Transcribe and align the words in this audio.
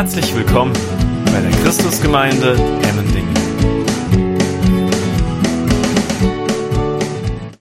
Herzlich 0.00 0.34
willkommen 0.34 0.72
bei 1.26 1.42
der 1.42 1.50
Christusgemeinde 1.62 2.54
Emmendingen. 2.54 3.34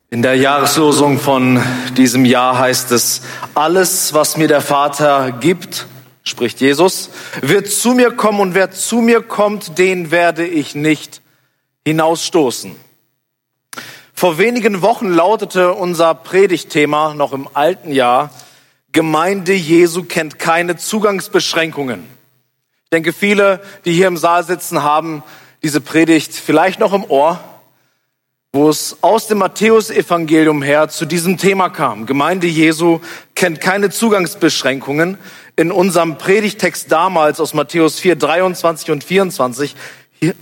In 0.10 0.22
der 0.22 0.36
Jahreslosung 0.36 1.20
von 1.20 1.62
diesem 1.98 2.24
Jahr 2.24 2.58
heißt 2.58 2.94
es, 2.94 3.24
alles, 3.56 4.14
was 4.14 4.38
mir 4.38 4.48
der 4.48 4.62
Vater 4.62 5.34
gibt, 5.34 5.86
spricht 6.24 6.62
Jesus, 6.62 7.10
wird 7.42 7.68
zu 7.68 7.94
mir 7.94 8.12
kommen 8.12 8.40
und 8.40 8.54
wer 8.54 8.72
zu 8.72 9.02
mir 9.02 9.22
kommt, 9.22 9.78
den 9.78 10.10
werde 10.10 10.48
ich 10.48 10.76
nicht 10.76 11.22
hinausstoßen. 11.86 12.74
Vor 14.14 14.38
wenigen 14.38 14.82
Wochen 14.82 15.10
lautete 15.10 15.74
unser 15.74 16.16
Predigtthema 16.16 17.14
noch 17.16 17.34
im 17.34 17.50
alten 17.54 17.92
Jahr, 17.92 18.30
Gemeinde 18.94 19.54
Jesu 19.54 20.04
kennt 20.04 20.40
keine 20.40 20.78
Zugangsbeschränkungen. 20.78 22.19
Ich 22.92 22.96
denke, 22.96 23.14
viele, 23.14 23.62
die 23.86 23.94
hier 23.94 24.08
im 24.08 24.18
Saal 24.18 24.44
sitzen, 24.44 24.82
haben 24.82 25.22
diese 25.62 25.80
Predigt 25.80 26.34
vielleicht 26.34 26.80
noch 26.80 26.92
im 26.92 27.04
Ohr, 27.04 27.40
wo 28.52 28.68
es 28.68 28.98
aus 29.02 29.28
dem 29.28 29.38
Matthäusevangelium 29.38 30.64
her 30.64 30.90
zu 30.90 31.06
diesem 31.06 31.38
Thema 31.38 31.70
kam. 31.70 32.08
Gemeinde 32.08 32.48
Jesu 32.48 33.00
kennt 33.36 33.62
keine 33.62 33.92
Zugangsbeschränkungen. 33.92 35.20
In 35.56 35.72
unserem 35.72 36.18
Predigtext 36.18 36.92
damals 36.92 37.40
aus 37.40 37.54
Matthäus 37.54 38.00
4, 38.00 38.16
23 38.16 38.90
und 38.90 39.04
24 39.04 39.76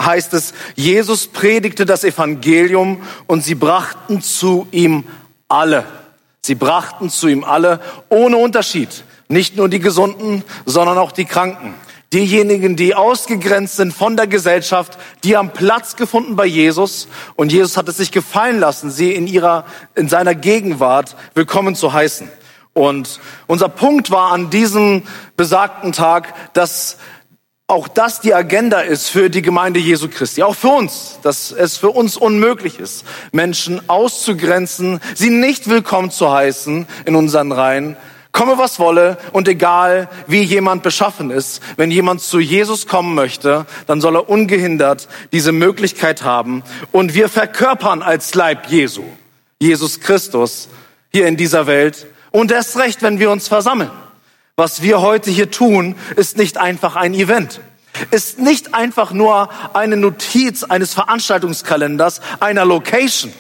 heißt 0.02 0.34
es, 0.34 0.54
Jesus 0.76 1.28
predigte 1.28 1.86
das 1.86 2.06
Evangelium 2.06 3.02
und 3.26 3.44
sie 3.44 3.56
brachten 3.56 4.22
zu 4.22 4.70
ihm 4.72 5.04
alle. 5.50 5.84
Sie 6.40 6.56
brachten 6.56 7.10
zu 7.10 7.28
ihm 7.28 7.44
alle 7.44 7.82
ohne 8.08 8.38
Unterschied. 8.38 9.04
Nicht 9.28 9.58
nur 9.58 9.68
die 9.68 9.82
Gesunden, 9.82 10.46
sondern 10.66 10.98
auch 10.98 11.12
die 11.12 11.26
Kranken. 11.26 11.76
Diejenigen, 12.18 12.76
die 12.76 12.96
ausgegrenzt 12.96 13.76
sind 13.76 13.94
von 13.94 14.18
der 14.18 14.26
Gesellschaft, 14.26 14.98
die 15.24 15.38
haben 15.38 15.52
Platz 15.52 15.96
gefunden 15.96 16.36
bei 16.36 16.48
Jesus. 16.48 17.08
Und 17.36 17.52
Jesus 17.52 17.78
hat 17.78 17.88
es 17.90 17.98
sich 17.98 18.12
gefallen 18.12 18.60
lassen, 18.60 18.90
sie 18.90 19.14
in 19.14 19.28
ihrer, 19.28 19.66
in 19.94 20.10
seiner 20.10 20.34
Gegenwart 20.34 21.16
willkommen 21.36 21.76
zu 21.76 21.94
heißen. 21.94 22.28
Und 22.74 23.20
unser 23.46 23.70
Punkt 23.70 24.10
war 24.10 24.32
an 24.32 24.50
diesem 24.50 25.04
besagten 25.36 25.92
Tag, 25.92 26.34
dass 26.54 26.98
auch 27.68 27.88
das 27.88 28.20
die 28.20 28.34
Agenda 28.34 28.80
ist 28.80 29.10
für 29.10 29.30
die 29.30 29.44
Gemeinde 29.44 29.80
Jesu 29.80 30.08
Christi, 30.08 30.42
auch 30.42 30.56
für 30.56 30.70
uns, 30.70 31.20
dass 31.22 31.52
es 31.52 31.78
für 31.78 31.92
uns 31.92 32.18
unmöglich 32.18 32.80
ist, 32.80 33.06
Menschen 33.32 33.88
auszugrenzen, 33.88 35.02
sie 35.14 35.30
nicht 35.30 35.70
willkommen 35.70 36.10
zu 36.10 36.32
heißen 36.32 36.88
in 37.06 37.16
unseren 37.16 37.52
Reihen, 37.52 37.96
komme 38.38 38.60
was 38.60 38.78
wolle 38.78 39.18
und 39.34 39.48
egal 39.48 40.08
wie 40.28 40.44
jemand 40.44 40.84
beschaffen 40.84 41.32
ist, 41.32 41.60
wenn 41.76 41.90
jemand 41.90 42.22
zu 42.22 42.40
Jesus 42.40 42.86
kommen 42.86 43.16
möchte, 43.16 43.66
dann 43.88 44.00
soll 44.00 44.16
er 44.16 44.30
ungehindert 44.30 45.08
diese 45.32 45.52
Möglichkeit 45.52 46.22
haben 46.22 46.62
und 46.92 47.16
wir 47.16 47.30
verkörpern 47.30 48.04
als 48.04 48.36
Leib 48.36 48.70
Jesu, 48.70 49.04
Jesus 49.60 50.02
Christus 50.02 50.70
hier 51.12 51.26
in 51.26 51.36
dieser 51.36 51.66
Welt 51.66 52.06
und 52.30 52.52
erst 52.52 52.78
recht, 52.78 53.02
wenn 53.02 53.18
wir 53.18 53.32
uns 53.32 53.48
versammeln. 53.48 53.90
Was 54.56 54.84
wir 54.84 55.02
heute 55.02 55.32
hier 55.32 55.50
tun, 55.50 55.96
ist 56.16 56.38
nicht 56.38 56.60
einfach 56.60 56.96
ein 56.96 57.16
Event, 57.16 57.60
ist 58.12 58.38
nicht 58.38 58.76
einfach 58.76 59.14
nur 59.14 59.50
eine 59.74 59.98
Notiz 59.98 60.64
eines 60.64 60.94
Veranstaltungskalenders, 60.94 62.22
einer 62.40 62.66
Location. 62.66 63.34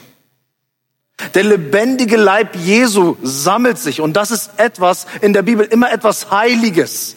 Der 1.33 1.43
lebendige 1.43 2.15
Leib 2.15 2.55
Jesu 2.55 3.17
sammelt 3.23 3.79
sich 3.79 4.01
und 4.01 4.13
das 4.13 4.31
ist 4.31 4.51
etwas 4.57 5.07
in 5.21 5.33
der 5.33 5.41
Bibel 5.41 5.65
immer 5.65 5.91
etwas 5.91 6.29
Heiliges. 6.31 7.15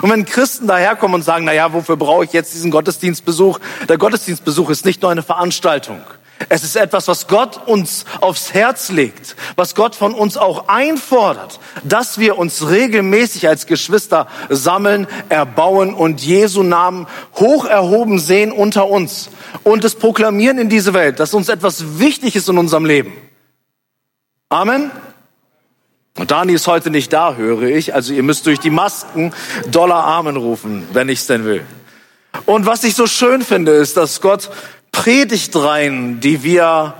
Und 0.00 0.10
wenn 0.10 0.24
Christen 0.24 0.66
daherkommen 0.66 1.16
und 1.16 1.22
sagen, 1.22 1.44
na 1.44 1.52
ja, 1.52 1.72
wofür 1.72 1.96
brauche 1.96 2.24
ich 2.24 2.32
jetzt 2.32 2.54
diesen 2.54 2.70
Gottesdienstbesuch? 2.70 3.58
Der 3.88 3.98
Gottesdienstbesuch 3.98 4.70
ist 4.70 4.84
nicht 4.84 5.02
nur 5.02 5.10
eine 5.10 5.22
Veranstaltung. 5.22 6.00
Es 6.48 6.64
ist 6.64 6.76
etwas, 6.76 7.08
was 7.08 7.26
Gott 7.26 7.66
uns 7.66 8.04
aufs 8.20 8.54
Herz 8.54 8.90
legt, 8.90 9.36
was 9.56 9.74
Gott 9.74 9.94
von 9.94 10.14
uns 10.14 10.36
auch 10.36 10.68
einfordert, 10.68 11.60
dass 11.84 12.18
wir 12.18 12.38
uns 12.38 12.68
regelmäßig 12.68 13.48
als 13.48 13.66
Geschwister 13.66 14.26
sammeln, 14.48 15.06
erbauen 15.28 15.94
und 15.94 16.22
Jesu 16.22 16.62
Namen 16.62 17.06
hoch 17.36 17.64
erhoben 17.64 18.18
sehen 18.18 18.52
unter 18.52 18.88
uns 18.88 19.30
und 19.62 19.84
es 19.84 19.94
proklamieren 19.94 20.58
in 20.58 20.68
diese 20.68 20.94
Welt, 20.94 21.20
dass 21.20 21.34
uns 21.34 21.48
etwas 21.48 21.98
wichtig 21.98 22.36
ist 22.36 22.48
in 22.48 22.58
unserem 22.58 22.84
Leben. 22.84 23.12
Amen. 24.48 24.90
Und 26.18 26.30
Dani 26.30 26.52
ist 26.52 26.66
heute 26.66 26.90
nicht 26.90 27.12
da, 27.12 27.36
höre 27.36 27.62
ich. 27.62 27.94
Also 27.94 28.12
ihr 28.12 28.22
müsst 28.22 28.46
durch 28.46 28.60
die 28.60 28.70
Masken 28.70 29.32
Dollar 29.70 30.04
Amen 30.04 30.36
rufen, 30.36 30.86
wenn 30.92 31.08
ich 31.08 31.20
es 31.20 31.26
denn 31.26 31.44
will. 31.44 31.64
Und 32.44 32.66
was 32.66 32.84
ich 32.84 32.94
so 32.94 33.06
schön 33.06 33.42
finde, 33.42 33.72
ist, 33.72 33.96
dass 33.96 34.20
Gott 34.20 34.50
Predigtreihen, 34.92 36.20
die 36.20 36.42
wir 36.42 36.94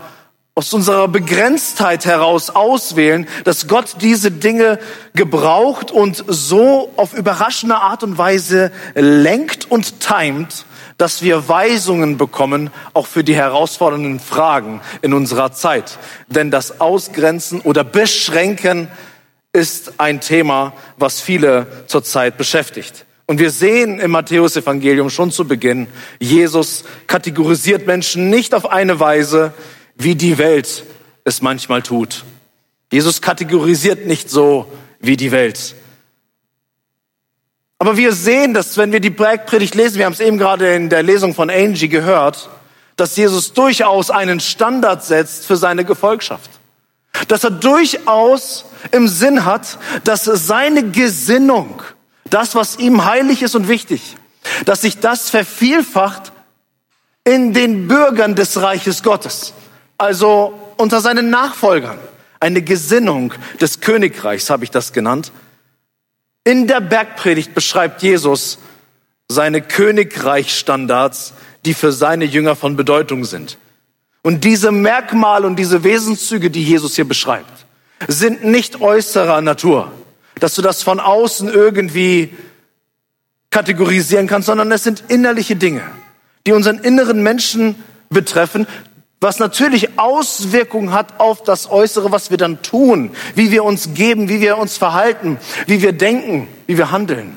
aus 0.55 0.73
unserer 0.75 1.09
Begrenztheit 1.09 2.05
heraus 2.05 2.51
auswählen, 2.51 3.27
dass 3.45 3.69
Gott 3.69 3.97
diese 4.01 4.31
Dinge 4.31 4.79
gebraucht 5.15 5.91
und 5.91 6.23
so 6.27 6.93
auf 6.97 7.15
überraschende 7.15 7.77
Art 7.77 8.03
und 8.03 8.19
Weise 8.19 8.71
lenkt 8.95 9.71
und 9.71 10.01
timet, 10.01 10.67
dass 10.99 11.23
wir 11.23 11.49
Weisungen 11.49 12.19
bekommen, 12.19 12.71
auch 12.93 13.07
für 13.07 13.25
die 13.25 13.35
herausfordernden 13.35 14.21
Fragen 14.21 14.83
in 15.01 15.15
unserer 15.15 15.53
Zeit. 15.53 15.99
Denn 16.29 16.51
das 16.51 16.81
Ausgrenzen 16.81 17.61
oder 17.63 17.83
Beschränken 17.83 18.89
ist 19.55 19.95
ein 19.99 20.21
Thema, 20.21 20.75
was 20.99 21.21
viele 21.21 21.67
zurzeit 21.87 22.37
beschäftigt. 22.37 23.07
Und 23.33 23.39
wir 23.39 23.51
sehen 23.51 23.99
im 23.99 24.11
Matthäusevangelium 24.11 25.09
schon 25.09 25.31
zu 25.31 25.47
Beginn, 25.47 25.87
Jesus 26.21 26.85
kategorisiert 27.07 27.87
Menschen 27.87 28.29
nicht 28.29 28.55
auf 28.55 28.71
eine 28.71 29.01
Weise, 29.01 29.55
wie 29.97 30.17
die 30.17 30.37
Welt 30.37 30.85
es 31.25 31.41
manchmal 31.41 31.81
tut. 31.81 32.27
Jesus 32.93 33.23
kategorisiert 33.23 34.05
nicht 34.07 34.29
so 34.29 34.71
wie 35.01 35.17
die 35.17 35.33
Welt. 35.33 35.75
Aber 37.79 37.97
wir 37.97 38.13
sehen, 38.13 38.53
dass 38.53 38.77
wenn 38.77 38.93
wir 38.93 39.01
die 39.01 39.09
Bergpredigt 39.09 39.77
lesen, 39.77 39.97
wir 39.97 40.05
haben 40.05 40.13
es 40.13 40.21
eben 40.21 40.37
gerade 40.37 40.75
in 40.75 40.91
der 40.91 41.03
Lesung 41.03 41.33
von 41.33 41.49
Angie 41.49 41.89
gehört, 41.89 42.51
dass 42.97 43.17
Jesus 43.17 43.55
durchaus 43.55 44.11
einen 44.11 44.41
Standard 44.41 45.05
setzt 45.05 45.47
für 45.47 45.57
seine 45.57 45.87
Gefolgschaft. 45.87 46.51
Dass 47.29 47.45
er 47.45 47.51
durchaus 47.51 48.67
im 48.91 49.09
Sinn 49.09 49.47
hat, 49.47 49.79
dass 50.05 50.25
seine 50.25 50.91
Gesinnung 50.91 51.83
das, 52.33 52.55
was 52.55 52.79
ihm 52.79 53.05
heilig 53.05 53.43
ist 53.43 53.55
und 53.55 53.69
wichtig, 53.69 54.17
dass 54.65 54.83
sich 54.83 54.99
das 54.99 55.31
vervielfacht 55.31 56.33
in 57.25 57.53
den 57.53 57.89
Bürgern 57.89 58.35
des 58.35 58.61
Reiches 58.61 59.03
Gottes, 59.03 59.53
also 59.99 60.59
unter 60.77 61.01
seinen 61.01 61.31
Nachfolgern. 61.31 61.99
Eine 62.41 62.63
Gesinnung 62.63 63.33
des 63.61 63.81
Königreichs 63.81 64.51
habe 64.51 64.65
ich 64.65 64.71
das 64.71 64.93
genannt. 64.93 65.31
In 66.45 66.67
der 66.67 66.81
Bergpredigt 66.81 67.55
beschreibt 67.55 68.03
Jesus 68.03 68.59
seine 69.29 69.63
Königreichstandards, 69.63 71.35
die 71.65 71.75
für 71.75 71.93
seine 71.93 72.25
Jünger 72.25 72.57
von 72.57 72.75
Bedeutung 72.75 73.25
sind. 73.25 73.59
Und 74.23 74.43
diese 74.43 74.73
Merkmale 74.73 75.47
und 75.47 75.57
diese 75.57 75.85
Wesenszüge, 75.85 76.51
die 76.51 76.65
Jesus 76.65 76.97
hier 76.97 77.07
beschreibt, 77.07 77.67
sind 78.09 78.45
nicht 78.45 78.81
äußerer 78.81 79.41
Natur 79.41 79.93
dass 80.41 80.55
du 80.55 80.63
das 80.63 80.83
von 80.83 81.01
außen 81.01 81.49
irgendwie 81.49 82.35
kategorisieren 83.51 84.27
kannst, 84.27 84.47
sondern 84.47 84.73
es 84.73 84.83
sind 84.83 85.05
innerliche 85.09 85.57
Dinge, 85.57 85.83
die 86.47 86.53
unseren 86.53 86.79
inneren 86.79 87.23
Menschen 87.23 87.77
betreffen, 88.09 88.67
was 89.21 89.39
natürlich 89.39 90.01
Auswirkungen 90.01 90.93
hat 90.93 91.21
auf 91.21 91.45
das 91.45 91.71
Äußere, 91.71 92.11
was 92.11 92.31
wir 92.31 92.39
dann 92.39 92.61
tun, 92.63 93.11
wie 93.37 93.53
wir 93.53 93.63
uns 93.63 93.95
geben, 93.95 94.29
wie 94.29 94.41
wir 94.41 94.59
uns 94.59 94.77
verhalten, 94.77 95.39
wie 95.67 95.81
wir 95.81 95.93
denken, 95.93 96.49
wie 96.67 96.77
wir 96.77 96.91
handeln. 96.91 97.37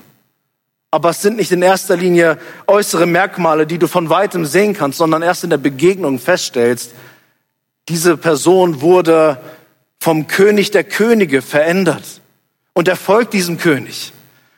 Aber 0.90 1.10
es 1.10 1.22
sind 1.22 1.36
nicht 1.36 1.52
in 1.52 1.62
erster 1.62 1.98
Linie 1.98 2.40
äußere 2.66 3.06
Merkmale, 3.06 3.68
die 3.68 3.78
du 3.78 3.88
von 3.88 4.10
weitem 4.10 4.46
sehen 4.46 4.74
kannst, 4.74 4.98
sondern 4.98 5.22
erst 5.22 5.44
in 5.44 5.50
der 5.50 5.58
Begegnung 5.58 6.20
feststellst, 6.20 6.94
diese 7.88 8.18
Person 8.18 8.82
wurde 8.82 9.38
vom 10.00 10.26
König 10.28 10.72
der 10.72 10.86
Könige 10.86 11.42
verändert. 11.42 12.22
Und 12.76 12.88
er 12.88 12.96
folgt 12.96 13.34
diesem 13.34 13.58
König. 13.58 14.14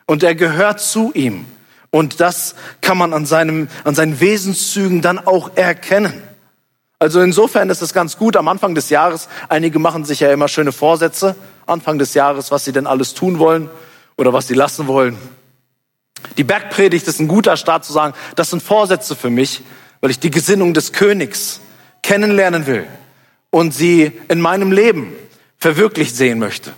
Und 0.06 0.24
er 0.24 0.36
gehört 0.36 0.81
zu 0.81 1.12
ihm. 1.14 1.46
Und 1.92 2.19
das 2.19 2.56
kann 2.81 2.98
man 2.98 3.14
an, 3.14 3.25
seinem, 3.25 3.69
an 3.86 3.96
seinen 3.96 4.19
Wesenszügen 4.19 5.02
dann 5.02 5.19
auch 5.19 5.52
erkennen. 5.56 6.22
Also 7.00 7.22
insofern 7.22 7.69
ist 7.69 7.81
es 7.81 7.94
ganz 7.94 8.18
gut 8.18 8.36
am 8.36 8.48
Anfang 8.48 8.75
des 8.75 8.90
Jahres. 8.90 9.30
Einige 9.48 9.80
machen 9.80 10.04
sich 10.04 10.19
ja 10.19 10.31
immer 10.31 10.48
schöne 10.48 10.72
Vorsätze 10.72 11.36
Anfang 11.68 12.00
des 12.00 12.14
Jahres, 12.16 12.50
was 12.52 12.66
sie 12.66 12.72
denn 12.72 12.88
alles 12.88 13.14
tun 13.14 13.40
wollen 13.40 13.69
oder 14.18 14.34
was 14.34 14.48
sie 14.48 14.56
lassen 14.56 14.88
wollen. 14.88 15.18
Die 16.38 16.44
Bergpredigt 16.44 17.08
ist 17.08 17.19
ein 17.19 17.28
guter 17.28 17.56
Start 17.56 17.86
zu 17.86 17.94
sagen, 17.94 18.16
das 18.36 18.50
sind 18.50 18.64
Vorsätze 18.64 19.16
für 19.16 19.30
mich, 19.30 19.62
weil 20.02 20.10
ich 20.10 20.19
die 20.19 20.31
Gesinnung 20.31 20.74
des 20.74 20.92
Königs 20.92 21.62
kennenlernen 22.02 22.66
will 22.66 22.88
und 23.52 23.74
sie 23.74 24.12
in 24.28 24.42
meinem 24.42 24.72
Leben 24.72 25.14
verwirklicht 25.58 26.16
sehen 26.16 26.40
möchte. 26.40 26.74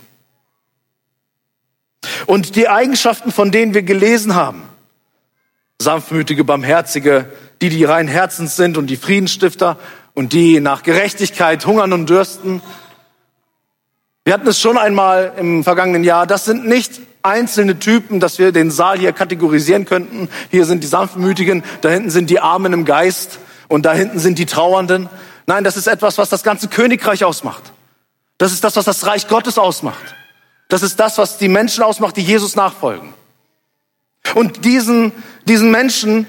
Und 2.30 2.54
die 2.54 2.68
Eigenschaften, 2.68 3.32
von 3.32 3.50
denen 3.50 3.74
wir 3.74 3.82
gelesen 3.82 4.36
haben, 4.36 4.62
sanftmütige, 5.82 6.44
barmherzige, 6.44 7.24
die, 7.60 7.70
die 7.70 7.82
rein 7.82 8.06
Herzens 8.06 8.54
sind 8.54 8.78
und 8.78 8.86
die 8.86 8.96
Friedensstifter 8.96 9.76
und 10.14 10.32
die 10.32 10.60
nach 10.60 10.84
Gerechtigkeit 10.84 11.66
hungern 11.66 11.92
und 11.92 12.08
dürsten. 12.08 12.62
Wir 14.22 14.32
hatten 14.32 14.46
es 14.46 14.60
schon 14.60 14.78
einmal 14.78 15.32
im 15.38 15.64
vergangenen 15.64 16.04
Jahr. 16.04 16.24
Das 16.24 16.44
sind 16.44 16.68
nicht 16.68 17.00
einzelne 17.24 17.80
Typen, 17.80 18.20
dass 18.20 18.38
wir 18.38 18.52
den 18.52 18.70
Saal 18.70 19.00
hier 19.00 19.12
kategorisieren 19.12 19.84
könnten. 19.84 20.28
Hier 20.52 20.66
sind 20.66 20.84
die 20.84 20.86
Sanftmütigen, 20.86 21.64
da 21.80 21.88
hinten 21.88 22.10
sind 22.10 22.30
die 22.30 22.38
Armen 22.38 22.72
im 22.72 22.84
Geist 22.84 23.40
und 23.66 23.84
da 23.84 23.92
hinten 23.92 24.20
sind 24.20 24.38
die 24.38 24.46
Trauernden. 24.46 25.08
Nein, 25.48 25.64
das 25.64 25.76
ist 25.76 25.88
etwas, 25.88 26.16
was 26.16 26.28
das 26.28 26.44
ganze 26.44 26.68
Königreich 26.68 27.24
ausmacht. 27.24 27.72
Das 28.38 28.52
ist 28.52 28.62
das, 28.62 28.76
was 28.76 28.84
das 28.84 29.04
Reich 29.04 29.26
Gottes 29.26 29.58
ausmacht. 29.58 30.14
Das 30.70 30.82
ist 30.82 30.98
das, 30.98 31.18
was 31.18 31.36
die 31.36 31.48
Menschen 31.48 31.82
ausmacht, 31.82 32.16
die 32.16 32.22
Jesus 32.22 32.56
nachfolgen. 32.56 33.12
Und 34.34 34.64
diesen, 34.64 35.12
diesen 35.46 35.70
Menschen 35.70 36.26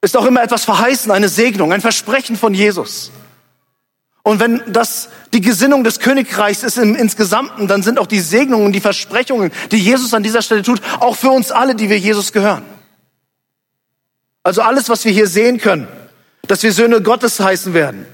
ist 0.00 0.16
auch 0.16 0.26
immer 0.26 0.42
etwas 0.42 0.64
verheißen, 0.64 1.10
eine 1.12 1.28
Segnung, 1.28 1.72
ein 1.72 1.80
Versprechen 1.80 2.36
von 2.36 2.54
Jesus. 2.54 3.12
Und 4.24 4.40
wenn 4.40 4.60
das 4.66 5.08
die 5.32 5.40
Gesinnung 5.40 5.84
des 5.84 6.00
Königreichs 6.00 6.64
ist 6.64 6.76
im 6.76 6.96
insgesamten, 6.96 7.68
dann 7.68 7.82
sind 7.82 7.98
auch 8.00 8.06
die 8.06 8.20
Segnungen 8.20 8.72
die 8.72 8.80
Versprechungen, 8.80 9.52
die 9.70 9.78
Jesus 9.78 10.12
an 10.12 10.24
dieser 10.24 10.42
Stelle 10.42 10.62
tut, 10.62 10.82
auch 10.98 11.16
für 11.16 11.30
uns 11.30 11.52
alle, 11.52 11.76
die 11.76 11.88
wir 11.88 11.98
Jesus 11.98 12.32
gehören. 12.32 12.64
Also 14.42 14.62
alles, 14.62 14.88
was 14.88 15.04
wir 15.04 15.12
hier 15.12 15.28
sehen 15.28 15.58
können, 15.58 15.86
dass 16.42 16.64
wir 16.64 16.72
Söhne 16.72 17.00
Gottes 17.00 17.38
heißen 17.38 17.74
werden, 17.74 18.06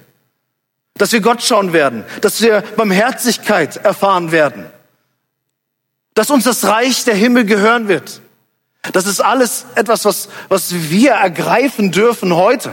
dass 0.94 1.12
wir 1.12 1.20
Gott 1.20 1.42
schauen 1.42 1.72
werden, 1.72 2.04
dass 2.20 2.40
wir 2.40 2.62
Barmherzigkeit 2.76 3.76
erfahren 3.76 4.32
werden, 4.32 4.66
dass 6.14 6.30
uns 6.30 6.44
das 6.44 6.64
Reich 6.64 7.04
der 7.04 7.14
Himmel 7.14 7.44
gehören 7.44 7.88
wird. 7.88 8.20
Das 8.92 9.06
ist 9.06 9.20
alles 9.20 9.66
etwas, 9.74 10.04
was, 10.04 10.28
was 10.48 10.74
wir 10.90 11.12
ergreifen 11.12 11.90
dürfen 11.90 12.34
heute. 12.34 12.72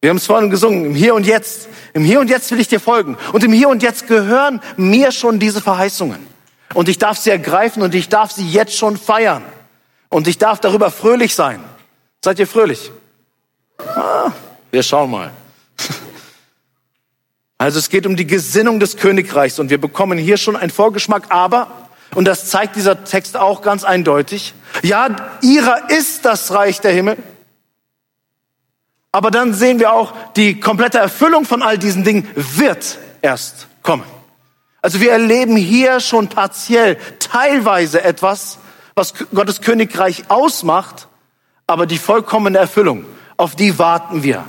Wir 0.00 0.10
haben 0.10 0.16
es 0.16 0.26
vorhin 0.26 0.50
gesungen, 0.50 0.86
im 0.86 0.94
Hier 0.94 1.14
und 1.14 1.26
Jetzt. 1.26 1.68
Im 1.92 2.04
Hier 2.04 2.20
und 2.20 2.28
Jetzt 2.28 2.50
will 2.50 2.60
ich 2.60 2.68
dir 2.68 2.80
folgen. 2.80 3.16
Und 3.32 3.44
im 3.44 3.52
Hier 3.52 3.68
und 3.68 3.82
Jetzt 3.82 4.06
gehören 4.06 4.60
mir 4.76 5.12
schon 5.12 5.38
diese 5.38 5.60
Verheißungen. 5.60 6.26
Und 6.74 6.88
ich 6.88 6.98
darf 6.98 7.18
sie 7.18 7.30
ergreifen 7.30 7.82
und 7.82 7.94
ich 7.94 8.08
darf 8.08 8.32
sie 8.32 8.48
jetzt 8.48 8.76
schon 8.76 8.96
feiern. 8.96 9.42
Und 10.08 10.28
ich 10.28 10.38
darf 10.38 10.60
darüber 10.60 10.90
fröhlich 10.90 11.34
sein. 11.34 11.62
Seid 12.24 12.38
ihr 12.38 12.46
fröhlich? 12.46 12.90
Ah, 13.78 14.30
wir 14.70 14.82
schauen 14.82 15.10
mal. 15.10 15.30
Also 17.58 17.78
es 17.78 17.88
geht 17.88 18.06
um 18.06 18.16
die 18.16 18.26
Gesinnung 18.26 18.80
des 18.80 18.96
Königreichs 18.96 19.58
und 19.58 19.70
wir 19.70 19.80
bekommen 19.80 20.18
hier 20.18 20.36
schon 20.36 20.56
einen 20.56 20.70
Vorgeschmack, 20.70 21.26
aber, 21.30 21.88
und 22.14 22.26
das 22.26 22.50
zeigt 22.50 22.76
dieser 22.76 23.04
Text 23.04 23.36
auch 23.36 23.62
ganz 23.62 23.82
eindeutig, 23.82 24.54
ja, 24.82 25.16
ihrer 25.40 25.90
ist 25.90 26.26
das 26.26 26.52
Reich 26.52 26.80
der 26.80 26.92
Himmel. 26.92 27.16
Aber 29.10 29.30
dann 29.30 29.54
sehen 29.54 29.78
wir 29.78 29.92
auch, 29.92 30.12
die 30.36 30.60
komplette 30.60 30.98
Erfüllung 30.98 31.46
von 31.46 31.62
all 31.62 31.78
diesen 31.78 32.04
Dingen 32.04 32.28
wird 32.34 32.98
erst 33.22 33.68
kommen. 33.82 34.04
Also 34.82 35.00
wir 35.00 35.10
erleben 35.10 35.56
hier 35.56 36.00
schon 36.00 36.28
partiell, 36.28 36.98
teilweise 37.18 38.04
etwas, 38.04 38.58
was 38.94 39.14
Gottes 39.34 39.62
Königreich 39.62 40.24
ausmacht, 40.28 41.08
aber 41.66 41.86
die 41.86 41.98
vollkommene 41.98 42.58
Erfüllung, 42.58 43.06
auf 43.38 43.56
die 43.56 43.78
warten 43.78 44.22
wir. 44.22 44.44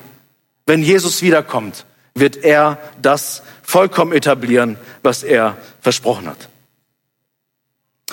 Wenn 0.66 0.84
Jesus 0.84 1.22
wiederkommt, 1.22 1.86
wird 2.20 2.38
er 2.38 2.78
das 3.02 3.44
vollkommen 3.64 4.14
etablieren, 4.14 4.78
was 5.04 5.24
er 5.24 5.58
versprochen 5.82 6.28
hat. 6.28 6.50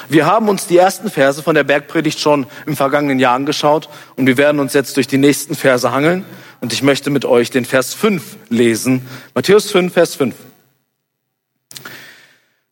Wir 0.09 0.27
haben 0.27 0.49
uns 0.49 0.67
die 0.67 0.77
ersten 0.77 1.11
Verse 1.11 1.43
von 1.43 1.55
der 1.55 1.65
Bergpredigt 1.65 2.19
schon 2.19 2.47
im 2.67 2.77
vergangenen 2.77 3.21
Jahr 3.21 3.35
angeschaut 3.35 3.89
und 4.17 4.27
wir 4.27 4.37
werden 4.37 4.61
uns 4.61 4.73
jetzt 4.73 4.97
durch 4.97 5.07
die 5.07 5.19
nächsten 5.19 5.55
Verse 5.55 5.91
hangeln. 5.93 6.25
Und 6.61 6.73
ich 6.73 6.83
möchte 6.83 7.11
mit 7.11 7.25
euch 7.25 7.51
den 7.51 7.65
Vers 7.65 7.95
5 7.95 8.37
lesen. 8.49 9.07
Matthäus 9.35 9.71
5, 9.71 9.93
Vers 9.93 10.15
5. 10.15 10.35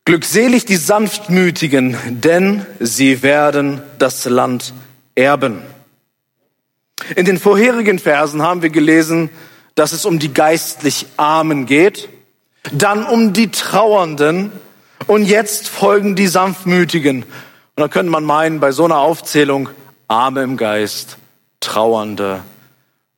Glückselig 0.05 0.65
die 0.65 0.77
Sanftmütigen, 0.77 1.97
denn 2.09 2.67
sie 2.81 3.23
werden 3.23 3.83
das 3.99 4.25
Land 4.25 4.73
erben. 5.15 5.63
In 7.17 7.25
den 7.25 7.39
vorherigen 7.39 7.99
Versen 7.99 8.43
haben 8.43 8.63
wir 8.63 8.71
gelesen, 8.71 9.31
dass 9.75 9.93
es 9.93 10.05
um 10.05 10.19
die 10.19 10.33
geistlich 10.33 11.07
Armen 11.17 11.67
geht, 11.67 12.09
dann 12.73 13.05
um 13.05 13.33
die 13.33 13.51
Trauernden 13.51 14.53
und 15.07 15.25
jetzt 15.25 15.69
folgen 15.69 16.15
die 16.15 16.27
Sanftmütigen. 16.27 17.23
Und 17.23 17.31
da 17.77 17.89
könnte 17.89 18.11
man 18.11 18.25
meinen, 18.25 18.61
bei 18.61 18.73
so 18.73 18.85
einer 18.85 18.99
Aufzählung, 18.99 19.69
Arme 20.09 20.43
im 20.43 20.57
Geist, 20.57 21.17
Trauernde, 21.61 22.43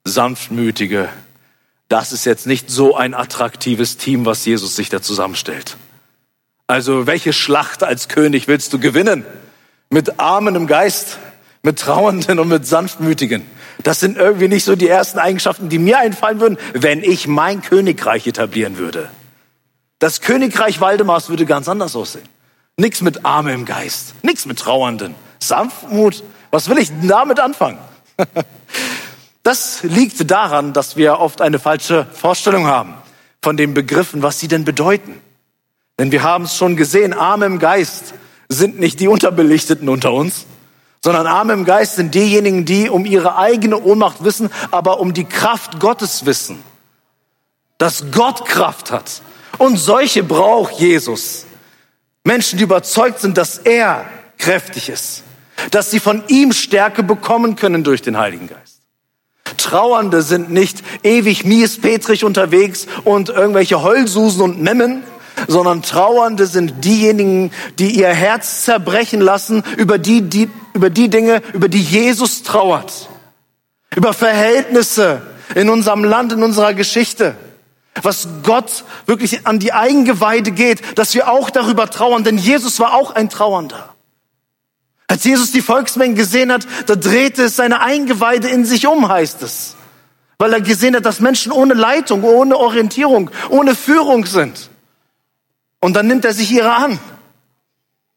Sanftmütige, 0.04 1.08
das 1.88 2.12
ist 2.12 2.24
jetzt 2.24 2.46
nicht 2.46 2.70
so 2.70 2.96
ein 2.96 3.14
attraktives 3.14 3.96
Team, 3.96 4.24
was 4.24 4.44
Jesus 4.44 4.74
sich 4.76 4.88
da 4.88 5.02
zusammenstellt. 5.02 5.76
Also 6.66 7.06
welche 7.06 7.32
Schlacht 7.32 7.82
als 7.82 8.08
König 8.08 8.48
willst 8.48 8.72
du 8.72 8.78
gewinnen? 8.78 9.24
Mit 9.90 10.18
Armen 10.18 10.54
im 10.54 10.66
Geist, 10.66 11.18
mit 11.62 11.78
Trauernden 11.78 12.38
und 12.38 12.48
mit 12.48 12.66
Sanftmütigen. 12.66 13.46
Das 13.82 14.00
sind 14.00 14.16
irgendwie 14.16 14.48
nicht 14.48 14.64
so 14.64 14.76
die 14.76 14.88
ersten 14.88 15.18
Eigenschaften, 15.18 15.68
die 15.68 15.78
mir 15.78 15.98
einfallen 15.98 16.40
würden, 16.40 16.58
wenn 16.72 17.02
ich 17.02 17.26
mein 17.26 17.62
Königreich 17.62 18.26
etablieren 18.26 18.78
würde. 18.78 19.08
Das 19.98 20.20
Königreich 20.20 20.80
Waldemars 20.80 21.28
würde 21.28 21.46
ganz 21.46 21.68
anders 21.68 21.96
aussehen. 21.96 22.28
Nichts 22.76 23.00
mit 23.00 23.24
Arme 23.24 23.52
im 23.52 23.64
Geist, 23.64 24.14
nichts 24.22 24.46
mit 24.46 24.58
Trauernden. 24.58 25.14
Sanftmut, 25.38 26.22
was 26.50 26.68
will 26.68 26.78
ich 26.78 26.90
damit 27.02 27.40
anfangen? 27.40 27.78
Das 29.44 29.82
liegt 29.82 30.30
daran, 30.30 30.72
dass 30.72 30.96
wir 30.96 31.20
oft 31.20 31.42
eine 31.42 31.58
falsche 31.58 32.06
Vorstellung 32.14 32.66
haben 32.66 32.94
von 33.42 33.58
den 33.58 33.74
Begriffen, 33.74 34.22
was 34.22 34.40
sie 34.40 34.48
denn 34.48 34.64
bedeuten. 34.64 35.20
Denn 35.98 36.12
wir 36.12 36.22
haben 36.22 36.44
es 36.44 36.56
schon 36.56 36.76
gesehen, 36.76 37.12
Arme 37.12 37.44
im 37.44 37.58
Geist 37.58 38.14
sind 38.48 38.80
nicht 38.80 39.00
die 39.00 39.08
Unterbelichteten 39.08 39.90
unter 39.90 40.14
uns, 40.14 40.46
sondern 41.04 41.26
Arme 41.26 41.52
im 41.52 41.66
Geist 41.66 41.96
sind 41.96 42.14
diejenigen, 42.14 42.64
die 42.64 42.88
um 42.88 43.04
ihre 43.04 43.36
eigene 43.36 43.78
Ohnmacht 43.78 44.24
wissen, 44.24 44.48
aber 44.70 45.00
um 45.00 45.12
die 45.12 45.26
Kraft 45.26 45.78
Gottes 45.78 46.24
wissen. 46.24 46.64
Dass 47.76 48.06
Gott 48.10 48.46
Kraft 48.46 48.90
hat. 48.90 49.20
Und 49.58 49.76
solche 49.76 50.22
braucht 50.22 50.80
Jesus. 50.80 51.44
Menschen, 52.24 52.56
die 52.56 52.64
überzeugt 52.64 53.20
sind, 53.20 53.36
dass 53.36 53.58
er 53.58 54.06
kräftig 54.38 54.88
ist. 54.88 55.24
Dass 55.72 55.90
sie 55.90 56.00
von 56.00 56.24
ihm 56.28 56.52
Stärke 56.54 57.02
bekommen 57.02 57.54
können 57.54 57.84
durch 57.84 58.00
den 58.00 58.16
Heiligen 58.16 58.46
Geist. 58.46 58.80
Trauernde 59.58 60.22
sind 60.22 60.52
nicht 60.52 60.82
ewig 61.02 61.44
miespetrig 61.44 62.24
unterwegs 62.24 62.86
und 63.04 63.28
irgendwelche 63.28 63.82
Heulsusen 63.82 64.40
und 64.40 64.62
Memmen, 64.62 65.04
sondern 65.48 65.82
Trauernde 65.82 66.46
sind 66.46 66.82
diejenigen, 66.82 67.50
die 67.78 67.90
ihr 67.90 68.08
Herz 68.08 68.64
zerbrechen 68.64 69.20
lassen 69.20 69.62
über 69.76 69.98
die, 69.98 70.22
die, 70.22 70.48
über 70.74 70.90
die 70.90 71.08
Dinge, 71.08 71.40
über 71.54 71.68
die 71.68 71.80
Jesus 71.80 72.42
trauert. 72.42 73.08
Über 73.96 74.12
Verhältnisse 74.12 75.22
in 75.54 75.70
unserem 75.70 76.04
Land, 76.04 76.32
in 76.32 76.42
unserer 76.42 76.74
Geschichte. 76.74 77.36
Was 78.02 78.28
Gott 78.42 78.84
wirklich 79.06 79.46
an 79.46 79.60
die 79.60 79.72
Eingeweide 79.72 80.50
geht, 80.50 80.98
dass 80.98 81.14
wir 81.14 81.28
auch 81.28 81.48
darüber 81.50 81.88
trauern, 81.88 82.24
denn 82.24 82.36
Jesus 82.36 82.80
war 82.80 82.92
auch 82.94 83.12
ein 83.12 83.30
Trauernder. 83.30 83.94
Als 85.06 85.22
Jesus 85.24 85.52
die 85.52 85.62
Volksmengen 85.62 86.16
gesehen 86.16 86.50
hat, 86.50 86.66
da 86.86 86.96
drehte 86.96 87.44
es 87.44 87.56
seine 87.56 87.80
Eingeweide 87.80 88.48
in 88.48 88.64
sich 88.64 88.86
um, 88.86 89.08
heißt 89.08 89.42
es. 89.42 89.76
Weil 90.38 90.52
er 90.52 90.60
gesehen 90.60 90.96
hat, 90.96 91.06
dass 91.06 91.20
Menschen 91.20 91.52
ohne 91.52 91.74
Leitung, 91.74 92.24
ohne 92.24 92.56
Orientierung, 92.56 93.30
ohne 93.48 93.76
Führung 93.76 94.26
sind. 94.26 94.70
Und 95.78 95.94
dann 95.94 96.08
nimmt 96.08 96.24
er 96.24 96.32
sich 96.32 96.50
ihrer 96.50 96.76
an. 96.78 96.98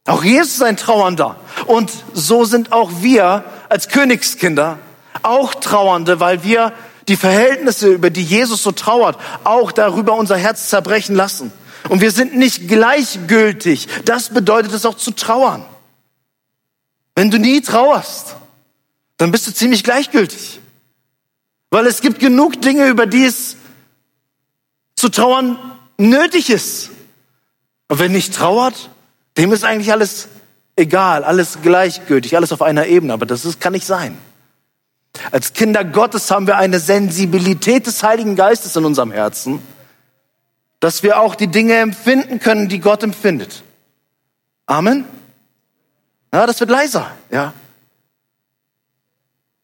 Auch 0.08 0.24
Jesus 0.24 0.56
ist 0.56 0.64
ein 0.64 0.78
Trauernder. 0.78 1.36
Und 1.68 1.92
so 2.14 2.46
sind 2.46 2.72
auch 2.72 2.92
wir 3.02 3.44
als 3.70 3.90
Königskinder 3.90 4.80
auch 5.22 5.54
Trauernde, 5.56 6.20
weil 6.20 6.44
wir 6.44 6.74
die 7.08 7.18
Verhältnisse, 7.18 7.90
über 7.90 8.10
die 8.10 8.24
Jesus 8.24 8.64
so 8.64 8.72
trauert, 8.72 9.18
auch 9.44 9.72
darüber 9.72 10.14
unser 10.14 10.38
Herz 10.38 10.70
zerbrechen 10.70 11.16
lassen. 11.16 11.52
Und 11.90 12.02
wir 12.02 12.12
sind 12.12 12.36
nicht 12.36 12.68
gleichgültig. 12.68 13.88
Das 14.06 14.30
bedeutet 14.30 14.74
es 14.74 14.86
auch 14.86 14.96
zu 14.96 15.12
trauern. 15.12 15.66
Wenn 17.16 17.30
du 17.30 17.40
nie 17.40 17.62
trauerst, 17.62 18.36
dann 19.18 19.32
bist 19.32 19.48
du 19.48 19.54
ziemlich 19.54 19.84
gleichgültig. 19.84 20.60
Weil 21.70 21.86
es 21.86 22.02
gibt 22.02 22.20
genug 22.20 22.62
Dinge, 22.62 22.88
über 22.88 23.06
die 23.06 23.26
es 23.26 23.58
zu 24.96 25.10
trauern 25.10 25.58
nötig 25.98 26.50
ist. 26.50 26.92
Und 27.90 28.00
wer 28.00 28.10
nicht 28.10 28.34
trauert, 28.34 28.90
dem 29.38 29.52
ist 29.54 29.64
eigentlich 29.64 29.92
alles 29.92 30.28
egal, 30.76 31.24
alles 31.24 31.60
gleichgültig, 31.62 32.36
alles 32.36 32.52
auf 32.52 32.62
einer 32.62 32.88
Ebene. 32.88 33.14
Aber 33.14 33.26
das 33.26 33.46
ist, 33.46 33.60
kann 33.62 33.74
nicht 33.74 33.86
sein. 33.86 34.18
Als 35.32 35.54
Kinder 35.54 35.84
Gottes 35.84 36.30
haben 36.32 36.48
wir 36.48 36.58
eine 36.58 36.80
Sensibilität 36.80 37.88
des 37.88 38.04
Heiligen 38.04 38.36
Geistes 38.36 38.76
in 38.76 38.86
unserem 38.86 39.12
Herzen, 39.12 39.62
dass 40.80 41.04
wir 41.04 41.20
auch 41.20 41.36
die 41.36 41.48
Dinge 41.48 41.76
empfinden 41.76 42.40
können, 42.40 42.70
die 42.70 42.80
Gott 42.80 43.04
empfindet. 43.04 43.64
Amen. 44.68 45.06
Ja, 46.34 46.46
das 46.46 46.60
wird 46.60 46.70
leiser, 46.70 47.10
ja. 47.32 47.54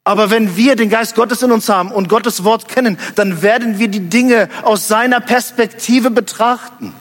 Aber 0.06 0.30
wenn 0.30 0.58
wir 0.58 0.76
den 0.76 0.90
Geist 0.90 1.16
Gottes 1.16 1.44
in 1.44 1.52
uns 1.52 1.70
haben 1.70 1.92
und 1.92 2.10
Gottes 2.10 2.44
Wort 2.44 2.68
kennen, 2.68 2.98
dann 3.16 3.42
werden 3.42 3.80
wir 3.80 3.88
die 3.88 4.10
Dinge 4.10 4.50
aus 4.64 4.88
seiner 4.88 5.22
Perspektive 5.22 6.10
betrachten. 6.10 6.94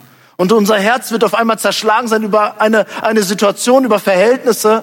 Und 0.42 0.50
unser 0.50 0.76
Herz 0.76 1.12
wird 1.12 1.22
auf 1.22 1.34
einmal 1.34 1.60
zerschlagen 1.60 2.08
sein 2.08 2.24
über 2.24 2.60
eine, 2.60 2.84
eine 3.00 3.22
Situation, 3.22 3.84
über 3.84 4.00
Verhältnisse, 4.00 4.82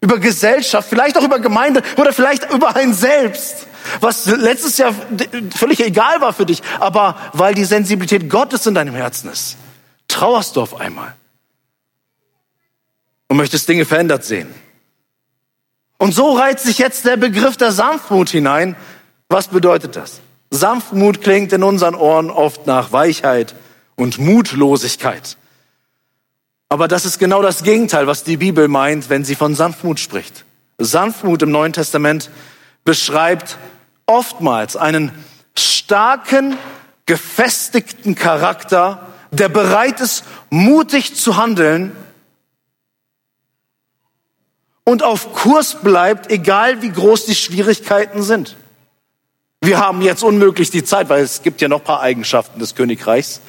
über 0.00 0.20
Gesellschaft, 0.20 0.88
vielleicht 0.88 1.18
auch 1.18 1.24
über 1.24 1.40
Gemeinde 1.40 1.82
oder 1.96 2.12
vielleicht 2.12 2.52
über 2.52 2.76
ein 2.76 2.94
Selbst, 2.94 3.66
was 3.98 4.26
letztes 4.26 4.78
Jahr 4.78 4.94
völlig 5.52 5.84
egal 5.84 6.20
war 6.20 6.32
für 6.32 6.46
dich, 6.46 6.62
aber 6.78 7.16
weil 7.32 7.54
die 7.56 7.64
Sensibilität 7.64 8.30
Gottes 8.30 8.68
in 8.68 8.74
deinem 8.74 8.94
Herzen 8.94 9.32
ist, 9.32 9.56
trauerst 10.06 10.54
du 10.54 10.62
auf 10.62 10.80
einmal 10.80 11.12
und 13.26 13.36
möchtest 13.36 13.68
Dinge 13.68 13.86
verändert 13.86 14.22
sehen. 14.22 14.54
Und 15.98 16.14
so 16.14 16.34
reiht 16.36 16.60
sich 16.60 16.78
jetzt 16.78 17.04
der 17.04 17.16
Begriff 17.16 17.56
der 17.56 17.72
Sanftmut 17.72 18.30
hinein. 18.30 18.76
Was 19.28 19.48
bedeutet 19.48 19.96
das? 19.96 20.20
Sanftmut 20.52 21.20
klingt 21.20 21.52
in 21.52 21.64
unseren 21.64 21.96
Ohren 21.96 22.30
oft 22.30 22.68
nach 22.68 22.92
Weichheit 22.92 23.56
und 23.96 24.18
Mutlosigkeit. 24.18 25.36
Aber 26.68 26.88
das 26.88 27.04
ist 27.04 27.18
genau 27.18 27.42
das 27.42 27.62
Gegenteil, 27.62 28.06
was 28.06 28.24
die 28.24 28.36
Bibel 28.36 28.68
meint, 28.68 29.08
wenn 29.08 29.24
sie 29.24 29.34
von 29.34 29.54
Sanftmut 29.54 30.00
spricht. 30.00 30.44
Sanftmut 30.78 31.42
im 31.42 31.50
Neuen 31.50 31.72
Testament 31.72 32.30
beschreibt 32.84 33.58
oftmals 34.06 34.76
einen 34.76 35.12
starken, 35.56 36.56
gefestigten 37.06 38.14
Charakter, 38.14 39.06
der 39.30 39.48
bereit 39.48 40.00
ist, 40.00 40.24
mutig 40.50 41.14
zu 41.14 41.36
handeln 41.36 41.92
und 44.84 45.02
auf 45.02 45.32
Kurs 45.32 45.80
bleibt, 45.82 46.30
egal 46.30 46.82
wie 46.82 46.90
groß 46.90 47.26
die 47.26 47.34
Schwierigkeiten 47.34 48.22
sind. 48.22 48.56
Wir 49.60 49.78
haben 49.78 50.02
jetzt 50.02 50.22
unmöglich 50.22 50.70
die 50.70 50.84
Zeit, 50.84 51.08
weil 51.08 51.22
es 51.22 51.42
gibt 51.42 51.62
ja 51.62 51.68
noch 51.68 51.80
ein 51.80 51.84
paar 51.84 52.00
Eigenschaften 52.00 52.58
des 52.60 52.74
Königreichs. 52.74 53.40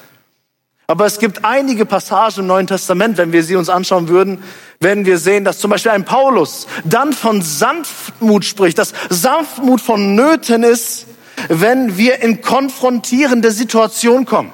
Aber 0.87 1.05
es 1.05 1.17
gibt 1.17 1.43
einige 1.43 1.85
Passagen 1.85 2.41
im 2.41 2.47
Neuen 2.47 2.67
Testament, 2.67 3.17
wenn 3.17 3.31
wir 3.31 3.43
sie 3.43 3.55
uns 3.55 3.69
anschauen 3.69 4.07
würden, 4.07 4.43
werden 4.79 5.05
wir 5.05 5.17
sehen, 5.17 5.43
dass 5.43 5.57
zum 5.57 5.71
Beispiel 5.71 5.91
ein 5.91 6.05
Paulus 6.05 6.67
dann 6.83 7.11
von 7.13 7.41
Sanftmut 7.41 8.45
spricht, 8.45 8.77
dass 8.77 8.93
Sanftmut 9.09 9.81
von 9.81 10.13
Nöten 10.13 10.63
ist, 10.63 11.07
wenn 11.49 11.97
wir 11.97 12.21
in 12.21 12.41
konfrontierende 12.41 13.51
Situationen 13.51 14.25
kommen, 14.25 14.53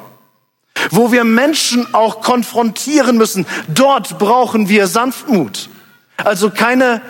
wo 0.90 1.12
wir 1.12 1.26
Menschen 1.26 1.94
auch 1.94 2.22
konfrontieren 2.22 3.18
müssen. 3.18 3.46
Dort 3.68 4.18
brauchen 4.18 4.70
wir 4.70 4.88
Sanftmut. 4.88 5.70
Also 6.16 6.50
keine 6.50 7.02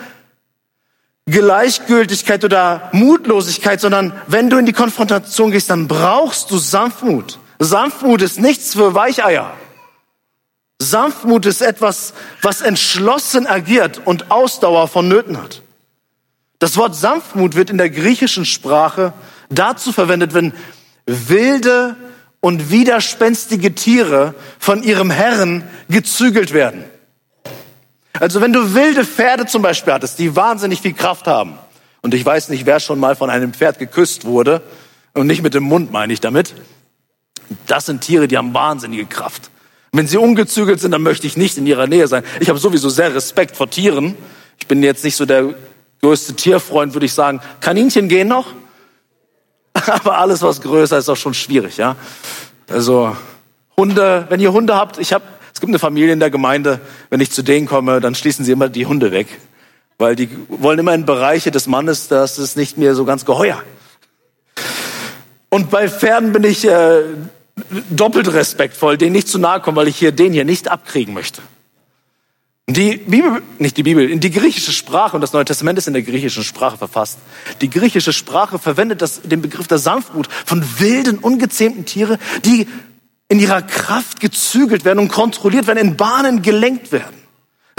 Gleichgültigkeit 1.28 2.44
oder 2.44 2.90
Mutlosigkeit, 2.92 3.80
sondern 3.80 4.14
wenn 4.26 4.50
du 4.50 4.58
in 4.58 4.66
die 4.66 4.74
Konfrontation 4.74 5.52
gehst, 5.52 5.70
dann 5.70 5.88
brauchst 5.88 6.50
du 6.50 6.58
Sanftmut. 6.58 7.38
Sanftmut 7.64 8.24
ist 8.24 8.40
nichts 8.40 8.74
für 8.74 8.96
Weicheier. 8.96 9.54
Sanftmut 10.82 11.46
ist 11.46 11.62
etwas, 11.62 12.16
was 12.42 12.62
entschlossen 12.62 13.46
agiert 13.46 14.02
und 14.04 14.32
Ausdauer 14.32 14.88
vonnöten 14.88 15.38
hat. 15.38 15.62
Das 16.58 16.76
Wort 16.76 16.96
Sanftmut 16.96 17.56
wird 17.56 17.70
in 17.70 17.78
der 17.78 17.92
griechischen 17.92 18.46
Sprache 18.46 19.14
dazu 19.50 19.92
verwendet, 19.92 20.34
wenn 20.34 20.54
wilde 21.06 21.96
und 22.40 22.72
widerspenstige 22.72 23.76
Tiere 23.76 24.34
von 24.58 24.82
ihrem 24.82 25.12
Herrn 25.12 25.64
gezügelt 25.88 26.54
werden. 26.54 26.84
Also 28.20 28.42
wenn 28.42 28.54
du 28.54 28.74
wilde 28.74 29.06
Pferde 29.06 29.46
zum 29.46 29.62
Beispiel 29.62 29.94
hattest, 29.94 30.18
die 30.18 30.36
wahnsinnig 30.36 30.82
viel 30.82 30.94
Kraft 30.94 31.28
haben, 31.28 31.60
und 32.02 32.16
ich 32.16 32.26
weiß 32.26 32.50
nicht, 32.50 32.66
wer 32.66 32.80
schon 32.80 33.00
mal 33.00 33.16
von 33.16 33.30
einem 33.30 33.54
Pferd 33.54 33.78
geküsst 33.78 34.26
wurde, 34.26 34.64
und 35.14 35.28
nicht 35.28 35.44
mit 35.44 35.54
dem 35.54 35.64
Mund 35.64 35.92
meine 35.92 36.12
ich 36.12 36.22
damit, 36.22 36.56
das 37.68 37.86
sind 37.86 38.02
Tiere, 38.02 38.28
die 38.28 38.38
haben 38.38 38.54
wahnsinnige 38.54 39.06
Kraft. 39.06 39.50
Wenn 39.92 40.08
sie 40.08 40.18
ungezügelt 40.18 40.80
sind, 40.80 40.92
dann 40.92 41.02
möchte 41.02 41.28
ich 41.28 41.36
nicht 41.36 41.58
in 41.58 41.68
ihrer 41.68 41.88
Nähe 41.88 42.08
sein. 42.08 42.24
Ich 42.40 42.50
habe 42.50 42.60
sowieso 42.60 42.90
sehr 42.90 43.14
Respekt 43.14 43.58
vor 43.58 43.70
Tieren. 43.70 44.16
Ich 44.60 44.68
bin 44.68 44.82
jetzt 44.84 45.04
nicht 45.04 45.18
so 45.18 45.26
der 45.26 45.54
größte 46.02 46.34
Tierfreund, 46.34 46.94
würde 46.94 47.06
ich 47.06 47.14
sagen. 47.14 47.42
Kaninchen 47.60 48.08
gehen 48.08 48.28
noch, 48.28 48.48
aber 49.74 50.18
alles, 50.18 50.42
was 50.42 50.62
größer 50.62 50.98
ist, 50.98 51.06
ist 51.06 51.10
auch 51.10 51.18
schon 51.18 51.34
schwierig, 51.34 51.78
ja. 51.78 51.96
Also 52.70 53.16
Hunde, 53.78 54.26
wenn 54.30 54.40
ihr 54.40 54.54
Hunde 54.54 54.76
habt, 54.76 54.98
ich 54.98 55.14
habe 55.14 55.26
es 55.54 55.60
gibt 55.60 55.70
eine 55.70 55.80
Familie 55.80 56.14
in 56.14 56.20
der 56.20 56.32
Gemeinde, 56.32 56.80
wenn 57.10 57.20
ich 57.20 57.32
zu 57.32 57.44
denen 57.44 57.68
komme, 57.68 58.00
dann 58.00 58.16
schließen 58.16 58.46
sie 58.46 58.52
immer 58.52 58.70
die 58.70 58.86
Hunde 58.86 59.12
weg, 59.12 59.28
weil 59.98 60.16
die 60.16 60.30
wollen 60.48 60.80
immer 60.80 60.96
in 60.96 61.06
Bereiche 61.06 61.52
des 61.52 61.68
Mannes, 61.68 62.08
das 62.08 62.40
ist 62.40 62.58
nicht 62.58 62.78
mehr 62.78 62.96
so 62.96 63.06
ganz 63.06 63.26
geheuer. 63.26 63.62
Und 65.50 65.70
bei 65.70 65.90
Pferden 65.90 66.32
bin 66.32 66.46
ich 66.46 66.66
äh, 66.66 67.04
doppelt 67.90 68.34
respektvoll, 68.34 68.98
denen 68.98 69.14
nicht 69.14 69.28
zu 69.28 69.40
nahe 69.40 69.62
kommen, 69.62 69.78
weil 69.78 69.88
ich 69.88 69.98
hier 69.98 70.12
den 70.12 70.34
hier 70.34 70.46
nicht 70.46 70.70
abkriegen 70.70 71.14
möchte. 71.14 71.42
Die 72.68 72.98
Bibel, 72.98 73.42
nicht 73.60 73.76
die 73.76 73.84
Bibel, 73.84 74.10
in 74.10 74.20
die 74.20 74.32
griechische 74.32 74.72
Sprache, 74.72 75.16
und 75.16 75.22
das 75.22 75.34
Neue 75.34 75.44
Testament 75.44 75.78
ist 75.78 75.88
in 75.88 75.94
der 75.94 76.04
griechischen 76.04 76.44
Sprache 76.44 76.78
verfasst. 76.78 77.20
Die 77.60 77.70
griechische 77.70 78.14
Sprache 78.14 78.60
verwendet 78.60 79.02
das, 79.02 79.22
den 79.24 79.42
Begriff 79.42 79.68
der 79.68 79.78
Sanftmut 79.78 80.30
von 80.46 80.64
wilden, 80.80 81.18
ungezähmten 81.18 81.86
Tiere, 81.86 82.18
die 82.46 82.68
in 83.28 83.40
ihrer 83.40 83.62
Kraft 83.62 84.20
gezügelt 84.20 84.86
werden 84.86 85.00
und 85.00 85.10
kontrolliert 85.10 85.68
werden, 85.68 85.80
in 85.80 85.98
Bahnen 85.98 86.42
gelenkt 86.42 86.92
werden. 86.92 87.21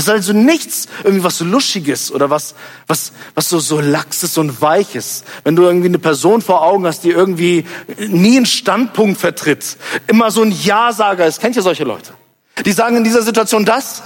Es 0.03 0.09
ist 0.09 0.15
also 0.15 0.33
nichts 0.33 0.89
irgendwie 1.05 1.23
was 1.23 1.39
Luschiges 1.39 2.11
oder 2.11 2.29
was, 2.29 2.57
was, 2.89 3.13
was 3.37 3.49
so, 3.49 3.61
so 3.61 3.79
laxes 3.79 4.37
und 4.37 4.61
weiches. 4.61 5.23
Wenn 5.45 5.55
du 5.55 5.63
irgendwie 5.63 5.87
eine 5.87 6.01
Person 6.01 6.43
vor 6.43 6.63
Augen 6.63 6.87
hast, 6.87 7.05
die 7.05 7.11
irgendwie 7.11 7.65
nie 8.09 8.37
einen 8.37 8.47
Standpunkt 8.47 9.21
vertritt, 9.21 9.77
immer 10.09 10.33
so 10.33 10.43
ein 10.43 10.51
Ja-Sager 10.51 11.25
ist. 11.25 11.41
Kennt 11.41 11.55
ihr 11.55 11.63
solche 11.63 11.85
Leute? 11.85 12.15
Die 12.65 12.73
sagen 12.73 12.97
in 12.97 13.05
dieser 13.05 13.23
Situation 13.23 13.65
das 13.65 14.03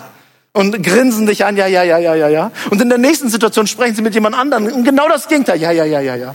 und 0.52 0.82
grinsen 0.82 1.24
dich 1.24 1.46
an, 1.46 1.56
ja, 1.56 1.66
ja, 1.66 1.82
ja, 1.82 1.96
ja, 1.96 2.14
ja, 2.14 2.28
ja. 2.28 2.50
Und 2.68 2.82
in 2.82 2.90
der 2.90 2.98
nächsten 2.98 3.30
Situation 3.30 3.66
sprechen 3.66 3.94
sie 3.94 4.02
mit 4.02 4.12
jemand 4.12 4.36
anderem 4.36 4.66
und 4.66 4.84
genau 4.84 5.08
das 5.08 5.28
Gegenteil, 5.28 5.58
ja, 5.58 5.70
ja, 5.70 5.86
ja, 5.86 6.00
ja, 6.00 6.14
ja. 6.14 6.34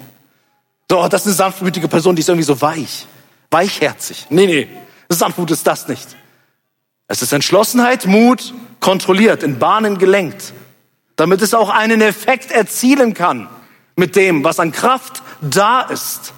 So, 0.89 1.07
das 1.07 1.21
ist 1.21 1.27
eine 1.27 1.35
sanftmütige 1.35 1.87
Person, 1.87 2.15
die 2.15 2.21
ist 2.21 2.29
irgendwie 2.29 2.45
so 2.45 2.59
weich, 2.59 3.05
weichherzig. 3.51 4.25
Nee, 4.31 4.47
nee, 4.47 4.67
Sanftmut 5.07 5.51
ist 5.51 5.67
das 5.67 5.87
nicht. 5.87 6.15
Es 7.11 7.21
ist 7.21 7.33
Entschlossenheit, 7.33 8.05
Mut, 8.05 8.53
kontrolliert, 8.79 9.43
in 9.43 9.59
Bahnen 9.59 9.97
gelenkt, 9.97 10.53
damit 11.17 11.41
es 11.41 11.53
auch 11.53 11.67
einen 11.67 11.99
Effekt 11.99 12.51
erzielen 12.51 13.13
kann 13.13 13.49
mit 13.97 14.15
dem, 14.15 14.45
was 14.45 14.61
an 14.61 14.71
Kraft 14.71 15.21
da 15.41 15.81
ist. 15.81 16.31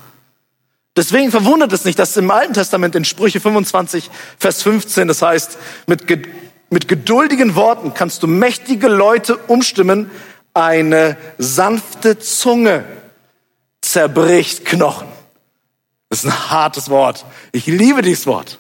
Deswegen 0.98 1.30
verwundert 1.30 1.72
es 1.74 1.86
nicht, 1.86 2.00
dass 2.00 2.18
im 2.18 2.32
Alten 2.32 2.56
Testament 2.56 2.96
in 2.96 3.06
Sprüche 3.06 3.40
25, 3.40 4.10
Vers 4.40 4.64
15, 4.64 5.08
das 5.08 5.22
heißt, 5.22 5.60
mit, 5.86 6.08
mit 6.72 6.88
geduldigen 6.88 7.54
Worten 7.54 7.94
kannst 7.94 8.24
du 8.24 8.28
mächtige 8.28 8.88
Leute 8.88 9.38
umstimmen, 9.38 10.10
eine 10.56 11.18
sanfte 11.38 12.18
Zunge 12.18 12.84
zerbricht 13.82 14.66
Knochen. 14.66 15.08
Das 16.10 16.24
ist 16.24 16.32
ein 16.32 16.50
hartes 16.50 16.90
Wort. 16.90 17.26
Ich 17.52 17.68
liebe 17.68 18.02
dieses 18.02 18.26
Wort. 18.26 18.58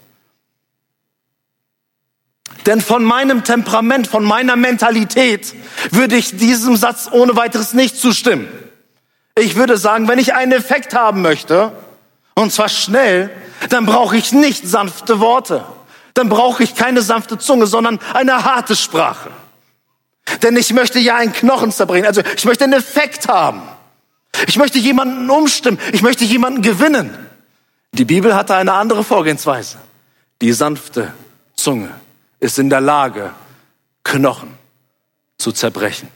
Denn 2.65 2.81
von 2.81 3.03
meinem 3.03 3.43
Temperament, 3.43 4.07
von 4.07 4.23
meiner 4.23 4.55
Mentalität 4.55 5.53
würde 5.91 6.15
ich 6.15 6.37
diesem 6.37 6.77
Satz 6.77 7.09
ohne 7.11 7.35
weiteres 7.35 7.73
nicht 7.73 7.97
zustimmen. 7.97 8.47
Ich 9.37 9.55
würde 9.55 9.77
sagen, 9.77 10.07
wenn 10.07 10.19
ich 10.19 10.33
einen 10.33 10.51
Effekt 10.51 10.93
haben 10.93 11.21
möchte, 11.21 11.71
und 12.35 12.51
zwar 12.51 12.69
schnell, 12.69 13.29
dann 13.69 13.85
brauche 13.85 14.15
ich 14.17 14.31
nicht 14.31 14.67
sanfte 14.67 15.19
Worte. 15.19 15.65
Dann 16.13 16.29
brauche 16.29 16.63
ich 16.63 16.75
keine 16.75 17.01
sanfte 17.01 17.37
Zunge, 17.37 17.65
sondern 17.65 17.99
eine 18.13 18.43
harte 18.43 18.75
Sprache. 18.75 19.29
Denn 20.41 20.55
ich 20.55 20.73
möchte 20.73 20.99
ja 20.99 21.17
einen 21.17 21.33
Knochen 21.33 21.71
zerbrechen. 21.71 22.05
Also 22.05 22.21
ich 22.37 22.45
möchte 22.45 22.63
einen 22.63 22.73
Effekt 22.73 23.27
haben. 23.27 23.63
Ich 24.47 24.57
möchte 24.57 24.79
jemanden 24.79 25.29
umstimmen. 25.29 25.79
Ich 25.91 26.01
möchte 26.01 26.23
jemanden 26.23 26.61
gewinnen. 26.61 27.15
Die 27.91 28.05
Bibel 28.05 28.35
hatte 28.35 28.55
eine 28.55 28.73
andere 28.73 29.03
Vorgehensweise. 29.03 29.77
Die 30.41 30.53
sanfte 30.53 31.13
Zunge 31.55 31.89
ist 32.43 32.59
in 32.59 32.69
der 32.69 32.81
Lage, 32.81 33.31
Knochen 34.03 34.49
zu 35.37 35.51
zerbrechen. 35.51 36.09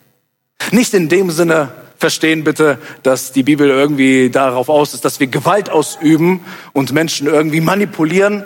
Nicht 0.72 0.94
in 0.94 1.10
dem 1.10 1.32
Sinne, 1.32 1.72
verstehen 1.98 2.44
bitte, 2.44 2.78
dass 3.02 3.32
die 3.32 3.44
Bibel 3.44 3.70
irgendwie 3.70 4.30
darauf 4.30 4.70
aus 4.70 4.94
ist, 4.94 5.06
dass 5.06 5.20
wir 5.20 5.28
Gewalt 5.28 5.70
ausüben 5.70 6.46
und 6.74 6.92
Menschen 6.92 7.28
irgendwie 7.28 7.62
manipulieren. 7.62 8.44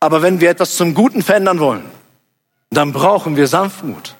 Aber 0.00 0.20
wenn 0.20 0.40
wir 0.40 0.50
etwas 0.50 0.76
zum 0.76 0.94
Guten 0.94 1.22
verändern 1.22 1.60
wollen, 1.60 1.84
dann 2.70 2.92
brauchen 2.92 3.36
wir 3.36 3.46
Sanftmut. 3.46 4.16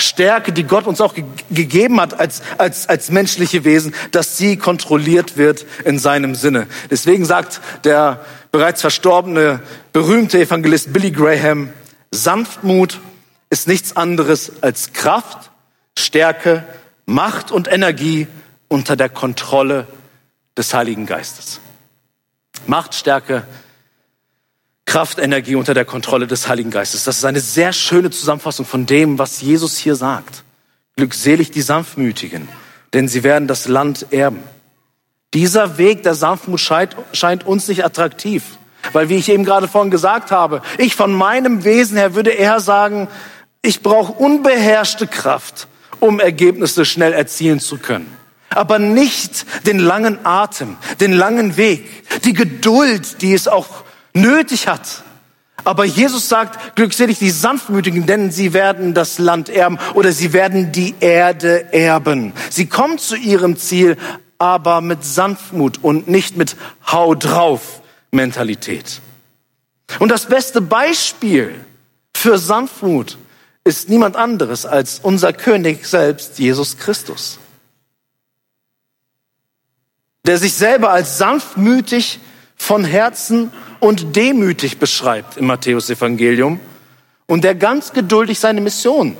Stärke, 0.00 0.52
die 0.52 0.64
Gott 0.64 0.86
uns 0.86 1.00
auch 1.00 1.14
ge 1.14 1.24
gegeben 1.50 2.00
hat 2.00 2.18
als, 2.18 2.42
als, 2.58 2.88
als 2.88 3.10
menschliche 3.10 3.64
Wesen, 3.64 3.94
dass 4.10 4.36
sie 4.36 4.56
kontrolliert 4.56 5.36
wird 5.36 5.64
in 5.84 5.98
seinem 5.98 6.34
Sinne. 6.34 6.66
Deswegen 6.90 7.24
sagt 7.24 7.60
der 7.84 8.24
bereits 8.54 8.82
verstorbene 8.82 9.60
berühmte 9.92 10.38
Evangelist 10.38 10.92
Billy 10.92 11.10
Graham, 11.10 11.70
Sanftmut 12.12 13.00
ist 13.50 13.66
nichts 13.66 13.96
anderes 13.96 14.62
als 14.62 14.92
Kraft, 14.92 15.50
Stärke, 15.98 16.64
Macht 17.04 17.50
und 17.50 17.66
Energie 17.66 18.28
unter 18.68 18.94
der 18.94 19.08
Kontrolle 19.08 19.88
des 20.56 20.72
Heiligen 20.72 21.04
Geistes. 21.04 21.58
Macht, 22.68 22.94
Stärke, 22.94 23.42
Kraft, 24.84 25.18
Energie 25.18 25.56
unter 25.56 25.74
der 25.74 25.84
Kontrolle 25.84 26.28
des 26.28 26.46
Heiligen 26.46 26.70
Geistes. 26.70 27.02
Das 27.02 27.16
ist 27.16 27.24
eine 27.24 27.40
sehr 27.40 27.72
schöne 27.72 28.10
Zusammenfassung 28.10 28.66
von 28.66 28.86
dem, 28.86 29.18
was 29.18 29.40
Jesus 29.40 29.78
hier 29.78 29.96
sagt. 29.96 30.44
Glückselig 30.94 31.50
die 31.50 31.60
Sanftmütigen, 31.60 32.48
denn 32.92 33.08
sie 33.08 33.24
werden 33.24 33.48
das 33.48 33.66
Land 33.66 34.12
erben. 34.12 34.44
Dieser 35.34 35.78
Weg 35.78 36.04
der 36.04 36.14
Sanftmut 36.14 36.60
scheint, 36.60 36.96
scheint 37.12 37.44
uns 37.44 37.66
nicht 37.66 37.84
attraktiv, 37.84 38.44
weil 38.92 39.08
wie 39.08 39.16
ich 39.16 39.28
eben 39.28 39.44
gerade 39.44 39.66
vorhin 39.66 39.90
gesagt 39.90 40.30
habe, 40.30 40.62
ich 40.78 40.94
von 40.94 41.12
meinem 41.12 41.64
Wesen 41.64 41.96
her 41.96 42.14
würde 42.14 42.30
eher 42.30 42.60
sagen, 42.60 43.08
ich 43.60 43.82
brauche 43.82 44.12
unbeherrschte 44.12 45.08
Kraft, 45.08 45.66
um 45.98 46.20
Ergebnisse 46.20 46.84
schnell 46.84 47.12
erzielen 47.12 47.58
zu 47.58 47.78
können. 47.78 48.16
Aber 48.50 48.78
nicht 48.78 49.46
den 49.66 49.80
langen 49.80 50.24
Atem, 50.24 50.76
den 51.00 51.12
langen 51.12 51.56
Weg, 51.56 51.84
die 52.22 52.34
Geduld, 52.34 53.20
die 53.20 53.34
es 53.34 53.48
auch 53.48 53.66
nötig 54.12 54.68
hat. 54.68 55.02
Aber 55.64 55.84
Jesus 55.84 56.28
sagt, 56.28 56.76
glückselig 56.76 57.18
die 57.18 57.30
Sanftmütigen, 57.30 58.06
denn 58.06 58.30
sie 58.30 58.52
werden 58.52 58.92
das 58.92 59.18
Land 59.18 59.48
erben 59.48 59.78
oder 59.94 60.12
sie 60.12 60.32
werden 60.32 60.72
die 60.72 60.94
Erde 61.00 61.72
erben. 61.72 62.34
Sie 62.50 62.66
kommen 62.66 62.98
zu 62.98 63.16
ihrem 63.16 63.56
Ziel, 63.56 63.96
aber 64.38 64.80
mit 64.80 65.04
Sanftmut 65.04 65.82
und 65.82 66.08
nicht 66.08 66.36
mit 66.36 66.56
Hau 66.90 67.14
drauf 67.14 67.82
Mentalität. 68.10 69.00
Und 69.98 70.08
das 70.10 70.26
beste 70.26 70.60
Beispiel 70.60 71.54
für 72.16 72.38
Sanftmut 72.38 73.18
ist 73.64 73.88
niemand 73.88 74.16
anderes 74.16 74.66
als 74.66 75.00
unser 75.00 75.32
König 75.32 75.86
selbst, 75.86 76.38
Jesus 76.38 76.76
Christus, 76.76 77.38
der 80.26 80.38
sich 80.38 80.54
selber 80.54 80.90
als 80.90 81.18
sanftmütig 81.18 82.20
von 82.56 82.84
Herzen 82.84 83.50
und 83.80 84.16
demütig 84.16 84.78
beschreibt 84.78 85.36
im 85.36 85.46
Matthäusevangelium 85.46 86.60
und 87.26 87.44
der 87.44 87.54
ganz 87.54 87.92
geduldig 87.92 88.38
seine 88.38 88.60
Mission 88.60 89.16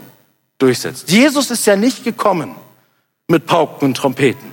durchsetzt. 0.58 1.10
Jesus 1.10 1.50
ist 1.50 1.66
ja 1.66 1.76
nicht 1.76 2.04
gekommen 2.04 2.54
mit 3.28 3.46
Pauken 3.46 3.88
und 3.88 3.96
Trompeten. 3.96 4.52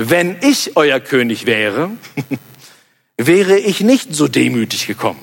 Wenn 0.00 0.36
ich 0.42 0.76
euer 0.76 1.00
König 1.00 1.44
wäre, 1.44 1.90
wäre 3.16 3.58
ich 3.58 3.80
nicht 3.80 4.14
so 4.14 4.28
demütig 4.28 4.86
gekommen. 4.86 5.18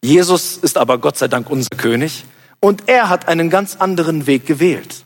Jesus 0.00 0.56
ist 0.56 0.78
aber 0.78 0.96
Gott 0.96 1.18
sei 1.18 1.28
Dank 1.28 1.50
unser 1.50 1.76
König 1.76 2.24
und 2.58 2.84
er 2.86 3.10
hat 3.10 3.28
einen 3.28 3.50
ganz 3.50 3.76
anderen 3.76 4.26
Weg 4.26 4.46
gewählt. 4.46 5.04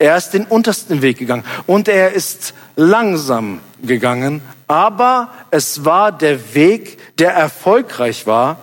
Er 0.00 0.16
ist 0.16 0.30
den 0.30 0.44
untersten 0.44 1.02
Weg 1.02 1.18
gegangen 1.18 1.44
und 1.68 1.86
er 1.86 2.14
ist 2.14 2.54
langsam 2.74 3.60
gegangen, 3.80 4.42
aber 4.66 5.30
es 5.52 5.84
war 5.84 6.10
der 6.10 6.52
Weg, 6.56 6.98
der 7.18 7.34
erfolgreich 7.34 8.26
war. 8.26 8.58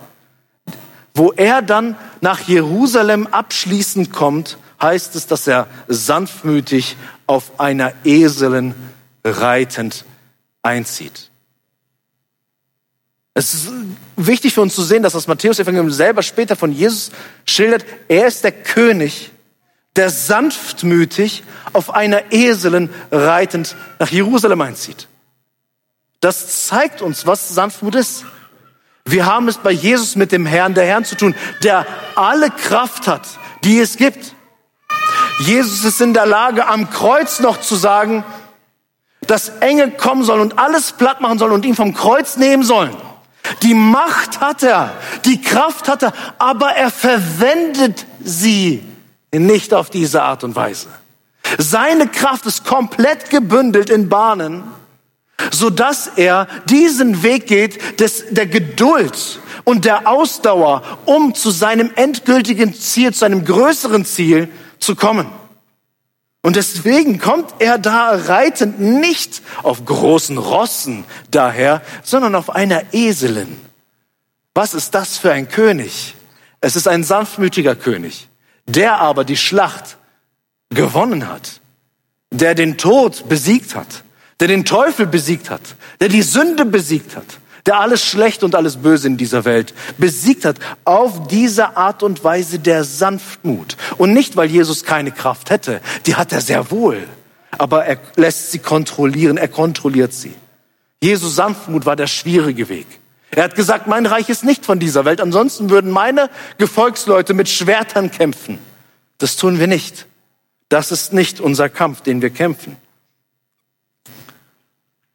Wo 1.14 1.32
er 1.32 1.62
dann 1.62 1.96
nach 2.20 2.42
Jerusalem 2.42 3.28
abschließend 3.28 4.12
kommt, 4.12 4.58
heißt 4.82 5.16
es, 5.16 5.26
dass 5.26 5.48
er 5.48 5.68
sanftmütig 5.88 6.98
auf 7.28 7.62
einer 7.62 7.94
Eselin 8.04 8.76
reitend 9.24 10.06
einzieht. 10.62 11.30
Es 13.34 13.54
ist 13.54 13.72
wichtig 14.18 14.54
für 14.54 14.62
uns 14.62 14.76
zu 14.76 14.84
sehen, 14.84 15.04
dass 15.04 15.14
das 15.14 15.28
Matthäus-Evangelium 15.28 15.92
selber 15.92 16.24
später 16.24 16.56
von 16.56 16.72
Jesus 16.72 17.12
schildert. 17.46 17.86
Er 18.08 18.28
ist 18.28 18.44
der 18.44 18.52
König 18.52 19.32
der 19.96 20.10
sanftmütig 20.10 21.44
auf 21.74 21.94
einer 21.94 22.32
Eselin 22.32 22.90
reitend 23.12 23.76
nach 23.98 24.10
Jerusalem 24.10 24.62
einzieht. 24.62 25.08
Das 26.20 26.68
zeigt 26.68 27.02
uns, 27.02 27.26
was 27.26 27.50
Sanftmut 27.50 27.96
ist. 27.96 28.26
Wir 29.06 29.26
haben 29.26 29.48
es 29.48 29.58
bei 29.58 29.72
Jesus 29.72 30.16
mit 30.16 30.32
dem 30.32 30.46
Herrn 30.46 30.74
der 30.74 30.86
Herren 30.86 31.06
zu 31.06 31.16
tun, 31.16 31.36
der 31.64 31.86
alle 32.16 32.50
Kraft 32.50 33.08
hat, 33.08 33.28
die 33.64 33.80
es 33.80 33.98
gibt. 33.98 34.36
Jesus 35.40 35.86
ist 35.86 36.02
in 36.02 36.14
der 36.14 36.26
Lage, 36.26 36.68
am 36.68 36.90
Kreuz 36.90 37.40
noch 37.40 37.60
zu 37.60 37.76
sagen, 37.76 38.24
dass 39.30 39.50
Engel 39.60 39.92
kommen 39.92 40.24
sollen 40.24 40.42
und 40.42 40.58
alles 40.58 40.92
platt 40.92 41.22
machen 41.22 41.38
sollen 41.38 41.52
und 41.52 41.64
ihn 41.64 41.76
vom 41.76 41.94
Kreuz 41.94 42.38
nehmen 42.38 42.64
sollen. 42.64 42.96
Die 43.62 43.76
Macht 43.76 44.42
hat 44.42 44.64
er, 44.64 44.92
die 45.24 45.40
Kraft 45.40 45.88
hat 45.88 46.04
er, 46.04 46.14
aber 46.40 46.72
er 46.72 46.90
verwendet 46.90 48.06
sie 48.24 48.84
nicht 49.32 49.74
auf 49.74 49.92
diese 49.92 50.24
Art 50.24 50.44
und 50.44 50.56
Weise. 50.56 50.88
Seine 51.60 52.08
Kraft 52.08 52.48
ist 52.48 52.66
komplett 52.66 53.30
gebündelt 53.30 53.92
in 53.92 54.10
Bahnen, 54.10 54.64
so 55.52 55.70
dass 55.70 56.12
er 56.16 56.48
diesen 56.66 57.22
Weg 57.22 57.46
geht 57.48 58.00
des, 58.00 58.26
der 58.32 58.48
Geduld 58.48 59.40
und 59.64 59.86
der 59.86 60.08
Ausdauer, 60.08 60.82
um 61.06 61.36
zu 61.36 61.52
seinem 61.52 61.92
endgültigen 61.96 62.74
Ziel, 62.74 63.14
zu 63.14 63.26
einem 63.26 63.46
größeren 63.46 64.06
Ziel 64.06 64.50
zu 64.80 64.96
kommen. 64.96 65.28
Und 66.42 66.56
deswegen 66.56 67.20
kommt 67.20 67.56
er 67.60 67.78
da 67.78 68.12
reitend 68.12 68.80
nicht 68.80 69.42
auf 69.62 69.84
großen 69.84 70.38
Rossen 70.38 71.04
daher, 71.32 71.82
sondern 72.04 72.36
auf 72.36 72.50
einer 72.50 72.94
Eselin. 72.94 73.60
Was 74.54 74.74
ist 74.74 74.96
das 74.96 75.18
für 75.18 75.32
ein 75.32 75.50
König? 75.50 76.16
Es 76.62 76.76
ist 76.76 76.88
ein 76.88 77.04
sanftmütiger 77.04 77.76
König 77.76 78.30
der 78.70 79.00
aber 79.00 79.26
die 79.26 79.38
Schlacht 79.38 79.98
gewonnen 80.70 81.28
hat, 81.28 81.62
der 82.32 82.56
den 82.56 82.78
Tod 82.78 83.28
besiegt 83.28 83.76
hat, 83.76 84.04
der 84.40 84.48
den 84.48 84.66
Teufel 84.66 85.08
besiegt 85.08 85.50
hat, 85.50 85.62
der 86.00 86.10
die 86.10 86.22
Sünde 86.22 86.66
besiegt 86.66 87.16
hat, 87.16 87.26
der 87.66 87.80
alles 87.80 88.04
Schlecht 88.04 88.44
und 88.44 88.56
alles 88.56 88.78
Böse 88.78 89.08
in 89.08 89.18
dieser 89.18 89.46
Welt 89.46 89.74
besiegt 89.98 90.46
hat, 90.46 90.58
auf 90.86 91.28
diese 91.28 91.78
Art 91.78 92.04
und 92.04 92.24
Weise 92.24 92.60
der 92.60 92.84
Sanftmut. 92.84 93.78
Und 93.98 94.14
nicht, 94.14 94.36
weil 94.36 94.50
Jesus 94.50 94.84
keine 94.84 95.12
Kraft 95.12 95.50
hätte, 95.50 95.82
die 96.06 96.16
hat 96.16 96.32
er 96.32 96.42
sehr 96.42 96.72
wohl, 96.72 97.08
aber 97.58 97.86
er 97.86 97.98
lässt 98.16 98.52
sie 98.52 98.60
kontrollieren, 98.60 99.38
er 99.38 99.48
kontrolliert 99.48 100.14
sie. 100.14 100.34
Jesus 101.02 101.36
Sanftmut 101.36 101.86
war 101.86 101.96
der 101.96 102.08
schwierige 102.08 102.70
Weg. 102.70 102.88
Er 103.32 103.44
hat 103.44 103.56
gesagt, 103.56 103.88
mein 103.88 104.06
Reich 104.06 104.30
ist 104.30 104.44
nicht 104.44 104.66
von 104.66 104.80
dieser 104.80 105.06
Welt. 105.06 105.22
Ansonsten 105.22 105.70
würden 105.70 105.92
meine 105.92 106.30
Gefolgsleute 106.58 107.34
mit 107.34 107.48
Schwertern 107.48 108.12
kämpfen. 108.12 108.58
Das 109.20 109.36
tun 109.36 109.60
wir 109.60 109.68
nicht. 109.68 110.08
Das 110.68 110.92
ist 110.92 111.14
nicht 111.14 111.40
unser 111.40 111.70
Kampf, 111.70 112.02
den 112.02 112.22
wir 112.22 112.30
kämpfen. 112.32 112.76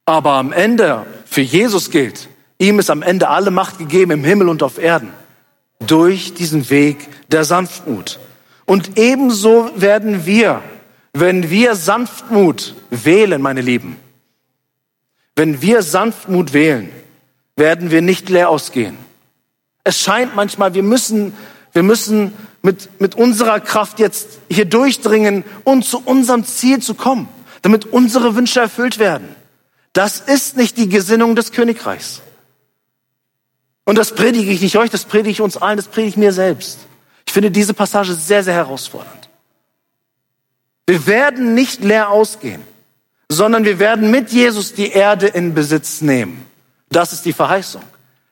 Aber 0.06 0.32
am 0.32 0.52
Ende, 0.52 1.06
für 1.24 1.40
Jesus 1.40 1.90
gilt, 1.90 2.28
ihm 2.68 2.78
ist 2.78 2.90
am 2.90 3.02
Ende 3.02 3.28
alle 3.28 3.50
Macht 3.50 3.78
gegeben 3.78 4.12
im 4.12 4.24
Himmel 4.24 4.48
und 4.48 4.62
auf 4.62 4.78
Erden. 4.78 5.10
Durch 5.80 6.34
diesen 6.34 6.70
Weg 6.70 6.98
der 7.30 7.44
Sanftmut. 7.44 8.18
Und 8.64 8.98
ebenso 8.98 9.70
werden 9.76 10.26
wir, 10.26 10.62
wenn 11.12 11.50
wir 11.50 11.74
Sanftmut 11.74 12.74
wählen, 12.90 13.42
meine 13.42 13.60
Lieben, 13.60 13.96
wenn 15.36 15.60
wir 15.60 15.82
Sanftmut 15.82 16.52
wählen, 16.52 16.90
werden 17.56 17.90
wir 17.90 18.02
nicht 18.02 18.28
leer 18.28 18.48
ausgehen. 18.48 18.96
Es 19.84 20.00
scheint 20.00 20.34
manchmal, 20.34 20.74
wir 20.74 20.82
müssen, 20.82 21.34
wir 21.72 21.82
müssen 21.82 22.32
mit, 22.62 23.00
mit 23.00 23.14
unserer 23.14 23.60
Kraft 23.60 23.98
jetzt 23.98 24.38
hier 24.48 24.64
durchdringen 24.64 25.44
und 25.64 25.84
zu 25.84 26.00
unserem 26.04 26.44
Ziel 26.44 26.80
zu 26.80 26.94
kommen, 26.94 27.28
damit 27.62 27.86
unsere 27.86 28.34
Wünsche 28.34 28.60
erfüllt 28.60 28.98
werden. 28.98 29.28
Das 29.92 30.20
ist 30.20 30.56
nicht 30.56 30.76
die 30.78 30.88
Gesinnung 30.88 31.36
des 31.36 31.52
Königreichs. 31.52 32.22
Und 33.84 33.98
das 33.98 34.14
predige 34.14 34.50
ich 34.50 34.60
nicht 34.60 34.76
euch, 34.76 34.90
das 34.90 35.04
predige 35.04 35.30
ich 35.30 35.40
uns 35.40 35.56
allen, 35.56 35.76
das 35.76 35.88
predige 35.88 36.08
ich 36.08 36.16
mir 36.16 36.32
selbst. 36.32 36.78
Ich 37.26 37.32
finde 37.32 37.50
diese 37.50 37.74
Passage 37.74 38.14
sehr, 38.14 38.42
sehr 38.42 38.54
herausfordernd. 38.54 39.28
Wir 40.86 41.06
werden 41.06 41.54
nicht 41.54 41.82
leer 41.82 42.10
ausgehen, 42.10 42.62
sondern 43.28 43.64
wir 43.64 43.78
werden 43.78 44.10
mit 44.10 44.30
Jesus 44.30 44.74
die 44.74 44.90
Erde 44.90 45.26
in 45.26 45.54
Besitz 45.54 46.00
nehmen. 46.00 46.44
Das 46.90 47.12
ist 47.12 47.24
die 47.24 47.32
Verheißung 47.32 47.82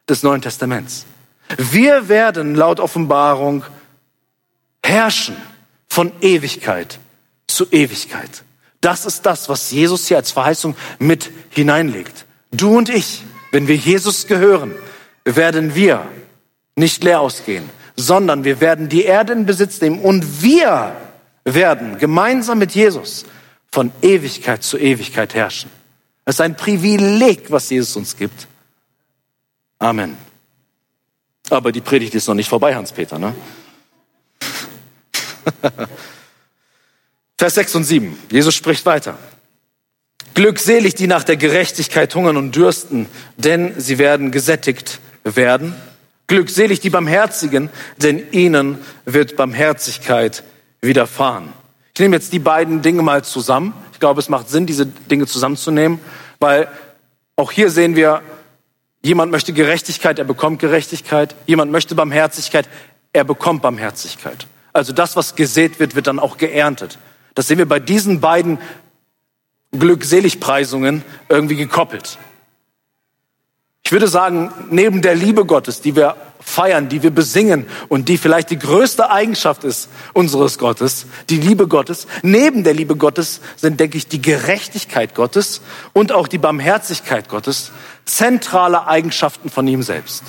des 0.08 0.22
Neuen 0.22 0.42
Testaments. 0.42 1.06
Wir 1.56 2.08
werden 2.08 2.54
laut 2.54 2.80
Offenbarung 2.80 3.64
herrschen 4.84 5.36
von 5.88 6.12
Ewigkeit 6.20 6.98
zu 7.46 7.66
Ewigkeit. 7.70 8.44
Das 8.80 9.06
ist 9.06 9.24
das, 9.26 9.48
was 9.48 9.70
Jesus 9.70 10.08
hier 10.08 10.16
als 10.16 10.32
Verheißung 10.32 10.76
mit 10.98 11.30
hineinlegt. 11.50 12.26
Du 12.50 12.76
und 12.76 12.88
ich, 12.88 13.22
wenn 13.52 13.68
wir 13.68 13.76
Jesus 13.76 14.26
gehören, 14.26 14.74
werden 15.24 15.74
wir 15.74 16.06
nicht 16.76 17.04
leer 17.04 17.20
ausgehen, 17.20 17.68
sondern 17.96 18.44
wir 18.44 18.60
werden 18.60 18.88
die 18.88 19.04
Erde 19.04 19.32
in 19.32 19.46
Besitz 19.46 19.80
nehmen 19.80 20.00
und 20.00 20.42
wir 20.42 20.96
werden 21.44 21.98
gemeinsam 21.98 22.58
mit 22.58 22.72
Jesus 22.72 23.24
von 23.70 23.92
Ewigkeit 24.02 24.62
zu 24.62 24.78
Ewigkeit 24.78 25.34
herrschen. 25.34 25.70
Es 26.24 26.36
ist 26.36 26.40
ein 26.40 26.56
Privileg, 26.56 27.50
was 27.50 27.68
Jesus 27.70 27.96
uns 27.96 28.16
gibt. 28.16 28.46
Amen. 29.78 30.16
Aber 31.50 31.72
die 31.72 31.80
Predigt 31.80 32.14
ist 32.14 32.28
noch 32.28 32.34
nicht 32.34 32.48
vorbei, 32.48 32.74
Hans-Peter, 32.74 33.18
ne? 33.18 33.34
Vers 37.36 37.54
6 37.54 37.74
und 37.74 37.84
7. 37.84 38.16
Jesus 38.30 38.54
spricht 38.54 38.86
weiter. 38.86 39.18
Glückselig, 40.34 40.94
die 40.94 41.08
nach 41.08 41.24
der 41.24 41.36
Gerechtigkeit 41.36 42.14
hungern 42.14 42.36
und 42.36 42.54
dürsten, 42.54 43.06
denn 43.36 43.74
sie 43.78 43.98
werden 43.98 44.30
gesättigt 44.30 45.00
werden. 45.24 45.74
Glückselig 46.26 46.80
die 46.80 46.90
Barmherzigen, 46.90 47.68
denn 47.98 48.30
ihnen 48.32 48.78
wird 49.04 49.36
Barmherzigkeit 49.36 50.42
widerfahren. 50.80 51.52
Ich 51.94 52.00
nehme 52.00 52.16
jetzt 52.16 52.32
die 52.32 52.38
beiden 52.38 52.82
Dinge 52.82 53.02
mal 53.02 53.22
zusammen. 53.22 53.74
Ich 53.92 54.00
glaube, 54.00 54.20
es 54.20 54.28
macht 54.28 54.48
Sinn, 54.48 54.66
diese 54.66 54.86
Dinge 54.86 55.26
zusammenzunehmen, 55.26 56.00
weil 56.40 56.68
auch 57.36 57.52
hier 57.52 57.70
sehen 57.70 57.96
wir, 57.96 58.22
jemand 59.02 59.30
möchte 59.32 59.52
Gerechtigkeit, 59.52 60.18
er 60.18 60.24
bekommt 60.24 60.58
Gerechtigkeit. 60.58 61.34
Jemand 61.46 61.70
möchte 61.70 61.94
Barmherzigkeit, 61.94 62.68
er 63.12 63.24
bekommt 63.24 63.62
Barmherzigkeit. 63.62 64.46
Also 64.72 64.92
das, 64.92 65.16
was 65.16 65.34
gesät 65.34 65.80
wird, 65.80 65.94
wird 65.94 66.06
dann 66.06 66.18
auch 66.18 66.38
geerntet. 66.38 66.98
Das 67.34 67.48
sehen 67.48 67.58
wir 67.58 67.68
bei 67.68 67.80
diesen 67.80 68.20
beiden 68.20 68.58
Glückseligpreisungen 69.72 71.02
irgendwie 71.28 71.56
gekoppelt. 71.56 72.18
Ich 73.92 73.94
würde 73.94 74.08
sagen, 74.08 74.50
neben 74.70 75.02
der 75.02 75.14
Liebe 75.14 75.44
Gottes, 75.44 75.82
die 75.82 75.94
wir 75.94 76.16
feiern, 76.40 76.88
die 76.88 77.02
wir 77.02 77.10
besingen 77.10 77.66
und 77.90 78.08
die 78.08 78.16
vielleicht 78.16 78.48
die 78.48 78.58
größte 78.58 79.10
Eigenschaft 79.10 79.64
ist 79.64 79.90
unseres 80.14 80.56
Gottes, 80.56 81.04
die 81.28 81.36
Liebe 81.36 81.68
Gottes, 81.68 82.06
neben 82.22 82.64
der 82.64 82.72
Liebe 82.72 82.96
Gottes 82.96 83.42
sind, 83.54 83.78
denke 83.78 83.98
ich, 83.98 84.08
die 84.08 84.22
Gerechtigkeit 84.22 85.14
Gottes 85.14 85.60
und 85.92 86.10
auch 86.10 86.26
die 86.26 86.38
Barmherzigkeit 86.38 87.28
Gottes 87.28 87.70
zentrale 88.06 88.86
Eigenschaften 88.86 89.50
von 89.50 89.68
ihm 89.68 89.82
selbst. 89.82 90.22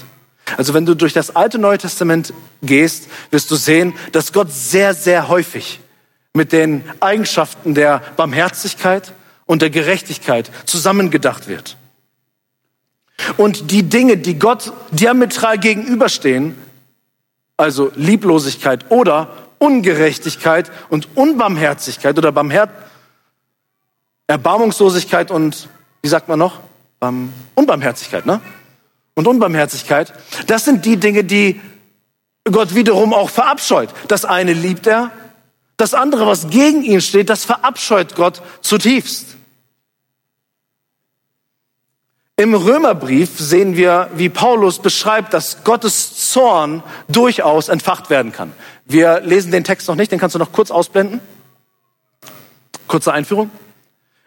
Also 0.58 0.74
wenn 0.74 0.86
du 0.86 0.94
durch 0.94 1.14
das 1.14 1.34
alte 1.34 1.58
Neue 1.58 1.78
Testament 1.78 2.34
gehst, 2.64 3.08
wirst 3.32 3.50
du 3.50 3.56
sehen, 3.56 3.94
dass 4.12 4.34
Gott 4.34 4.52
sehr, 4.52 4.94
sehr 4.94 5.30
häufig 5.30 5.80
mit 6.34 6.52
den 6.52 6.84
Eigenschaften 7.00 7.76
der 7.76 8.02
Barmherzigkeit 8.18 9.14
und 9.46 9.62
der 9.62 9.70
Gerechtigkeit 9.70 10.52
zusammengedacht 10.66 11.48
wird. 11.48 11.78
Und 13.38 13.72
die 13.72 13.84
Dinge, 13.84 14.18
die 14.18 14.40
Gott 14.40 14.74
diametral 14.92 15.58
gegenüberstehen, 15.58 16.56
also 17.58 17.92
Lieblosigkeit 17.96 18.90
oder 18.90 19.30
Ungerechtigkeit 19.60 20.72
und 20.90 21.16
Unbarmherzigkeit 21.16 22.18
oder 22.18 22.32
Barmher 22.32 22.70
Erbarmungslosigkeit 24.28 25.32
und, 25.32 25.70
wie 26.02 26.08
sagt 26.08 26.28
man 26.28 26.40
noch? 26.40 26.60
Unbarmherzigkeit, 27.56 28.26
ne? 28.26 28.42
Und 29.16 29.28
Unbarmherzigkeit, 29.28 30.14
das 30.48 30.66
sind 30.66 30.86
die 30.86 30.98
Dinge, 30.98 31.24
die 31.24 31.62
Gott 32.46 32.74
wiederum 32.74 33.14
auch 33.14 33.30
verabscheut. 33.30 33.90
Das 34.08 34.26
eine 34.26 34.54
liebt 34.54 34.88
er, 34.88 35.12
das 35.78 35.94
andere, 35.94 36.26
was 36.26 36.50
gegen 36.50 36.84
ihn 36.84 37.02
steht, 37.02 37.30
das 37.30 37.46
verabscheut 37.46 38.16
Gott 38.16 38.42
zutiefst. 38.62 39.36
Im 42.36 42.56
Römerbrief 42.56 43.38
sehen 43.38 43.78
wir, 43.78 44.10
wie 44.16 44.28
Paulus 44.28 44.80
beschreibt, 44.80 45.36
dass 45.36 45.64
Gottes 45.64 46.32
Zorn 46.32 46.82
durchaus 47.08 47.70
entfacht 47.70 48.10
werden 48.10 48.32
kann. 48.32 48.54
Wir 48.86 49.20
lesen 49.20 49.52
den 49.52 49.64
Text 49.64 49.88
noch 49.88 49.96
nicht, 49.96 50.12
den 50.12 50.18
kannst 50.18 50.34
du 50.34 50.40
noch 50.40 50.52
kurz 50.52 50.72
ausblenden. 50.72 51.20
Kurze 52.88 53.14
Einführung. 53.14 53.52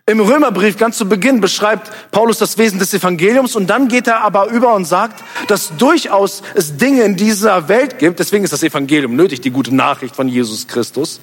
Im 0.08 0.20
Römerbrief 0.20 0.78
ganz 0.78 0.98
zu 0.98 1.08
Beginn 1.08 1.40
beschreibt 1.40 1.90
Paulus 2.12 2.38
das 2.38 2.58
Wesen 2.58 2.78
des 2.78 2.94
Evangeliums 2.94 3.56
und 3.56 3.66
dann 3.66 3.88
geht 3.88 4.06
er 4.06 4.20
aber 4.20 4.46
über 4.50 4.72
und 4.76 4.84
sagt, 4.84 5.24
dass 5.48 5.76
durchaus 5.76 6.44
es 6.54 6.76
Dinge 6.76 7.02
in 7.02 7.16
dieser 7.16 7.66
Welt 7.66 7.98
gibt, 7.98 8.20
deswegen 8.20 8.44
ist 8.44 8.52
das 8.52 8.62
Evangelium 8.62 9.16
nötig, 9.16 9.40
die 9.40 9.50
gute 9.50 9.74
Nachricht 9.74 10.14
von 10.14 10.28
Jesus 10.28 10.68
Christus, 10.68 11.18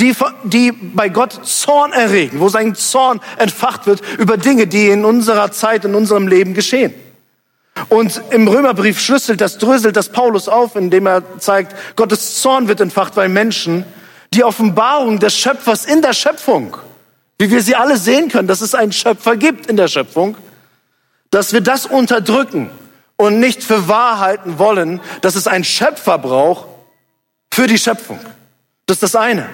die, 0.00 0.14
die 0.44 0.72
bei 0.72 1.08
Gott 1.08 1.46
Zorn 1.46 1.92
erregen, 1.92 2.40
wo 2.40 2.48
sein 2.48 2.74
Zorn 2.74 3.20
entfacht 3.36 3.86
wird 3.86 4.00
über 4.18 4.36
Dinge, 4.36 4.66
die 4.66 4.88
in 4.88 5.04
unserer 5.04 5.52
Zeit, 5.52 5.84
in 5.84 5.94
unserem 5.94 6.26
Leben 6.26 6.54
geschehen. 6.54 6.94
Und 7.88 8.20
im 8.30 8.48
Römerbrief 8.48 9.00
schlüsselt 9.00 9.40
das, 9.40 9.58
dröselt 9.58 9.96
das 9.96 10.10
Paulus 10.10 10.48
auf, 10.48 10.76
indem 10.76 11.06
er 11.06 11.22
zeigt, 11.38 11.74
Gottes 11.96 12.40
Zorn 12.40 12.68
wird 12.68 12.80
entfacht, 12.80 13.16
weil 13.16 13.28
Menschen 13.28 13.84
die 14.34 14.44
Offenbarung 14.44 15.18
des 15.18 15.36
Schöpfers 15.36 15.84
in 15.86 16.02
der 16.02 16.12
Schöpfung, 16.12 16.76
wie 17.38 17.50
wir 17.50 17.62
sie 17.62 17.76
alle 17.76 17.96
sehen 17.96 18.28
können, 18.28 18.48
dass 18.48 18.60
es 18.60 18.74
einen 18.74 18.92
Schöpfer 18.92 19.36
gibt 19.36 19.66
in 19.66 19.76
der 19.76 19.88
Schöpfung, 19.88 20.36
dass 21.30 21.52
wir 21.52 21.60
das 21.60 21.86
unterdrücken 21.86 22.70
und 23.16 23.40
nicht 23.40 23.62
für 23.62 23.88
wahr 23.88 24.18
halten 24.18 24.58
wollen, 24.58 25.00
dass 25.20 25.36
es 25.36 25.46
einen 25.46 25.64
Schöpfer 25.64 26.18
braucht 26.18 26.66
für 27.52 27.66
die 27.66 27.78
Schöpfung. 27.78 28.18
Das 28.86 28.96
ist 28.96 29.02
das 29.02 29.16
eine. 29.16 29.48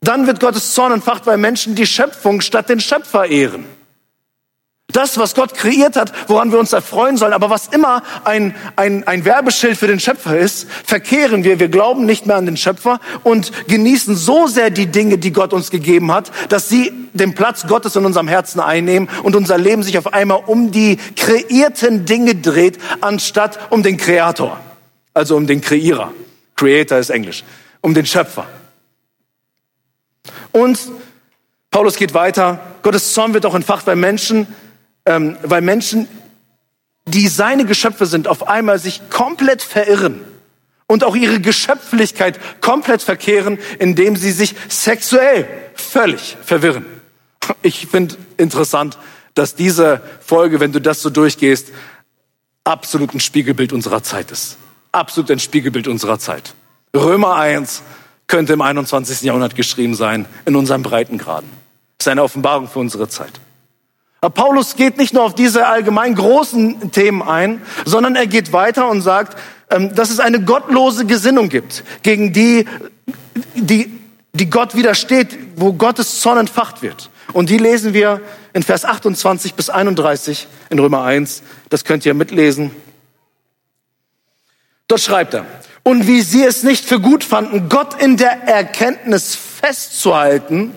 Dann 0.00 0.26
wird 0.26 0.40
Gottes 0.40 0.74
Zorn 0.74 0.92
entfacht, 0.92 1.26
weil 1.26 1.38
Menschen 1.38 1.74
die 1.74 1.86
Schöpfung 1.86 2.40
statt 2.40 2.68
den 2.68 2.80
Schöpfer 2.80 3.26
ehren. 3.26 3.64
Das, 4.90 5.18
was 5.18 5.34
Gott 5.34 5.52
kreiert 5.52 5.96
hat, 5.96 6.12
woran 6.28 6.50
wir 6.50 6.58
uns 6.58 6.72
erfreuen 6.72 7.18
sollen, 7.18 7.34
aber 7.34 7.50
was 7.50 7.68
immer 7.68 8.02
ein, 8.24 8.54
ein, 8.76 9.06
ein 9.06 9.26
Werbeschild 9.26 9.76
für 9.76 9.86
den 9.86 10.00
Schöpfer 10.00 10.38
ist, 10.38 10.66
verkehren 10.70 11.44
wir. 11.44 11.60
Wir 11.60 11.68
glauben 11.68 12.06
nicht 12.06 12.24
mehr 12.24 12.36
an 12.36 12.46
den 12.46 12.56
Schöpfer 12.56 12.98
und 13.22 13.52
genießen 13.68 14.16
so 14.16 14.46
sehr 14.46 14.70
die 14.70 14.86
Dinge, 14.86 15.18
die 15.18 15.30
Gott 15.30 15.52
uns 15.52 15.70
gegeben 15.70 16.10
hat, 16.10 16.32
dass 16.48 16.70
sie 16.70 16.90
den 17.12 17.34
Platz 17.34 17.66
Gottes 17.66 17.96
in 17.96 18.06
unserem 18.06 18.28
Herzen 18.28 18.60
einnehmen 18.60 19.10
und 19.24 19.36
unser 19.36 19.58
Leben 19.58 19.82
sich 19.82 19.98
auf 19.98 20.14
einmal 20.14 20.42
um 20.46 20.70
die 20.70 20.96
kreierten 21.16 22.06
Dinge 22.06 22.36
dreht, 22.36 22.78
anstatt 23.02 23.58
um 23.68 23.82
den 23.82 23.98
Kreator. 23.98 24.58
Also 25.12 25.36
um 25.36 25.46
den 25.46 25.60
Kreierer. 25.60 26.14
Creator 26.56 26.96
ist 26.96 27.10
Englisch. 27.10 27.44
Um 27.82 27.92
den 27.92 28.06
Schöpfer. 28.06 28.46
Und 30.58 30.80
Paulus 31.70 31.96
geht 31.96 32.14
weiter. 32.14 32.58
Gottes 32.82 33.12
Zorn 33.12 33.32
wird 33.32 33.46
auch 33.46 33.54
entfacht, 33.54 33.86
weil 33.86 33.94
Menschen, 33.94 34.48
ähm, 35.06 35.36
weil 35.42 35.60
Menschen, 35.60 36.08
die 37.06 37.28
seine 37.28 37.64
Geschöpfe 37.64 38.06
sind, 38.06 38.26
auf 38.26 38.48
einmal 38.48 38.80
sich 38.80 39.08
komplett 39.08 39.62
verirren 39.62 40.20
und 40.88 41.04
auch 41.04 41.14
ihre 41.14 41.40
Geschöpflichkeit 41.40 42.40
komplett 42.60 43.02
verkehren, 43.02 43.58
indem 43.78 44.16
sie 44.16 44.32
sich 44.32 44.56
sexuell 44.68 45.46
völlig 45.74 46.36
verwirren. 46.44 46.86
Ich 47.62 47.86
finde 47.86 48.16
interessant, 48.36 48.98
dass 49.34 49.54
diese 49.54 50.00
Folge, 50.20 50.58
wenn 50.58 50.72
du 50.72 50.80
das 50.80 51.02
so 51.02 51.10
durchgehst, 51.10 51.68
absolut 52.64 53.14
ein 53.14 53.20
Spiegelbild 53.20 53.72
unserer 53.72 54.02
Zeit 54.02 54.32
ist. 54.32 54.56
Absolut 54.90 55.30
ein 55.30 55.38
Spiegelbild 55.38 55.86
unserer 55.86 56.18
Zeit. 56.18 56.54
Römer 56.96 57.36
1, 57.36 57.82
könnte 58.28 58.52
im 58.52 58.60
21. 58.60 59.22
Jahrhundert 59.22 59.56
geschrieben 59.56 59.94
sein, 59.94 60.26
in 60.44 60.54
unseren 60.54 60.82
Breitengraden. 60.82 61.48
Das 61.96 62.06
ist 62.06 62.12
eine 62.12 62.22
Offenbarung 62.22 62.68
für 62.68 62.78
unsere 62.78 63.08
Zeit. 63.08 63.32
Aber 64.20 64.32
Paulus 64.32 64.76
geht 64.76 64.98
nicht 64.98 65.14
nur 65.14 65.24
auf 65.24 65.34
diese 65.34 65.66
allgemein 65.66 66.14
großen 66.14 66.92
Themen 66.92 67.22
ein, 67.22 67.62
sondern 67.84 68.16
er 68.16 68.26
geht 68.26 68.52
weiter 68.52 68.88
und 68.88 69.00
sagt, 69.00 69.36
ähm, 69.70 69.94
dass 69.94 70.10
es 70.10 70.20
eine 70.20 70.42
gottlose 70.42 71.06
Gesinnung 71.06 71.48
gibt, 71.48 71.84
gegen 72.02 72.32
die, 72.32 72.66
die, 73.54 73.92
die 74.32 74.50
Gott 74.50 74.74
widersteht, 74.74 75.38
wo 75.56 75.72
Gottes 75.72 76.20
Zorn 76.20 76.38
entfacht 76.38 76.82
wird. 76.82 77.10
Und 77.32 77.50
die 77.50 77.58
lesen 77.58 77.94
wir 77.94 78.20
in 78.54 78.62
Vers 78.62 78.84
28 78.84 79.54
bis 79.54 79.70
31 79.70 80.48
in 80.70 80.78
Römer 80.78 81.04
1. 81.04 81.42
Das 81.68 81.84
könnt 81.84 82.04
ihr 82.06 82.14
mitlesen. 82.14 82.70
Dort 84.88 85.02
schreibt 85.02 85.34
er, 85.34 85.44
und 85.88 86.06
wie 86.06 86.20
sie 86.20 86.44
es 86.44 86.64
nicht 86.64 86.84
für 86.84 87.00
gut 87.00 87.24
fanden, 87.24 87.70
Gott 87.70 87.98
in 87.98 88.18
der 88.18 88.42
Erkenntnis 88.46 89.34
festzuhalten. 89.34 90.74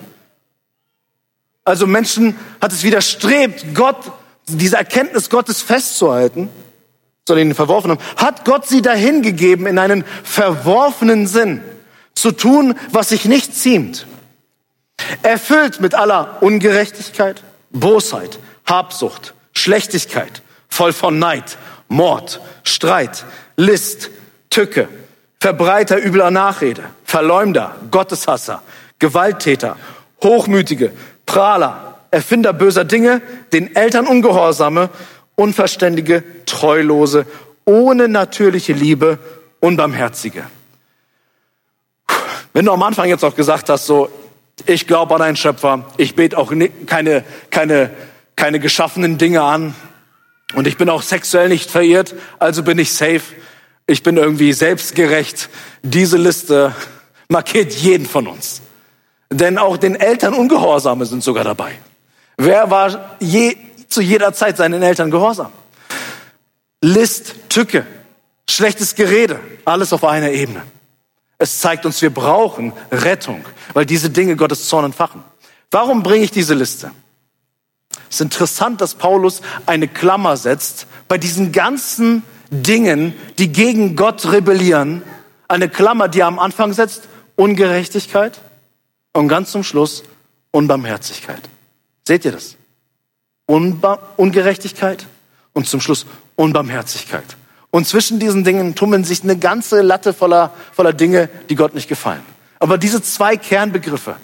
Also 1.64 1.86
Menschen 1.86 2.34
hat 2.62 2.72
es 2.72 2.82
widerstrebt, 2.82 3.74
Gott, 3.74 4.10
diese 4.46 4.78
Erkenntnis 4.78 5.28
Gottes 5.28 5.60
festzuhalten, 5.60 6.48
soll 7.28 7.40
ihn 7.40 7.54
verworfen 7.54 7.90
haben, 7.90 8.00
hat 8.16 8.46
Gott 8.46 8.66
sie 8.66 8.80
dahingegeben 8.80 9.66
in 9.66 9.78
einen 9.78 10.02
verworfenen 10.24 11.26
Sinn, 11.26 11.60
zu 12.14 12.32
tun, 12.32 12.74
was 12.90 13.10
sich 13.10 13.26
nicht 13.26 13.54
ziemt. 13.54 14.06
Erfüllt 15.22 15.82
mit 15.82 15.94
aller 15.94 16.42
Ungerechtigkeit, 16.42 17.42
Bosheit, 17.70 18.38
Habsucht, 18.64 19.34
Schlechtigkeit, 19.52 20.40
voll 20.70 20.94
von 20.94 21.18
Neid, 21.18 21.58
Mord, 21.88 22.40
Streit, 22.64 23.26
List, 23.58 24.08
Tücke, 24.48 24.88
Verbreiter 25.42 25.98
übler 26.00 26.30
Nachrede, 26.30 26.84
Verleumder, 27.04 27.74
Gotteshasser, 27.90 28.62
Gewalttäter, 29.00 29.76
Hochmütige, 30.22 30.92
Prahler, 31.26 31.98
Erfinder 32.12 32.52
böser 32.52 32.84
Dinge, 32.84 33.20
den 33.52 33.74
Eltern 33.74 34.06
Ungehorsame, 34.06 34.88
Unverständige, 35.34 36.22
Treulose, 36.46 37.26
ohne 37.64 38.06
natürliche 38.06 38.72
Liebe, 38.72 39.18
Unbarmherzige. 39.58 40.44
Wenn 42.52 42.66
du 42.66 42.70
am 42.70 42.84
Anfang 42.84 43.08
jetzt 43.08 43.24
auch 43.24 43.34
gesagt 43.34 43.68
hast, 43.68 43.86
so, 43.86 44.10
ich 44.66 44.86
glaube 44.86 45.12
an 45.16 45.22
einen 45.22 45.36
Schöpfer, 45.36 45.86
ich 45.96 46.14
bete 46.14 46.38
auch 46.38 46.52
keine, 46.86 47.24
keine, 47.50 47.90
keine 48.36 48.60
geschaffenen 48.60 49.18
Dinge 49.18 49.42
an 49.42 49.74
und 50.54 50.68
ich 50.68 50.76
bin 50.76 50.88
auch 50.88 51.02
sexuell 51.02 51.48
nicht 51.48 51.68
verirrt, 51.68 52.14
also 52.38 52.62
bin 52.62 52.78
ich 52.78 52.92
safe, 52.92 53.22
ich 53.86 54.02
bin 54.02 54.16
irgendwie 54.16 54.52
selbstgerecht. 54.52 55.48
Diese 55.82 56.16
Liste 56.16 56.74
markiert 57.28 57.72
jeden 57.72 58.06
von 58.06 58.26
uns. 58.26 58.62
Denn 59.30 59.58
auch 59.58 59.76
den 59.76 59.94
Eltern 59.94 60.34
Ungehorsame 60.34 61.06
sind 61.06 61.22
sogar 61.22 61.44
dabei. 61.44 61.72
Wer 62.36 62.70
war 62.70 63.16
je, 63.20 63.56
zu 63.88 64.00
jeder 64.00 64.32
Zeit 64.32 64.56
seinen 64.56 64.82
Eltern 64.82 65.10
gehorsam? 65.10 65.52
List, 66.80 67.34
Tücke, 67.48 67.86
schlechtes 68.48 68.94
Gerede, 68.94 69.40
alles 69.64 69.92
auf 69.92 70.04
einer 70.04 70.30
Ebene. 70.30 70.62
Es 71.38 71.60
zeigt 71.60 71.86
uns, 71.86 72.02
wir 72.02 72.10
brauchen 72.10 72.72
Rettung, 72.90 73.44
weil 73.72 73.86
diese 73.86 74.10
Dinge 74.10 74.36
Gottes 74.36 74.68
Zorn 74.68 74.84
entfachen. 74.84 75.24
Warum 75.70 76.02
bringe 76.02 76.24
ich 76.24 76.30
diese 76.30 76.54
Liste? 76.54 76.90
Es 78.08 78.16
ist 78.16 78.20
interessant, 78.20 78.80
dass 78.80 78.94
Paulus 78.94 79.40
eine 79.66 79.88
Klammer 79.88 80.36
setzt 80.36 80.86
bei 81.08 81.18
diesen 81.18 81.52
ganzen 81.52 82.22
Dingen, 82.52 83.14
die 83.38 83.50
gegen 83.50 83.96
Gott 83.96 84.30
rebellieren. 84.30 85.02
Eine 85.48 85.68
Klammer, 85.68 86.08
die 86.08 86.20
er 86.20 86.26
am 86.26 86.38
Anfang 86.38 86.72
setzt, 86.72 87.08
Ungerechtigkeit 87.34 88.38
und 89.12 89.28
ganz 89.28 89.50
zum 89.50 89.64
Schluss 89.64 90.04
Unbarmherzigkeit. 90.50 91.40
Seht 92.06 92.24
ihr 92.24 92.32
das? 92.32 92.56
Unba 93.46 93.98
Ungerechtigkeit 94.16 95.06
und 95.54 95.66
zum 95.66 95.80
Schluss 95.80 96.06
Unbarmherzigkeit. 96.36 97.24
Und 97.70 97.86
zwischen 97.86 98.18
diesen 98.18 98.44
Dingen 98.44 98.74
tummeln 98.74 99.02
sich 99.02 99.22
eine 99.22 99.38
ganze 99.38 99.80
Latte 99.80 100.12
voller, 100.12 100.52
voller 100.72 100.92
Dinge, 100.92 101.30
die 101.48 101.54
Gott 101.54 101.74
nicht 101.74 101.88
gefallen. 101.88 102.22
Aber 102.58 102.76
diese 102.76 103.02
zwei 103.02 103.36
Kernbegriffe, 103.36 104.16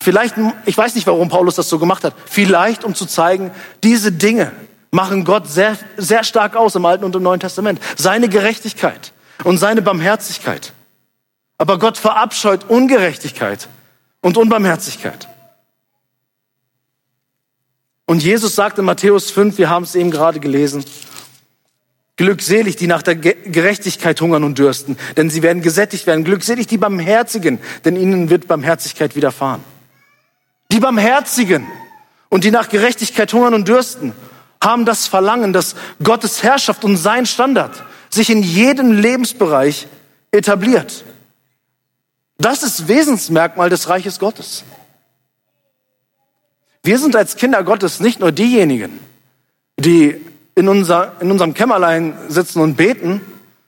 vielleicht, 0.00 0.34
ich 0.66 0.76
weiß 0.76 0.94
nicht, 0.94 1.06
warum 1.06 1.30
Paulus 1.30 1.54
das 1.54 1.70
so 1.70 1.78
gemacht 1.78 2.04
hat, 2.04 2.14
vielleicht 2.26 2.84
um 2.84 2.94
zu 2.94 3.06
zeigen, 3.06 3.50
diese 3.82 4.12
Dinge 4.12 4.52
machen 4.90 5.24
Gott 5.24 5.48
sehr, 5.48 5.78
sehr 5.96 6.24
stark 6.24 6.56
aus 6.56 6.74
im 6.74 6.84
Alten 6.84 7.04
und 7.04 7.14
im 7.14 7.22
Neuen 7.22 7.40
Testament. 7.40 7.80
Seine 7.96 8.28
Gerechtigkeit 8.28 9.12
und 9.44 9.58
seine 9.58 9.82
Barmherzigkeit. 9.82 10.72
Aber 11.58 11.78
Gott 11.78 11.98
verabscheut 11.98 12.68
Ungerechtigkeit 12.68 13.68
und 14.20 14.36
Unbarmherzigkeit. 14.36 15.28
Und 18.06 18.22
Jesus 18.22 18.56
sagt 18.56 18.78
in 18.78 18.84
Matthäus 18.84 19.30
5, 19.30 19.58
wir 19.58 19.70
haben 19.70 19.84
es 19.84 19.94
eben 19.94 20.10
gerade 20.10 20.40
gelesen, 20.40 20.84
Glückselig, 22.20 22.76
die 22.76 22.86
nach 22.86 23.00
der 23.00 23.14
Gerechtigkeit 23.16 24.20
hungern 24.20 24.44
und 24.44 24.58
dürsten, 24.58 24.98
denn 25.16 25.30
sie 25.30 25.42
werden 25.42 25.62
gesättigt 25.62 26.06
werden. 26.06 26.22
Glückselig 26.22 26.66
die 26.66 26.76
Barmherzigen, 26.76 27.58
denn 27.86 27.96
ihnen 27.96 28.28
wird 28.28 28.46
Barmherzigkeit 28.46 29.16
widerfahren. 29.16 29.64
Die 30.70 30.80
Barmherzigen 30.80 31.66
und 32.28 32.44
die 32.44 32.50
nach 32.50 32.68
Gerechtigkeit 32.68 33.32
hungern 33.32 33.54
und 33.54 33.66
dürsten, 33.66 34.12
haben 34.62 34.84
das 34.84 35.06
Verlangen, 35.06 35.52
dass 35.52 35.74
Gottes 36.02 36.42
Herrschaft 36.42 36.84
und 36.84 36.96
sein 36.96 37.26
Standard 37.26 37.82
sich 38.10 38.30
in 38.30 38.42
jedem 38.42 38.92
Lebensbereich 38.92 39.86
etabliert. 40.32 41.04
Das 42.38 42.62
ist 42.62 42.88
Wesensmerkmal 42.88 43.70
des 43.70 43.88
Reiches 43.88 44.18
Gottes. 44.18 44.64
Wir 46.82 46.98
sind 46.98 47.14
als 47.14 47.36
Kinder 47.36 47.62
Gottes 47.62 48.00
nicht 48.00 48.20
nur 48.20 48.32
diejenigen, 48.32 48.98
die 49.78 50.20
in, 50.54 50.68
unser, 50.68 51.20
in 51.20 51.30
unserem 51.30 51.54
Kämmerlein 51.54 52.16
sitzen 52.28 52.60
und 52.60 52.76
beten 52.76 53.20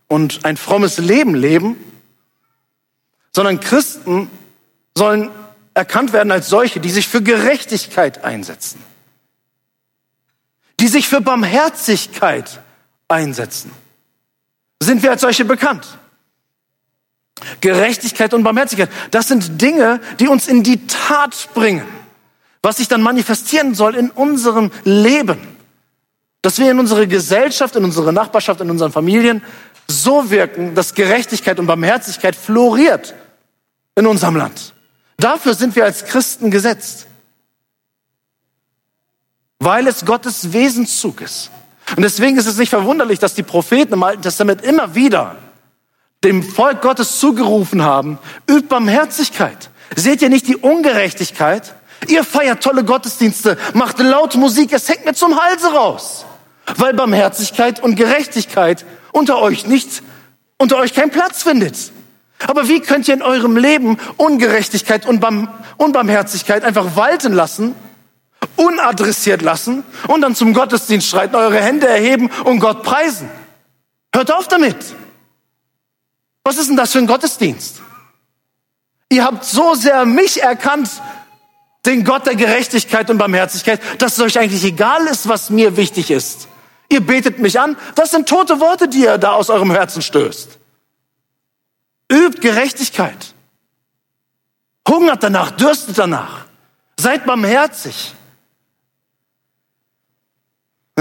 und 0.08 0.44
ein 0.44 0.56
frommes 0.56 0.98
Leben 0.98 1.34
leben, 1.34 1.76
sondern 3.34 3.60
Christen 3.60 4.30
sollen 4.96 5.30
erkannt 5.74 6.12
werden 6.12 6.32
als 6.32 6.48
solche, 6.48 6.80
die 6.80 6.90
sich 6.90 7.08
für 7.08 7.22
Gerechtigkeit 7.22 8.24
einsetzen, 8.24 8.82
die 10.82 10.88
sich 10.88 11.08
für 11.08 11.20
Barmherzigkeit 11.20 12.60
einsetzen. 13.06 13.70
Sind 14.82 15.04
wir 15.04 15.12
als 15.12 15.20
solche 15.20 15.44
bekannt? 15.44 15.86
Gerechtigkeit 17.60 18.34
und 18.34 18.42
Barmherzigkeit, 18.42 18.90
das 19.12 19.28
sind 19.28 19.62
Dinge, 19.62 20.00
die 20.18 20.26
uns 20.26 20.48
in 20.48 20.64
die 20.64 20.88
Tat 20.88 21.50
bringen, 21.54 21.86
was 22.62 22.78
sich 22.78 22.88
dann 22.88 23.00
manifestieren 23.00 23.76
soll 23.76 23.94
in 23.94 24.10
unserem 24.10 24.72
Leben. 24.82 25.38
Dass 26.42 26.58
wir 26.58 26.72
in 26.72 26.80
unsere 26.80 27.06
Gesellschaft, 27.06 27.76
in 27.76 27.84
unsere 27.84 28.12
Nachbarschaft, 28.12 28.60
in 28.60 28.68
unseren 28.68 28.90
Familien 28.90 29.40
so 29.86 30.30
wirken, 30.30 30.74
dass 30.74 30.94
Gerechtigkeit 30.94 31.60
und 31.60 31.66
Barmherzigkeit 31.66 32.34
floriert 32.34 33.14
in 33.94 34.08
unserem 34.08 34.34
Land. 34.34 34.74
Dafür 35.16 35.54
sind 35.54 35.76
wir 35.76 35.84
als 35.84 36.06
Christen 36.06 36.50
gesetzt. 36.50 37.06
Weil 39.64 39.86
es 39.86 40.04
Gottes 40.04 40.52
Wesenszug 40.52 41.20
ist. 41.20 41.52
Und 41.96 42.02
deswegen 42.02 42.36
ist 42.36 42.46
es 42.46 42.56
nicht 42.56 42.70
verwunderlich, 42.70 43.20
dass 43.20 43.34
die 43.34 43.44
Propheten 43.44 43.92
im 43.92 44.02
Alten 44.02 44.22
Testament 44.22 44.62
immer 44.62 44.96
wieder 44.96 45.36
dem 46.24 46.42
Volk 46.42 46.82
Gottes 46.82 47.20
zugerufen 47.20 47.82
haben, 47.82 48.18
übt 48.50 48.66
Barmherzigkeit. 48.66 49.70
Seht 49.94 50.20
ihr 50.20 50.30
nicht 50.30 50.48
die 50.48 50.56
Ungerechtigkeit? 50.56 51.74
Ihr 52.08 52.24
feiert 52.24 52.64
tolle 52.64 52.82
Gottesdienste, 52.82 53.56
macht 53.72 54.00
laut 54.00 54.34
Musik, 54.34 54.72
es 54.72 54.88
hängt 54.88 55.04
mir 55.04 55.14
zum 55.14 55.40
Halse 55.40 55.72
raus. 55.72 56.26
Weil 56.76 56.94
Barmherzigkeit 56.94 57.80
und 57.80 57.94
Gerechtigkeit 57.94 58.84
unter 59.12 59.38
euch 59.40 59.68
nicht, 59.68 60.02
unter 60.58 60.78
euch 60.78 60.92
keinen 60.92 61.10
Platz 61.10 61.44
findet. 61.44 61.92
Aber 62.48 62.66
wie 62.66 62.80
könnt 62.80 63.06
ihr 63.06 63.14
in 63.14 63.22
eurem 63.22 63.56
Leben 63.56 63.98
Ungerechtigkeit 64.16 65.06
und 65.06 65.24
Unbarmherzigkeit 65.76 66.64
einfach 66.64 66.96
walten 66.96 67.32
lassen, 67.32 67.76
unadressiert 68.56 69.42
lassen 69.42 69.84
und 70.08 70.20
dann 70.20 70.34
zum 70.34 70.54
Gottesdienst 70.54 71.08
schreiten, 71.08 71.34
eure 71.34 71.60
Hände 71.60 71.86
erheben 71.86 72.30
und 72.44 72.58
Gott 72.58 72.82
preisen? 72.82 73.30
Hört 74.14 74.30
auf 74.32 74.48
damit. 74.48 74.76
Was 76.44 76.58
ist 76.58 76.68
denn 76.68 76.76
das 76.76 76.92
für 76.92 76.98
ein 76.98 77.06
Gottesdienst? 77.06 77.80
Ihr 79.08 79.24
habt 79.24 79.44
so 79.44 79.74
sehr 79.74 80.04
mich 80.06 80.42
erkannt, 80.42 80.90
den 81.86 82.04
Gott 82.04 82.26
der 82.26 82.34
Gerechtigkeit 82.34 83.10
und 83.10 83.18
Barmherzigkeit, 83.18 83.80
dass 83.98 84.14
es 84.14 84.20
euch 84.20 84.38
eigentlich 84.38 84.64
egal 84.64 85.06
ist, 85.06 85.28
was 85.28 85.50
mir 85.50 85.76
wichtig 85.76 86.10
ist. 86.10 86.48
Ihr 86.88 87.00
betet 87.00 87.38
mich 87.38 87.58
an. 87.58 87.76
Das 87.94 88.10
sind 88.10 88.28
tote 88.28 88.60
Worte, 88.60 88.88
die 88.88 89.00
ihr 89.00 89.18
da 89.18 89.32
aus 89.32 89.50
eurem 89.50 89.70
Herzen 89.70 90.02
stößt. 90.02 90.58
Übt 92.10 92.40
Gerechtigkeit. 92.40 93.34
Hungert 94.88 95.22
danach, 95.22 95.52
dürstet 95.52 95.98
danach. 95.98 96.44
Seid 96.98 97.24
barmherzig. 97.24 98.14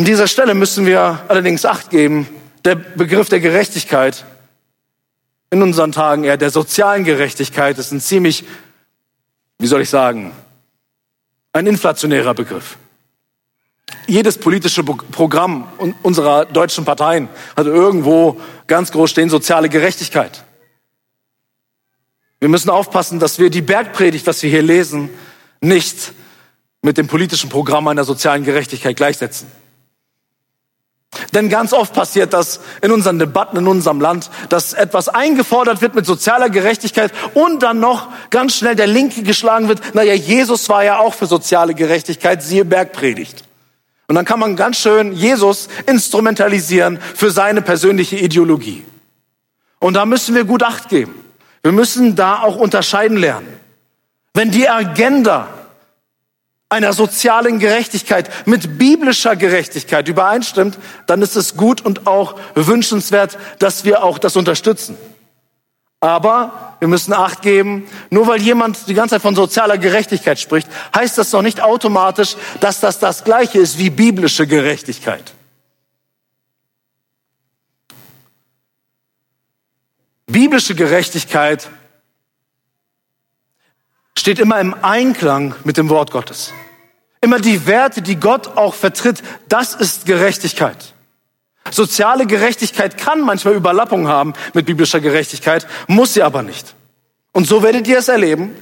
An 0.01 0.05
dieser 0.05 0.27
Stelle 0.27 0.55
müssen 0.55 0.87
wir 0.87 1.19
allerdings 1.27 1.63
Acht 1.63 1.91
geben. 1.91 2.27
Der 2.65 2.73
Begriff 2.73 3.29
der 3.29 3.39
Gerechtigkeit 3.39 4.25
in 5.51 5.61
unseren 5.61 5.91
Tagen 5.91 6.23
eher 6.23 6.37
der 6.37 6.49
sozialen 6.49 7.03
Gerechtigkeit 7.03 7.77
ist 7.77 7.91
ein 7.91 8.01
ziemlich, 8.01 8.43
wie 9.59 9.67
soll 9.67 9.81
ich 9.81 9.91
sagen, 9.91 10.31
ein 11.53 11.67
inflationärer 11.67 12.33
Begriff. 12.33 12.77
Jedes 14.07 14.39
politische 14.39 14.83
Programm 14.83 15.67
unserer 16.01 16.45
deutschen 16.45 16.83
Parteien 16.83 17.29
hat 17.55 17.67
irgendwo 17.67 18.41
ganz 18.65 18.91
groß 18.91 19.11
stehen 19.11 19.29
soziale 19.29 19.69
Gerechtigkeit. 19.69 20.43
Wir 22.39 22.49
müssen 22.49 22.71
aufpassen, 22.71 23.19
dass 23.19 23.37
wir 23.37 23.51
die 23.51 23.61
Bergpredigt, 23.61 24.25
was 24.25 24.41
wir 24.41 24.49
hier 24.49 24.63
lesen, 24.63 25.11
nicht 25.59 26.13
mit 26.81 26.97
dem 26.97 27.05
politischen 27.05 27.51
Programm 27.51 27.87
einer 27.87 28.03
sozialen 28.03 28.43
Gerechtigkeit 28.43 28.97
gleichsetzen. 28.97 29.60
Denn 31.33 31.49
ganz 31.49 31.73
oft 31.73 31.93
passiert 31.93 32.33
das 32.33 32.61
in 32.81 32.91
unseren 32.91 33.19
Debatten 33.19 33.57
in 33.57 33.67
unserem 33.67 33.99
Land, 33.99 34.29
dass 34.49 34.73
etwas 34.73 35.09
eingefordert 35.09 35.81
wird 35.81 35.93
mit 35.93 36.05
sozialer 36.05 36.49
Gerechtigkeit 36.49 37.11
und 37.33 37.63
dann 37.63 37.79
noch 37.79 38.07
ganz 38.29 38.55
schnell 38.55 38.75
der 38.75 38.87
Linke 38.87 39.23
geschlagen 39.23 39.67
wird. 39.67 39.93
Naja, 39.93 40.13
Jesus 40.13 40.69
war 40.69 40.83
ja 40.83 40.99
auch 40.99 41.13
für 41.13 41.25
soziale 41.25 41.73
Gerechtigkeit, 41.73 42.41
siehe 42.41 42.65
Bergpredigt. 42.65 43.43
Und 44.07 44.15
dann 44.15 44.25
kann 44.25 44.39
man 44.39 44.55
ganz 44.55 44.77
schön 44.77 45.13
Jesus 45.13 45.67
instrumentalisieren 45.85 46.99
für 47.15 47.31
seine 47.31 47.61
persönliche 47.61 48.17
Ideologie. 48.17 48.85
Und 49.79 49.95
da 49.95 50.05
müssen 50.05 50.35
wir 50.35 50.43
gut 50.43 50.63
Acht 50.63 50.89
geben. 50.89 51.15
Wir 51.63 51.71
müssen 51.71 52.15
da 52.15 52.41
auch 52.41 52.55
unterscheiden 52.55 53.17
lernen. 53.17 53.47
Wenn 54.33 54.51
die 54.51 54.67
Agenda 54.67 55.47
einer 56.71 56.93
sozialen 56.93 57.59
Gerechtigkeit, 57.59 58.47
mit 58.47 58.77
biblischer 58.77 59.35
Gerechtigkeit 59.35 60.07
übereinstimmt, 60.07 60.77
dann 61.05 61.21
ist 61.21 61.35
es 61.35 61.57
gut 61.57 61.81
und 61.81 62.07
auch 62.07 62.39
wünschenswert, 62.55 63.37
dass 63.59 63.83
wir 63.83 64.03
auch 64.03 64.17
das 64.17 64.37
unterstützen. 64.37 64.97
Aber 65.99 66.75
wir 66.79 66.87
müssen 66.87 67.13
Acht 67.13 67.41
geben, 67.41 67.87
nur 68.09 68.25
weil 68.25 68.41
jemand 68.41 68.87
die 68.87 68.93
ganze 68.93 69.15
Zeit 69.15 69.21
von 69.21 69.35
sozialer 69.35 69.77
Gerechtigkeit 69.77 70.39
spricht, 70.39 70.67
heißt 70.95 71.17
das 71.17 71.29
doch 71.29 71.41
nicht 71.41 71.61
automatisch, 71.61 72.37
dass 72.61 72.79
das 72.79 72.99
das 72.99 73.25
gleiche 73.25 73.59
ist 73.59 73.77
wie 73.77 73.89
biblische 73.89 74.47
Gerechtigkeit. 74.47 75.33
Biblische 80.25 80.73
Gerechtigkeit 80.73 81.69
steht 84.17 84.39
immer 84.39 84.59
im 84.59 84.75
Einklang 84.81 85.55
mit 85.63 85.77
dem 85.77 85.89
Wort 85.89 86.11
Gottes. 86.11 86.53
Immer 87.21 87.39
die 87.39 87.67
Werte, 87.67 88.01
die 88.01 88.15
Gott 88.15 88.57
auch 88.57 88.73
vertritt, 88.73 89.21
das 89.47 89.73
ist 89.73 90.05
Gerechtigkeit. 90.05 90.93
Soziale 91.69 92.25
Gerechtigkeit 92.25 92.97
kann 92.97 93.21
manchmal 93.21 93.53
Überlappung 93.53 94.07
haben 94.07 94.33
mit 94.53 94.65
biblischer 94.65 94.99
Gerechtigkeit, 94.99 95.67
muss 95.87 96.13
sie 96.15 96.23
aber 96.23 96.41
nicht. 96.41 96.73
Und 97.31 97.47
so 97.47 97.61
werdet 97.63 97.87
ihr 97.87 97.99
es 97.99 98.07
erleben, 98.07 98.55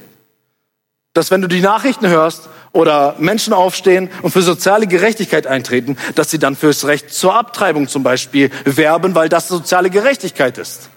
dass 1.14 1.30
wenn 1.30 1.40
du 1.40 1.48
die 1.48 1.60
Nachrichten 1.60 2.06
hörst 2.06 2.48
oder 2.72 3.16
Menschen 3.18 3.52
aufstehen 3.52 4.10
und 4.22 4.30
für 4.30 4.42
soziale 4.42 4.86
Gerechtigkeit 4.86 5.46
eintreten, 5.46 5.96
dass 6.14 6.30
sie 6.30 6.38
dann 6.38 6.54
fürs 6.54 6.86
Recht 6.86 7.12
zur 7.12 7.34
Abtreibung 7.34 7.88
zum 7.88 8.02
Beispiel 8.02 8.50
werben, 8.64 9.14
weil 9.14 9.28
das 9.28 9.48
soziale 9.48 9.90
Gerechtigkeit 9.90 10.58
ist. 10.58 10.90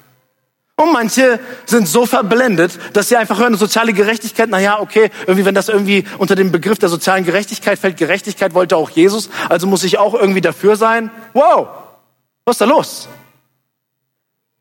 Und 0.83 0.91
manche 0.91 1.39
sind 1.65 1.87
so 1.87 2.05
verblendet, 2.05 2.77
dass 2.91 3.07
sie 3.07 3.15
einfach 3.15 3.39
hören, 3.39 3.55
soziale 3.55 3.93
Gerechtigkeit, 3.93 4.49
na 4.49 4.59
ja, 4.59 4.81
okay, 4.81 5.11
irgendwie, 5.21 5.45
wenn 5.45 5.55
das 5.55 5.69
irgendwie 5.69 6.03
unter 6.17 6.35
den 6.35 6.51
Begriff 6.51 6.77
der 6.77 6.89
sozialen 6.89 7.23
Gerechtigkeit 7.23 7.79
fällt, 7.79 7.95
Gerechtigkeit 7.95 8.53
wollte 8.53 8.75
auch 8.75 8.89
Jesus, 8.89 9.29
also 9.47 9.65
muss 9.65 9.85
ich 9.85 9.97
auch 9.97 10.13
irgendwie 10.13 10.41
dafür 10.41 10.75
sein. 10.75 11.09
Wow, 11.31 11.69
was 12.43 12.55
ist 12.55 12.61
da 12.61 12.65
los? 12.65 13.07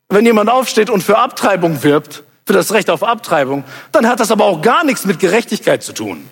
Wenn 0.07 0.25
jemand 0.25 0.49
aufsteht 0.49 0.89
und 0.89 1.03
für 1.03 1.17
Abtreibung 1.17 1.83
wirbt, 1.83 2.23
für 2.47 2.53
das 2.53 2.71
Recht 2.71 2.89
auf 2.89 3.03
Abtreibung, 3.03 3.65
dann 3.91 4.07
hat 4.07 4.21
das 4.21 4.31
aber 4.31 4.45
auch 4.45 4.61
gar 4.61 4.85
nichts 4.85 5.05
mit 5.05 5.19
Gerechtigkeit 5.19 5.83
zu 5.83 5.91
tun. 5.91 6.29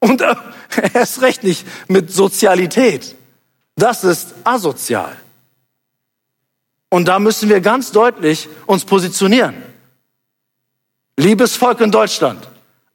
Und 0.00 0.20
äh, 0.20 0.34
erst 0.92 1.22
recht 1.22 1.44
nicht 1.44 1.66
mit 1.88 2.12
Sozialität. 2.12 3.16
Das 3.74 4.04
ist 4.04 4.34
asozial. 4.44 5.16
Und 6.90 7.08
da 7.08 7.18
müssen 7.18 7.48
wir 7.48 7.60
ganz 7.60 7.92
deutlich 7.92 8.48
uns 8.66 8.84
positionieren. 8.84 9.54
Liebes 11.16 11.56
Volk 11.56 11.80
in 11.80 11.90
Deutschland, 11.90 12.46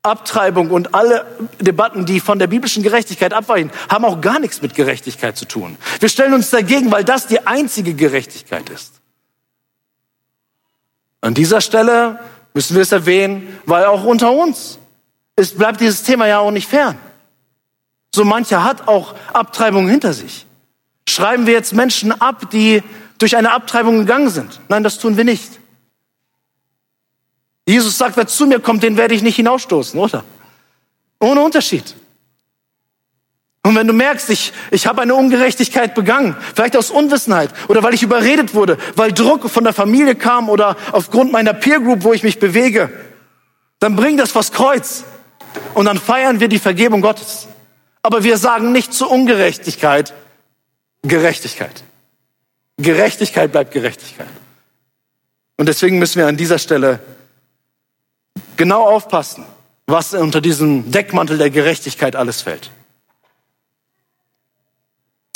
Abtreibung 0.03 0.69
und 0.69 0.93
alle 0.93 1.25
Debatten, 1.59 2.05
die 2.05 2.19
von 2.19 2.37
der 2.37 2.47
biblischen 2.47 2.83
Gerechtigkeit 2.83 3.33
abweichen, 3.33 3.71
haben 3.89 4.05
auch 4.05 4.21
gar 4.21 4.39
nichts 4.39 4.61
mit 4.61 4.75
Gerechtigkeit 4.75 5.37
zu 5.37 5.45
tun. 5.45 5.77
Wir 5.99 6.09
stellen 6.09 6.33
uns 6.33 6.51
dagegen, 6.51 6.91
weil 6.91 7.03
das 7.03 7.25
die 7.25 7.47
einzige 7.47 7.95
Gerechtigkeit 7.95 8.69
ist. 8.69 8.93
An 11.21 11.33
dieser 11.33 11.61
Stelle 11.61 12.19
müssen 12.53 12.75
wir 12.75 12.83
es 12.83 12.91
erwähnen, 12.91 13.59
weil 13.65 13.85
auch 13.85 14.03
unter 14.03 14.31
uns 14.31 14.77
es 15.35 15.55
bleibt 15.55 15.81
dieses 15.81 16.03
Thema 16.03 16.27
ja 16.27 16.39
auch 16.39 16.51
nicht 16.51 16.69
fern. 16.69 16.97
So 18.13 18.23
mancher 18.23 18.63
hat 18.63 18.87
auch 18.87 19.15
Abtreibung 19.33 19.89
hinter 19.89 20.13
sich. 20.13 20.45
Schreiben 21.07 21.45
wir 21.45 21.53
jetzt 21.53 21.73
Menschen 21.73 22.11
ab, 22.21 22.49
die 22.51 22.81
durch 23.17 23.37
eine 23.37 23.51
Abtreibung 23.51 23.99
gegangen 23.99 24.29
sind. 24.29 24.59
Nein, 24.67 24.83
das 24.83 24.99
tun 24.99 25.17
wir 25.17 25.23
nicht. 25.23 25.59
Jesus 27.67 27.97
sagt, 27.97 28.17
wer 28.17 28.27
zu 28.27 28.45
mir 28.45 28.59
kommt, 28.59 28.83
den 28.83 28.97
werde 28.97 29.15
ich 29.15 29.23
nicht 29.23 29.37
hinausstoßen, 29.37 29.99
oder? 29.99 30.23
Ohne 31.19 31.41
Unterschied. 31.41 31.95
Und 33.63 33.75
wenn 33.75 33.87
du 33.87 33.93
merkst, 33.93 34.29
ich, 34.29 34.53
ich 34.69 34.85
habe 34.85 35.01
eine 35.01 35.15
Ungerechtigkeit 35.15 35.95
begangen, 35.95 36.37
vielleicht 36.53 36.77
aus 36.77 36.91
Unwissenheit 36.91 37.49
oder 37.67 37.81
weil 37.81 37.95
ich 37.95 38.03
überredet 38.03 38.53
wurde, 38.53 38.77
weil 38.95 39.11
Druck 39.11 39.49
von 39.49 39.63
der 39.63 39.73
Familie 39.73 40.13
kam 40.13 40.49
oder 40.49 40.77
aufgrund 40.91 41.31
meiner 41.31 41.53
Peer 41.53 41.79
Group, 41.79 42.03
wo 42.03 42.13
ich 42.13 42.21
mich 42.21 42.37
bewege, 42.37 42.91
dann 43.79 43.95
bring 43.95 44.17
das 44.17 44.31
vors 44.31 44.51
Kreuz 44.51 45.03
und 45.73 45.85
dann 45.85 45.97
feiern 45.97 46.39
wir 46.39 46.47
die 46.47 46.59
Vergebung 46.59 47.01
Gottes. 47.01 47.47
Aber 48.03 48.23
wir 48.23 48.37
sagen 48.37 48.71
nicht 48.71 48.93
zur 48.93 49.09
Ungerechtigkeit 49.09 50.13
Gerechtigkeit. 51.01 51.83
Gerechtigkeit 52.77 53.51
bleibt 53.51 53.71
Gerechtigkeit. 53.71 54.27
Und 55.57 55.67
deswegen 55.67 55.99
müssen 55.99 56.19
wir 56.19 56.27
an 56.27 56.37
dieser 56.37 56.59
Stelle 56.59 56.99
genau 58.57 58.83
aufpassen, 58.83 59.45
was 59.87 60.13
unter 60.13 60.41
diesem 60.41 60.91
Deckmantel 60.91 61.37
der 61.37 61.49
Gerechtigkeit 61.49 62.15
alles 62.15 62.41
fällt. 62.41 62.71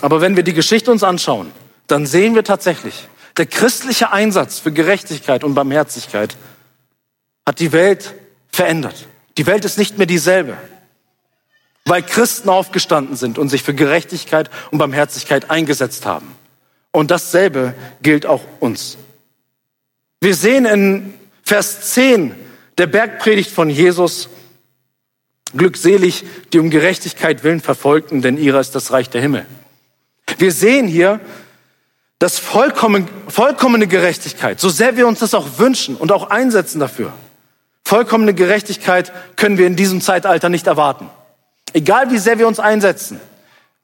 Aber 0.01 0.21
wenn 0.21 0.35
wir 0.35 0.43
die 0.43 0.53
Geschichte 0.53 0.91
uns 0.91 1.03
anschauen, 1.03 1.51
dann 1.87 2.05
sehen 2.05 2.35
wir 2.35 2.43
tatsächlich, 2.43 3.07
der 3.37 3.45
christliche 3.45 4.11
Einsatz 4.11 4.59
für 4.59 4.71
Gerechtigkeit 4.71 5.43
und 5.43 5.53
Barmherzigkeit 5.53 6.35
hat 7.45 7.59
die 7.59 7.71
Welt 7.71 8.13
verändert. 8.51 9.07
Die 9.37 9.45
Welt 9.45 9.63
ist 9.65 9.77
nicht 9.77 9.97
mehr 9.97 10.07
dieselbe, 10.07 10.57
weil 11.85 12.03
Christen 12.03 12.49
aufgestanden 12.49 13.15
sind 13.15 13.37
und 13.37 13.49
sich 13.49 13.63
für 13.63 13.73
Gerechtigkeit 13.73 14.49
und 14.71 14.77
Barmherzigkeit 14.77 15.49
eingesetzt 15.49 16.05
haben. 16.05 16.35
Und 16.91 17.11
dasselbe 17.11 17.73
gilt 18.01 18.25
auch 18.25 18.43
uns. 18.59 18.97
Wir 20.21 20.35
sehen 20.35 20.65
in 20.65 21.13
Vers 21.43 21.93
10 21.93 22.35
der 22.77 22.87
Bergpredigt 22.87 23.51
von 23.51 23.69
Jesus, 23.69 24.29
glückselig 25.55 26.25
die 26.53 26.59
um 26.59 26.69
Gerechtigkeit 26.69 27.43
willen 27.43 27.61
verfolgten, 27.61 28.21
denn 28.21 28.37
ihrer 28.37 28.59
ist 28.59 28.75
das 28.75 28.91
Reich 28.91 29.09
der 29.09 29.21
Himmel. 29.21 29.45
Wir 30.37 30.51
sehen 30.51 30.87
hier, 30.87 31.19
dass 32.19 32.37
vollkommen, 32.37 33.07
vollkommene 33.27 33.87
Gerechtigkeit, 33.87 34.59
so 34.59 34.69
sehr 34.69 34.97
wir 34.97 35.07
uns 35.07 35.19
das 35.19 35.33
auch 35.33 35.57
wünschen 35.57 35.95
und 35.95 36.11
auch 36.11 36.29
einsetzen 36.29 36.79
dafür, 36.79 37.13
vollkommene 37.83 38.33
Gerechtigkeit 38.33 39.11
können 39.35 39.57
wir 39.57 39.67
in 39.67 39.75
diesem 39.75 40.01
Zeitalter 40.01 40.49
nicht 40.49 40.67
erwarten. 40.67 41.09
Egal 41.73 42.11
wie 42.11 42.17
sehr 42.17 42.37
wir 42.39 42.47
uns 42.47 42.59
einsetzen, 42.59 43.19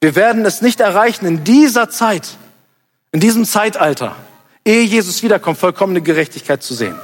wir 0.01 0.15
werden 0.15 0.45
es 0.45 0.61
nicht 0.61 0.81
erreichen 0.81 1.25
in 1.25 1.43
dieser 1.43 1.89
Zeit, 1.89 2.37
in 3.15 3.21
diesem 3.21 3.45
Zeitalter, 3.45 4.13
ehe 4.65 4.83
Jesus 4.83 5.23
wiederkommt, 5.23 5.57
vollkommene 5.57 6.01
Gerechtigkeit 6.01 6.61
zu 6.61 6.73
sehen. 6.73 6.99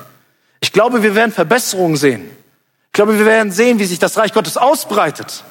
Ich 0.60 0.74
glaube, 0.74 1.04
wir 1.04 1.16
werden 1.16 1.32
Verbesserungen 1.32 1.96
sehen. 1.96 2.30
Ich 2.88 2.92
glaube, 2.92 3.18
wir 3.18 3.26
werden 3.26 3.54
sehen, 3.54 3.80
wie 3.80 3.86
sich 3.86 3.98
das 3.98 4.18
Reich 4.18 4.34
Gottes 4.34 4.58
ausbreitet. 4.58 5.46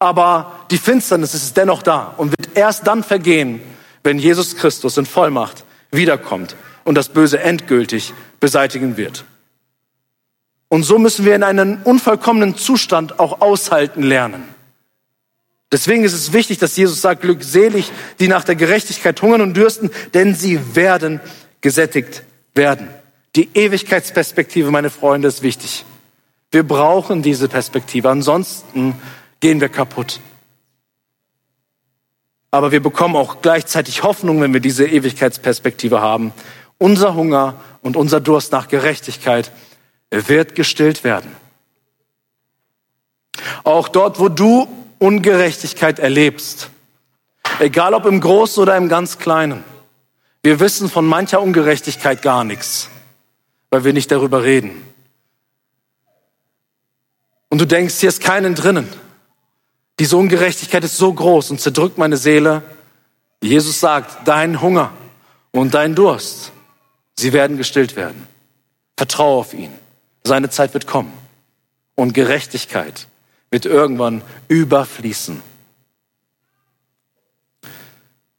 Aber 0.00 0.58
die 0.72 0.78
Finsternis 0.78 1.34
ist 1.34 1.56
dennoch 1.56 1.84
da 1.84 2.14
und 2.16 2.32
wird 2.32 2.56
erst 2.56 2.84
dann 2.88 3.04
vergehen, 3.04 3.60
wenn 4.02 4.18
Jesus 4.18 4.56
Christus 4.56 4.96
in 4.96 5.06
Vollmacht 5.06 5.62
wiederkommt 5.92 6.56
und 6.82 6.96
das 6.96 7.08
Böse 7.08 7.38
endgültig 7.38 8.12
beseitigen 8.40 8.96
wird. 8.96 9.24
Und 10.66 10.82
so 10.82 10.98
müssen 10.98 11.24
wir 11.24 11.36
in 11.36 11.44
einen 11.44 11.80
unvollkommenen 11.84 12.56
Zustand 12.56 13.20
auch 13.20 13.40
aushalten 13.40 14.02
lernen. 14.02 14.51
Deswegen 15.72 16.04
ist 16.04 16.12
es 16.12 16.34
wichtig, 16.34 16.58
dass 16.58 16.76
Jesus 16.76 17.00
sagt, 17.00 17.22
glückselig, 17.22 17.90
die 18.20 18.28
nach 18.28 18.44
der 18.44 18.56
Gerechtigkeit 18.56 19.20
hungern 19.22 19.40
und 19.40 19.56
dürsten, 19.56 19.90
denn 20.12 20.34
sie 20.34 20.76
werden 20.76 21.20
gesättigt 21.62 22.22
werden. 22.54 22.88
Die 23.34 23.48
Ewigkeitsperspektive, 23.54 24.70
meine 24.70 24.90
Freunde, 24.90 25.28
ist 25.28 25.42
wichtig. 25.42 25.86
Wir 26.50 26.62
brauchen 26.62 27.22
diese 27.22 27.48
Perspektive, 27.48 28.10
ansonsten 28.10 28.94
gehen 29.40 29.62
wir 29.62 29.70
kaputt. 29.70 30.20
Aber 32.50 32.70
wir 32.70 32.82
bekommen 32.82 33.16
auch 33.16 33.40
gleichzeitig 33.40 34.02
Hoffnung, 34.02 34.42
wenn 34.42 34.52
wir 34.52 34.60
diese 34.60 34.86
Ewigkeitsperspektive 34.86 36.02
haben. 36.02 36.34
Unser 36.76 37.14
Hunger 37.14 37.54
und 37.80 37.96
unser 37.96 38.20
Durst 38.20 38.52
nach 38.52 38.68
Gerechtigkeit 38.68 39.50
wird 40.10 40.54
gestillt 40.54 41.02
werden. 41.02 41.32
Auch 43.64 43.88
dort, 43.88 44.20
wo 44.20 44.28
du 44.28 44.68
Ungerechtigkeit 45.02 45.98
erlebst, 45.98 46.70
egal 47.58 47.92
ob 47.92 48.06
im 48.06 48.20
Großen 48.20 48.62
oder 48.62 48.76
im 48.76 48.88
ganz 48.88 49.18
Kleinen. 49.18 49.64
Wir 50.44 50.60
wissen 50.60 50.88
von 50.88 51.04
mancher 51.04 51.42
Ungerechtigkeit 51.42 52.22
gar 52.22 52.44
nichts, 52.44 52.88
weil 53.70 53.82
wir 53.82 53.92
nicht 53.92 54.12
darüber 54.12 54.44
reden. 54.44 54.80
Und 57.48 57.60
du 57.60 57.66
denkst, 57.66 57.96
hier 57.96 58.10
ist 58.10 58.22
keinen 58.22 58.54
drinnen. 58.54 58.88
Diese 59.98 60.16
Ungerechtigkeit 60.16 60.84
ist 60.84 60.96
so 60.96 61.12
groß 61.12 61.50
und 61.50 61.60
zerdrückt 61.60 61.98
meine 61.98 62.16
Seele. 62.16 62.62
Jesus 63.42 63.80
sagt, 63.80 64.28
dein 64.28 64.62
Hunger 64.62 64.92
und 65.50 65.74
dein 65.74 65.96
Durst, 65.96 66.52
sie 67.18 67.32
werden 67.32 67.56
gestillt 67.56 67.96
werden. 67.96 68.28
Vertraue 68.96 69.40
auf 69.40 69.52
ihn. 69.52 69.72
Seine 70.22 70.48
Zeit 70.48 70.74
wird 70.74 70.86
kommen. 70.86 71.12
Und 71.96 72.14
Gerechtigkeit 72.14 73.08
wird 73.52 73.66
irgendwann 73.66 74.22
überfließen. 74.48 75.42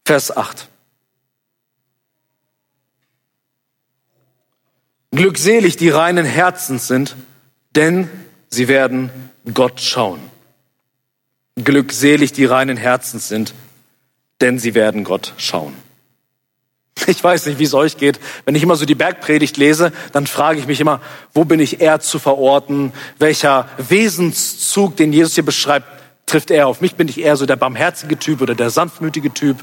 Vers 0.05 0.35
8. 0.35 0.67
Glückselig 5.11 5.77
die 5.77 5.89
reinen 5.89 6.25
Herzens 6.25 6.87
sind, 6.87 7.15
denn 7.75 8.09
sie 8.49 8.67
werden 8.67 9.11
Gott 9.53 9.79
schauen. 9.79 10.19
Glückselig 11.55 12.33
die 12.33 12.45
reinen 12.45 12.75
Herzens 12.75 13.27
sind, 13.27 13.53
denn 14.41 14.57
sie 14.57 14.73
werden 14.73 15.03
Gott 15.03 15.33
schauen. 15.37 15.75
Ich 17.07 17.23
weiß 17.23 17.47
nicht, 17.47 17.59
wie 17.59 17.63
es 17.63 17.73
euch 17.73 17.97
geht. 17.97 18.19
Wenn 18.45 18.55
ich 18.55 18.63
immer 18.63 18.75
so 18.75 18.85
die 18.85 18.95
Bergpredigt 18.95 19.57
lese, 19.57 19.91
dann 20.11 20.27
frage 20.27 20.59
ich 20.59 20.67
mich 20.67 20.79
immer, 20.79 21.01
wo 21.33 21.43
bin 21.43 21.59
ich 21.59 21.81
eher 21.81 21.99
zu 21.99 22.19
verorten? 22.19 22.93
Welcher 23.17 23.67
Wesenszug, 23.77 24.95
den 24.95 25.11
Jesus 25.11 25.35
hier 25.35 25.45
beschreibt, 25.45 25.87
trifft 26.25 26.51
er 26.51 26.67
auf 26.67 26.81
mich? 26.81 26.95
Bin 26.95 27.07
ich 27.07 27.19
eher 27.19 27.35
so 27.35 27.45
der 27.45 27.55
barmherzige 27.55 28.17
Typ 28.17 28.41
oder 28.41 28.55
der 28.55 28.69
sanftmütige 28.69 29.33
Typ? 29.33 29.57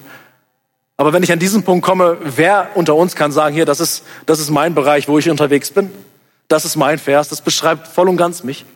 Aber 0.96 1.12
wenn 1.12 1.22
ich 1.22 1.32
an 1.32 1.38
diesen 1.38 1.62
Punkt 1.62 1.84
komme, 1.84 2.18
wer 2.20 2.72
unter 2.74 2.94
uns 2.94 3.14
kann 3.14 3.32
sagen, 3.32 3.54
hier, 3.54 3.64
das 3.64 3.80
ist, 3.80 4.04
das 4.26 4.38
ist 4.38 4.50
mein 4.50 4.74
Bereich, 4.74 5.08
wo 5.08 5.18
ich 5.18 5.30
unterwegs 5.30 5.70
bin? 5.70 5.90
Das 6.48 6.64
ist 6.64 6.76
mein 6.76 6.98
Vers, 6.98 7.28
das 7.28 7.40
beschreibt 7.40 7.86
voll 7.88 8.08
und 8.08 8.16
ganz 8.16 8.42
mich. 8.44 8.66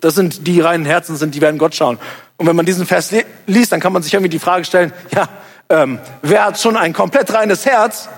Das 0.00 0.14
sind 0.14 0.46
die 0.46 0.60
reinen 0.60 0.86
Herzen 0.86 1.16
sind, 1.16 1.34
die 1.34 1.40
werden 1.40 1.58
Gott 1.58 1.74
schauen. 1.74 1.98
Und 2.38 2.46
wenn 2.46 2.56
man 2.56 2.66
diesen 2.66 2.86
Vers 2.86 3.14
liest, 3.46 3.70
dann 3.70 3.78
kann 3.78 3.92
man 3.92 4.02
sich 4.02 4.14
irgendwie 4.14 4.30
die 4.30 4.38
Frage 4.38 4.64
stellen, 4.64 4.92
ja, 5.14 5.28
ähm, 5.68 5.98
wer 6.22 6.44
hat 6.44 6.60
schon 6.60 6.76
ein 6.76 6.92
komplett 6.92 7.32
reines 7.32 7.64
Herz? 7.66 8.08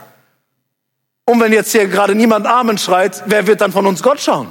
Und 1.27 1.41
wenn 1.41 1.53
jetzt 1.53 1.73
hier 1.73 1.87
gerade 1.87 2.15
niemand 2.15 2.47
Amen 2.47 2.79
schreit, 2.79 3.23
wer 3.27 3.47
wird 3.47 3.61
dann 3.61 3.73
von 3.73 3.87
uns 3.87 4.03
Gott 4.03 4.21
schauen? 4.21 4.51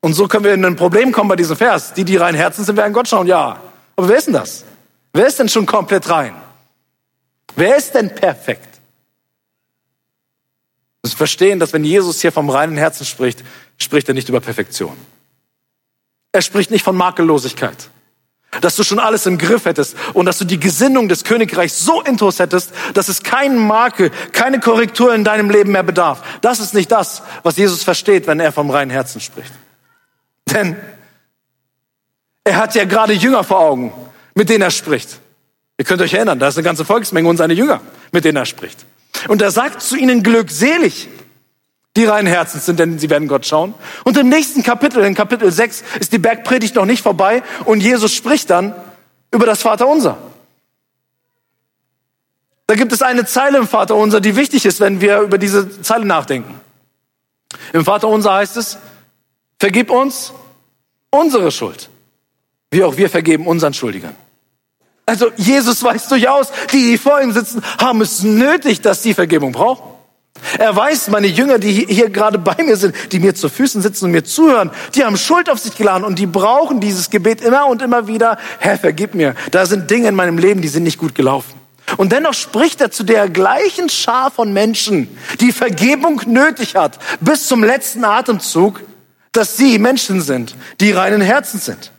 Und 0.00 0.14
so 0.14 0.26
können 0.28 0.44
wir 0.44 0.54
in 0.54 0.64
ein 0.64 0.76
Problem 0.76 1.12
kommen 1.12 1.28
bei 1.28 1.36
diesem 1.36 1.56
Vers. 1.56 1.92
Die, 1.92 2.04
die 2.04 2.16
rein 2.16 2.34
Herzen 2.34 2.64
sind, 2.64 2.76
werden 2.76 2.92
Gott 2.92 3.08
schauen, 3.08 3.26
ja. 3.26 3.60
Aber 3.96 4.08
wer 4.08 4.16
ist 4.16 4.26
denn 4.26 4.34
das? 4.34 4.64
Wer 5.12 5.26
ist 5.26 5.38
denn 5.38 5.48
schon 5.48 5.66
komplett 5.66 6.08
rein? 6.08 6.34
Wer 7.54 7.76
ist 7.76 7.94
denn 7.94 8.14
perfekt? 8.14 8.80
Sie 11.02 11.16
verstehen, 11.16 11.58
dass 11.58 11.72
wenn 11.72 11.84
Jesus 11.84 12.20
hier 12.20 12.32
vom 12.32 12.48
reinen 12.48 12.76
Herzen 12.76 13.04
spricht, 13.04 13.42
spricht 13.78 14.08
er 14.08 14.14
nicht 14.14 14.28
über 14.28 14.40
Perfektion. 14.40 14.96
Er 16.32 16.42
spricht 16.42 16.70
nicht 16.70 16.84
von 16.84 16.96
Makellosigkeit. 16.96 17.90
Dass 18.60 18.74
du 18.74 18.82
schon 18.82 18.98
alles 18.98 19.26
im 19.26 19.38
Griff 19.38 19.64
hättest 19.64 19.96
und 20.12 20.26
dass 20.26 20.38
du 20.38 20.44
die 20.44 20.58
Gesinnung 20.58 21.08
des 21.08 21.22
Königreichs 21.22 21.84
so 21.84 22.02
intus 22.02 22.40
hättest, 22.40 22.72
dass 22.94 23.08
es 23.08 23.22
keinen 23.22 23.58
Makel, 23.58 24.10
keine 24.32 24.58
Korrektur 24.58 25.14
in 25.14 25.22
deinem 25.22 25.50
Leben 25.50 25.72
mehr 25.72 25.84
bedarf. 25.84 26.22
Das 26.40 26.58
ist 26.58 26.74
nicht 26.74 26.90
das, 26.90 27.22
was 27.44 27.56
Jesus 27.56 27.84
versteht, 27.84 28.26
wenn 28.26 28.40
er 28.40 28.50
vom 28.50 28.70
reinen 28.70 28.90
Herzen 28.90 29.20
spricht. 29.20 29.52
Denn 30.46 30.76
er 32.42 32.56
hat 32.56 32.74
ja 32.74 32.84
gerade 32.84 33.12
Jünger 33.12 33.44
vor 33.44 33.60
Augen, 33.60 33.92
mit 34.34 34.48
denen 34.48 34.62
er 34.62 34.70
spricht. 34.70 35.20
Ihr 35.78 35.84
könnt 35.84 36.02
euch 36.02 36.12
erinnern, 36.12 36.38
da 36.38 36.48
ist 36.48 36.56
eine 36.56 36.64
ganze 36.64 36.84
Volksmenge 36.84 37.28
und 37.28 37.36
seine 37.36 37.54
Jünger, 37.54 37.80
mit 38.10 38.24
denen 38.24 38.36
er 38.36 38.46
spricht. 38.46 38.84
Und 39.28 39.42
er 39.42 39.50
sagt 39.50 39.80
zu 39.80 39.96
ihnen 39.96 40.22
glückselig, 40.22 41.08
die 41.96 42.04
reinen 42.04 42.28
Herzens 42.28 42.66
sind, 42.66 42.78
denn 42.78 42.98
sie 42.98 43.10
werden 43.10 43.28
Gott 43.28 43.46
schauen. 43.46 43.74
Und 44.04 44.16
im 44.16 44.28
nächsten 44.28 44.62
Kapitel, 44.62 45.04
in 45.04 45.14
Kapitel 45.14 45.50
6, 45.50 45.82
ist 45.98 46.12
die 46.12 46.18
Bergpredigt 46.18 46.76
noch 46.76 46.84
nicht 46.84 47.02
vorbei 47.02 47.42
und 47.64 47.80
Jesus 47.80 48.12
spricht 48.12 48.50
dann 48.50 48.74
über 49.32 49.46
das 49.46 49.62
Vaterunser. 49.62 50.18
Da 52.66 52.76
gibt 52.76 52.92
es 52.92 53.02
eine 53.02 53.26
Zeile 53.26 53.58
im 53.58 53.66
Vaterunser, 53.66 54.20
die 54.20 54.36
wichtig 54.36 54.64
ist, 54.64 54.78
wenn 54.78 55.00
wir 55.00 55.20
über 55.20 55.38
diese 55.38 55.82
Zeile 55.82 56.04
nachdenken. 56.04 56.60
Im 57.72 57.84
Vaterunser 57.84 58.34
heißt 58.34 58.56
es, 58.56 58.78
vergib 59.58 59.90
uns 59.90 60.32
unsere 61.10 61.50
Schuld, 61.50 61.90
wie 62.70 62.84
auch 62.84 62.96
wir 62.96 63.10
vergeben 63.10 63.48
unseren 63.48 63.74
Schuldigern. 63.74 64.14
Also 65.04 65.32
Jesus 65.36 65.82
weiß 65.82 66.06
durchaus, 66.06 66.52
die, 66.72 66.92
die 66.92 66.98
vor 66.98 67.20
ihm 67.20 67.32
sitzen, 67.32 67.60
haben 67.80 68.00
es 68.00 68.22
nötig, 68.22 68.80
dass 68.80 69.02
sie 69.02 69.14
Vergebung 69.14 69.50
brauchen. 69.50 69.99
Er 70.58 70.74
weiß, 70.74 71.08
meine 71.08 71.26
Jünger, 71.26 71.58
die 71.58 71.72
hier 71.72 72.10
gerade 72.10 72.38
bei 72.38 72.62
mir 72.62 72.76
sind, 72.76 72.94
die 73.12 73.18
mir 73.18 73.34
zu 73.34 73.48
Füßen 73.48 73.82
sitzen 73.82 74.06
und 74.06 74.10
mir 74.12 74.24
zuhören, 74.24 74.70
die 74.94 75.04
haben 75.04 75.16
Schuld 75.16 75.50
auf 75.50 75.58
sich 75.58 75.76
geladen 75.76 76.04
und 76.04 76.18
die 76.18 76.26
brauchen 76.26 76.80
dieses 76.80 77.10
Gebet 77.10 77.40
immer 77.40 77.66
und 77.66 77.82
immer 77.82 78.06
wieder. 78.06 78.38
Herr, 78.58 78.78
vergib 78.78 79.14
mir. 79.14 79.34
Da 79.50 79.66
sind 79.66 79.90
Dinge 79.90 80.08
in 80.08 80.14
meinem 80.14 80.38
Leben, 80.38 80.62
die 80.62 80.68
sind 80.68 80.82
nicht 80.82 80.98
gut 80.98 81.14
gelaufen. 81.14 81.60
Und 81.96 82.12
dennoch 82.12 82.34
spricht 82.34 82.80
er 82.80 82.90
zu 82.90 83.02
der 83.02 83.28
gleichen 83.28 83.88
Schar 83.88 84.30
von 84.30 84.52
Menschen, 84.52 85.08
die 85.40 85.52
Vergebung 85.52 86.22
nötig 86.26 86.76
hat, 86.76 86.98
bis 87.20 87.46
zum 87.46 87.64
letzten 87.64 88.04
Atemzug, 88.04 88.80
dass 89.32 89.56
sie 89.56 89.78
Menschen 89.78 90.20
sind, 90.20 90.54
die 90.80 90.92
reinen 90.92 91.20
Herzen 91.20 91.58
sind. 91.60 91.92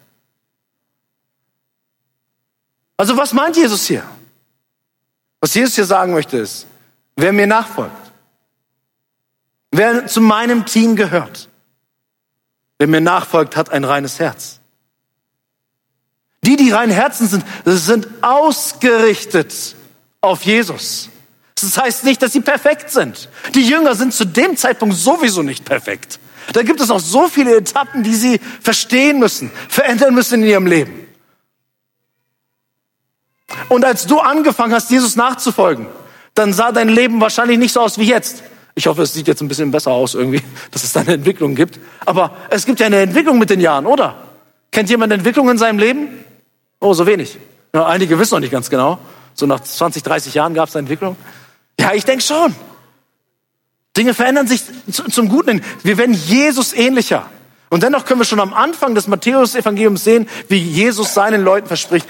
Also 2.97 3.17
was 3.17 3.33
meint 3.33 3.57
Jesus 3.57 3.85
hier? 3.85 4.03
Was 5.39 5.53
Jesus 5.53 5.75
hier 5.75 5.85
sagen 5.85 6.13
möchte 6.13 6.37
ist, 6.37 6.67
wer 7.15 7.33
mir 7.33 7.47
nachfolgt, 7.47 8.00
wer 9.71 10.07
zu 10.07 10.21
meinem 10.21 10.65
Team 10.65 10.95
gehört, 10.95 11.49
wer 12.77 12.87
mir 12.87 13.01
nachfolgt, 13.01 13.55
hat 13.55 13.71
ein 13.71 13.83
reines 13.83 14.19
Herz. 14.19 14.59
Die, 16.43 16.55
die 16.55 16.71
rein 16.71 16.89
Herzen 16.89 17.27
sind, 17.27 17.45
sind 17.65 18.07
ausgerichtet 18.21 19.75
auf 20.21 20.43
Jesus. 20.43 21.09
Das 21.55 21.77
heißt 21.77 22.03
nicht, 22.03 22.21
dass 22.21 22.31
sie 22.31 22.41
perfekt 22.41 22.89
sind. 22.89 23.29
Die 23.53 23.67
Jünger 23.67 23.95
sind 23.95 24.13
zu 24.13 24.25
dem 24.25 24.57
Zeitpunkt 24.57 24.95
sowieso 24.95 25.43
nicht 25.43 25.65
perfekt. 25.65 26.19
Da 26.53 26.63
gibt 26.63 26.81
es 26.81 26.87
noch 26.87 26.99
so 26.99 27.27
viele 27.27 27.55
Etappen, 27.55 28.03
die 28.03 28.15
sie 28.15 28.39
verstehen 28.61 29.19
müssen, 29.19 29.51
verändern 29.69 30.15
müssen 30.15 30.41
in 30.41 30.49
ihrem 30.49 30.65
Leben. 30.65 31.07
Und 33.69 33.85
als 33.85 34.07
du 34.07 34.19
angefangen 34.19 34.73
hast, 34.73 34.89
Jesus 34.89 35.15
nachzufolgen, 35.15 35.87
dann 36.33 36.53
sah 36.53 36.71
dein 36.71 36.89
Leben 36.89 37.21
wahrscheinlich 37.21 37.59
nicht 37.59 37.73
so 37.73 37.81
aus 37.81 37.97
wie 37.97 38.05
jetzt. 38.05 38.43
Ich 38.75 38.87
hoffe, 38.87 39.01
es 39.01 39.13
sieht 39.13 39.27
jetzt 39.27 39.41
ein 39.41 39.47
bisschen 39.47 39.71
besser 39.71 39.91
aus 39.91 40.13
irgendwie, 40.13 40.41
dass 40.71 40.83
es 40.83 40.93
da 40.93 41.01
eine 41.01 41.13
Entwicklung 41.13 41.55
gibt. 41.55 41.79
Aber 42.05 42.35
es 42.49 42.65
gibt 42.65 42.79
ja 42.79 42.85
eine 42.85 43.01
Entwicklung 43.01 43.39
mit 43.39 43.49
den 43.49 43.59
Jahren, 43.59 43.85
oder? 43.85 44.15
Kennt 44.71 44.89
jemand 44.89 45.11
Entwicklung 45.11 45.49
in 45.49 45.57
seinem 45.57 45.79
Leben? 45.79 46.07
Oh, 46.79 46.93
so 46.93 47.05
wenig. 47.05 47.37
Ja, 47.73 47.85
einige 47.85 48.17
wissen 48.19 48.35
noch 48.35 48.39
nicht 48.39 48.51
ganz 48.51 48.69
genau. 48.69 48.99
So 49.33 49.45
nach 49.45 49.59
20, 49.59 50.03
30 50.03 50.33
Jahren 50.33 50.53
gab 50.53 50.69
es 50.69 50.75
eine 50.75 50.81
Entwicklung. 50.81 51.15
Ja, 51.79 51.93
ich 51.93 52.05
denke 52.05 52.23
schon. 52.23 52.55
Dinge 53.97 54.13
verändern 54.13 54.47
sich 54.47 54.63
zum 54.89 55.29
Guten. 55.29 55.61
Wir 55.83 55.97
werden 55.97 56.13
Jesus 56.13 56.73
ähnlicher. 56.73 57.29
Und 57.69 57.83
dennoch 57.83 58.05
können 58.05 58.19
wir 58.19 58.25
schon 58.25 58.39
am 58.39 58.53
Anfang 58.53 58.95
des 58.95 59.07
Matthäus-Evangeliums 59.07 60.03
sehen, 60.03 60.27
wie 60.49 60.57
Jesus 60.57 61.13
seinen 61.13 61.43
Leuten 61.43 61.67
verspricht, 61.67 62.07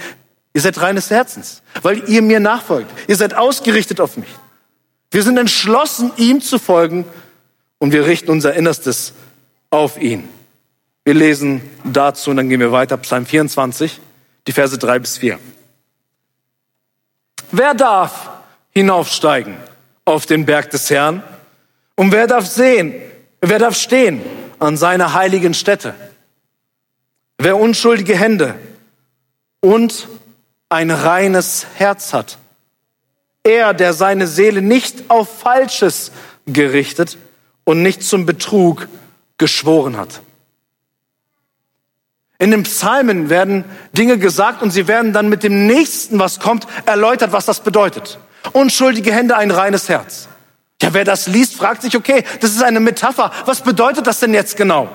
ihr 0.53 0.61
seid 0.61 0.81
reines 0.81 1.09
Herzens, 1.09 1.61
weil 1.81 2.09
ihr 2.09 2.21
mir 2.21 2.39
nachfolgt. 2.39 2.89
Ihr 3.07 3.15
seid 3.15 3.35
ausgerichtet 3.35 4.01
auf 4.01 4.17
mich. 4.17 4.29
Wir 5.11 5.23
sind 5.23 5.37
entschlossen, 5.37 6.11
ihm 6.15 6.41
zu 6.41 6.57
folgen 6.57 7.05
und 7.79 7.91
wir 7.91 8.05
richten 8.05 8.31
unser 8.31 8.53
Innerstes 8.53 9.13
auf 9.69 10.01
ihn. 10.01 10.27
Wir 11.03 11.13
lesen 11.13 11.61
dazu 11.83 12.29
und 12.29 12.37
dann 12.37 12.47
gehen 12.47 12.61
wir 12.61 12.71
weiter, 12.71 12.95
Psalm 12.97 13.25
24, 13.25 13.99
die 14.47 14.51
Verse 14.53 14.77
3 14.77 14.99
bis 14.99 15.17
4. 15.17 15.37
Wer 17.51 17.73
darf 17.73 18.29
hinaufsteigen 18.69 19.57
auf 20.05 20.25
den 20.25 20.45
Berg 20.45 20.69
des 20.69 20.89
Herrn? 20.89 21.21
Und 21.95 22.13
wer 22.13 22.27
darf 22.27 22.47
sehen, 22.47 22.95
wer 23.41 23.59
darf 23.59 23.75
stehen 23.75 24.21
an 24.59 24.77
seiner 24.77 25.13
heiligen 25.13 25.53
Stätte? 25.53 25.93
Wer 27.37 27.57
unschuldige 27.57 28.15
Hände 28.15 28.55
und 29.59 30.07
ein 30.69 30.89
reines 30.89 31.65
Herz 31.75 32.13
hat. 32.13 32.37
Er, 33.43 33.73
der 33.73 33.93
seine 33.93 34.27
Seele 34.27 34.61
nicht 34.61 35.09
auf 35.09 35.39
Falsches 35.39 36.11
gerichtet 36.45 37.17
und 37.63 37.81
nicht 37.81 38.03
zum 38.03 38.25
Betrug 38.25 38.87
geschworen 39.37 39.97
hat. 39.97 40.21
In 42.37 42.51
den 42.51 42.63
Psalmen 42.63 43.29
werden 43.29 43.65
Dinge 43.93 44.17
gesagt 44.17 44.63
und 44.63 44.71
sie 44.71 44.87
werden 44.87 45.13
dann 45.13 45.29
mit 45.29 45.43
dem 45.43 45.67
nächsten, 45.67 46.17
was 46.17 46.39
kommt, 46.39 46.65
erläutert, 46.85 47.31
was 47.33 47.45
das 47.45 47.59
bedeutet. 47.59 48.17
Unschuldige 48.53 49.13
Hände, 49.13 49.37
ein 49.37 49.51
reines 49.51 49.89
Herz. 49.89 50.27
Ja, 50.81 50.93
wer 50.93 51.03
das 51.03 51.27
liest, 51.27 51.55
fragt 51.55 51.83
sich, 51.83 51.95
okay, 51.95 52.23
das 52.39 52.51
ist 52.51 52.63
eine 52.63 52.79
Metapher. 52.79 53.31
Was 53.45 53.61
bedeutet 53.61 54.07
das 54.07 54.19
denn 54.19 54.33
jetzt 54.33 54.57
genau? 54.57 54.89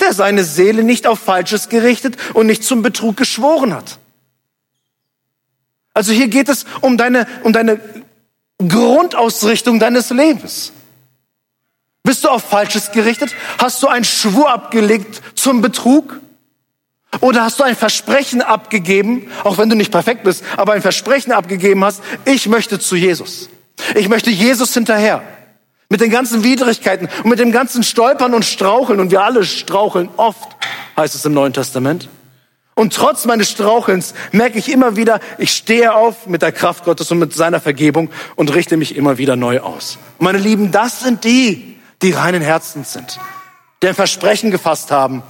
Der 0.00 0.14
seine 0.14 0.44
Seele 0.44 0.82
nicht 0.82 1.06
auf 1.06 1.18
Falsches 1.18 1.68
gerichtet 1.68 2.16
und 2.32 2.46
nicht 2.46 2.64
zum 2.64 2.80
Betrug 2.80 3.18
geschworen 3.18 3.74
hat. 3.74 3.98
Also 5.94 6.12
hier 6.12 6.28
geht 6.28 6.48
es 6.48 6.66
um 6.80 6.98
deine, 6.98 7.26
um 7.42 7.52
deine 7.52 7.80
Grundausrichtung 8.58 9.78
deines 9.78 10.10
Lebens. 10.10 10.72
Bist 12.02 12.24
du 12.24 12.28
auf 12.28 12.44
Falsches 12.44 12.92
gerichtet? 12.92 13.34
Hast 13.58 13.82
du 13.82 13.88
einen 13.88 14.04
Schwur 14.04 14.50
abgelegt 14.52 15.22
zum 15.34 15.62
Betrug? 15.62 16.20
Oder 17.20 17.44
hast 17.44 17.60
du 17.60 17.64
ein 17.64 17.76
Versprechen 17.76 18.42
abgegeben, 18.42 19.30
auch 19.44 19.56
wenn 19.56 19.70
du 19.70 19.76
nicht 19.76 19.92
perfekt 19.92 20.24
bist, 20.24 20.44
aber 20.56 20.72
ein 20.72 20.82
Versprechen 20.82 21.32
abgegeben 21.32 21.84
hast, 21.84 22.02
ich 22.24 22.48
möchte 22.48 22.78
zu 22.78 22.96
Jesus. 22.96 23.48
Ich 23.94 24.08
möchte 24.08 24.30
Jesus 24.30 24.74
hinterher. 24.74 25.22
Mit 25.88 26.00
den 26.00 26.10
ganzen 26.10 26.42
Widrigkeiten 26.42 27.08
und 27.22 27.30
mit 27.30 27.38
dem 27.38 27.52
ganzen 27.52 27.82
Stolpern 27.84 28.34
und 28.34 28.44
Straucheln, 28.44 29.00
und 29.00 29.10
wir 29.10 29.22
alle 29.22 29.44
straucheln 29.44 30.08
oft, 30.16 30.48
heißt 30.96 31.14
es 31.14 31.24
im 31.24 31.34
Neuen 31.34 31.52
Testament. 31.52 32.08
Und 32.74 32.92
trotz 32.92 33.24
meines 33.24 33.50
Strauchelns 33.50 34.14
merke 34.32 34.58
ich 34.58 34.70
immer 34.70 34.96
wieder, 34.96 35.20
ich 35.38 35.52
stehe 35.52 35.94
auf 35.94 36.26
mit 36.26 36.42
der 36.42 36.50
Kraft 36.50 36.84
Gottes 36.84 37.10
und 37.12 37.20
mit 37.20 37.32
seiner 37.32 37.60
Vergebung 37.60 38.10
und 38.34 38.52
richte 38.52 38.76
mich 38.76 38.96
immer 38.96 39.16
wieder 39.16 39.36
neu 39.36 39.60
aus. 39.60 39.98
Und 40.18 40.24
meine 40.24 40.38
Lieben, 40.38 40.72
das 40.72 41.00
sind 41.00 41.22
die, 41.22 41.76
die 42.02 42.10
reinen 42.10 42.42
Herzens 42.42 42.92
sind, 42.92 43.20
die 43.82 43.88
ein 43.88 43.94
Versprechen 43.94 44.50
gefasst 44.50 44.90
haben 44.90 45.22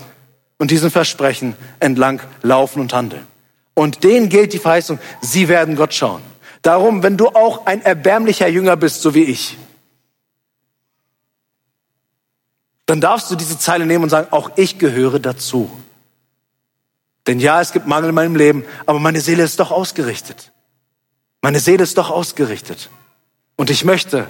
und 0.57 0.71
diesen 0.71 0.91
Versprechen 0.91 1.55
entlang 1.81 2.23
laufen 2.43 2.81
und 2.81 2.95
handeln. 2.95 3.27
Und 3.75 4.05
denen 4.05 4.31
gilt 4.31 4.53
die 4.53 4.59
Verheißung, 4.59 4.99
sie 5.21 5.49
werden 5.49 5.77
Gott 5.77 5.93
schauen. 5.93 6.23
Darum, 6.63 7.03
wenn 7.03 7.19
du 7.19 7.29
auch 7.29 7.67
ein 7.67 7.83
erbärmlicher 7.83 8.49
Jünger 8.49 8.77
bist, 8.77 9.03
so 9.03 9.15
wie 9.15 9.25
ich, 9.25 9.59
dann 12.87 13.01
darfst 13.01 13.31
du 13.31 13.35
diese 13.35 13.59
Zeile 13.59 13.85
nehmen 13.85 14.05
und 14.05 14.11
sagen, 14.11 14.29
auch 14.31 14.53
ich 14.57 14.79
gehöre 14.79 15.19
dazu. 15.19 15.71
Denn 17.27 17.41
ja, 17.41 17.61
es 17.61 17.73
gibt 17.73 17.87
Mangel 17.87 18.11
in 18.11 18.15
meinem 18.15 18.37
Leben, 18.37 18.65
aber 18.87 18.99
meine 18.99 19.21
Seele 19.21 19.43
ist 19.43 19.59
doch 19.59 19.71
ausgerichtet. 19.71 20.53
Meine 21.41 21.61
Seele 21.61 21.83
ist 21.83 21.99
doch 21.99 22.11
ausgerichtet. 22.11 22.91
Und 23.57 23.71
ich 23.71 23.85
möchte, 23.85 24.27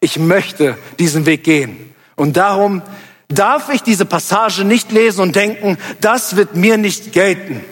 ich 0.00 0.18
möchte 0.18 0.76
diesen 0.98 1.26
Weg 1.26 1.44
gehen. 1.44 1.94
Und 2.16 2.36
darum 2.36 2.82
darf 3.28 3.70
ich 3.70 3.82
diese 3.82 4.04
Passage 4.04 4.64
nicht 4.64 4.92
lesen 4.92 5.20
und 5.20 5.36
denken, 5.36 5.78
das 6.00 6.36
wird 6.36 6.54
mir 6.54 6.76
nicht 6.76 7.12
gelten. 7.12 7.64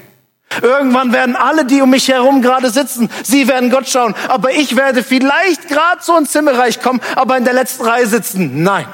Irgendwann 0.61 1.13
werden 1.13 1.37
alle, 1.37 1.65
die 1.65 1.81
um 1.81 1.91
mich 1.91 2.09
herum 2.09 2.43
gerade 2.43 2.71
sitzen, 2.71 3.09
sie 3.23 3.49
werden 3.49 3.71
Gott 3.71 3.89
schauen. 3.89 4.15
Aber 4.29 4.53
ich 4.53 4.77
werde 4.77 5.03
vielleicht 5.03 5.69
gerade 5.69 6.03
so 6.03 6.17
ins 6.17 6.33
Himmelreich 6.33 6.81
kommen, 6.83 7.01
aber 7.17 7.39
in 7.39 7.45
der 7.45 7.55
letzten 7.55 7.85
Reihe 7.85 8.07
sitzen. 8.07 8.63
Nein, 8.63 8.87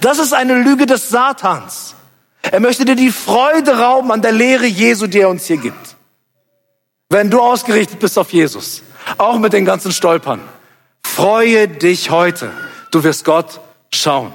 das 0.00 0.18
ist 0.18 0.32
eine 0.32 0.62
Lüge 0.62 0.86
des 0.86 1.08
Satans. 1.08 1.94
Er 2.42 2.60
möchte 2.60 2.84
dir 2.84 2.96
die 2.96 3.10
Freude 3.10 3.78
rauben 3.78 4.10
an 4.10 4.22
der 4.22 4.32
Lehre 4.32 4.66
Jesu, 4.66 5.06
die 5.06 5.20
er 5.20 5.28
uns 5.28 5.46
hier 5.46 5.58
gibt. 5.58 5.96
Wenn 7.08 7.30
du 7.30 7.40
ausgerichtet 7.40 7.98
bist 7.98 8.18
auf 8.18 8.32
Jesus, 8.32 8.82
auch 9.18 9.38
mit 9.38 9.52
den 9.52 9.64
ganzen 9.64 9.92
Stolpern, 9.92 10.40
freue 11.04 11.68
dich 11.68 12.10
heute. 12.10 12.52
Du 12.90 13.04
wirst 13.04 13.24
Gott 13.24 13.60
schauen. 13.92 14.32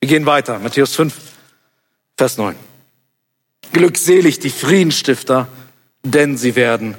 Wir 0.00 0.08
gehen 0.08 0.26
weiter. 0.26 0.58
Matthäus 0.58 0.94
5, 0.94 1.14
Vers 2.16 2.38
9. 2.38 2.56
Glückselig 3.72 4.40
die 4.40 4.50
Friedensstifter, 4.50 5.48
denn 6.02 6.36
sie 6.36 6.56
werden 6.56 6.96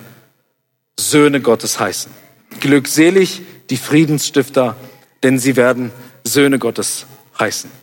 Söhne 0.98 1.42
Gottes 1.42 1.80
heißen. 1.80 2.12
Glückselig 2.60 3.42
die 3.70 3.78
Friedensstifter, 3.78 4.76
denn 5.24 5.40
sie 5.40 5.56
werden 5.56 5.92
Söhne 6.24 6.60
Gottes 6.60 7.06
heißen. 7.40 7.83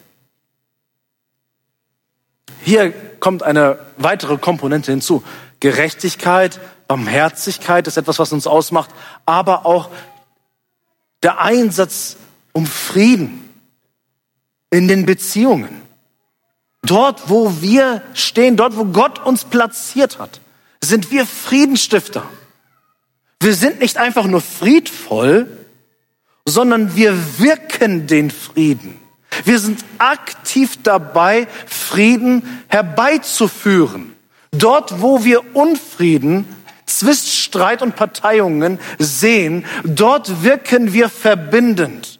Hier 2.63 2.93
kommt 3.21 3.43
eine 3.43 3.79
weitere 3.97 4.39
Komponente 4.39 4.91
hinzu. 4.91 5.23
Gerechtigkeit, 5.61 6.61
Barmherzigkeit 6.89 7.87
ist 7.87 7.97
etwas, 7.97 8.19
was 8.19 8.33
uns 8.33 8.47
ausmacht, 8.47 8.91
aber 9.27 9.67
auch 9.67 9.91
der 11.23 11.41
Einsatz 11.41 12.17
um 12.53 12.67
Frieden 12.67 13.49
in 14.71 14.89
den 14.89 15.07
Beziehungen. 15.07 15.83
Dort, 16.83 17.29
wo 17.29 17.61
wir 17.61 18.03
stehen, 18.15 18.57
dort, 18.57 18.77
wo 18.77 18.87
Gott 18.87 19.25
uns 19.25 19.45
platziert 19.45 20.19
hat, 20.19 20.41
sind 20.83 21.11
wir 21.11 21.27
Friedenstifter. 21.27 22.25
Wir 23.41 23.55
sind 23.55 23.81
nicht 23.81 23.97
einfach 23.97 24.25
nur 24.27 24.41
friedvoll, 24.41 25.47
sondern 26.47 26.97
wir 26.97 27.39
wirken 27.39 28.07
den 28.07 28.31
Frieden. 28.31 29.00
Wir 29.45 29.59
sind 29.59 29.85
aktiv 29.99 30.79
dabei, 30.83 31.47
Frieden 31.67 32.63
herbeizuführen. 32.69 34.15
Dort, 34.53 35.01
wo 35.01 35.25
wir 35.25 35.55
Unfrieden, 35.55 36.45
Zwiststreit 36.87 37.83
und 37.83 37.97
Parteiungen 37.97 38.79
sehen, 38.99 39.65
dort 39.85 40.43
wirken 40.43 40.93
wir 40.93 41.09
verbindend 41.09 42.19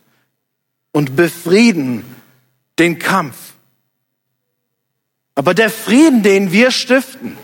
und 0.93 1.17
befrieden 1.17 2.05
den 2.79 2.99
Kampf. 2.99 3.37
Aber 5.35 5.55
der 5.55 5.71
Frieden, 5.71 6.23
den 6.23 6.53
wir 6.53 6.71
stiften, 6.71 7.37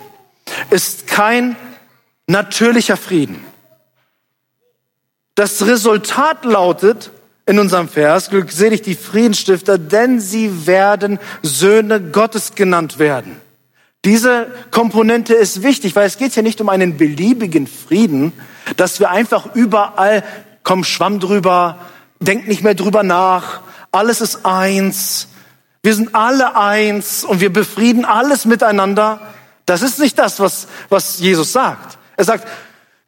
ist 0.71 1.07
kein 1.07 1.57
natürlicher 2.27 2.97
Frieden. 2.97 3.45
Das 5.35 5.67
Resultat 5.67 6.45
lautet 6.45 7.11
in 7.47 7.59
unserem 7.61 7.89
Vers, 7.89 8.31
glückselig 8.31 8.83
die 8.83 8.97
Friedensstifter, 8.97 9.79
denn 9.79 10.21
sie 10.21 10.67
werden 10.67 11.19
Söhne 11.43 12.01
Gottes 12.01 12.55
genannt 12.57 12.99
werden. 12.99 13.37
Diese 14.05 14.49
Komponente 14.71 15.35
ist 15.35 15.63
wichtig, 15.63 15.97
weil 15.97 16.07
es 16.07 16.19
geht 16.19 16.35
hier 16.35 16.43
nicht 16.43 16.61
um 16.61 16.69
einen 16.69 16.97
beliebigen 16.97 17.67
Frieden, 17.67 18.33
dass 18.77 19.01
wir 19.01 19.11
einfach 19.11 19.55
überall, 19.55 20.25
komm, 20.65 20.85
schwamm 20.85 21.21
drüber, 21.21 21.79
denk 22.21 22.49
nicht 22.49 22.63
mehr 22.63 22.75
drüber 22.75 23.03
nach, 23.03 23.61
alles 23.93 24.21
ist 24.21 24.45
eins, 24.45 25.29
wir 25.83 25.95
sind 25.95 26.17
alle 26.17 26.57
eins 26.57 27.23
und 27.23 27.41
wir 27.41 27.53
befrieden 27.53 28.05
alles 28.05 28.45
miteinander. 28.45 29.21
Das 29.67 29.83
ist 29.83 30.01
nicht 30.01 30.19
das, 30.19 30.41
was, 30.41 30.67
was 30.89 31.21
Jesus 31.21 31.53
sagt. 31.53 31.97
Er 32.17 32.25
sagt, 32.25 32.49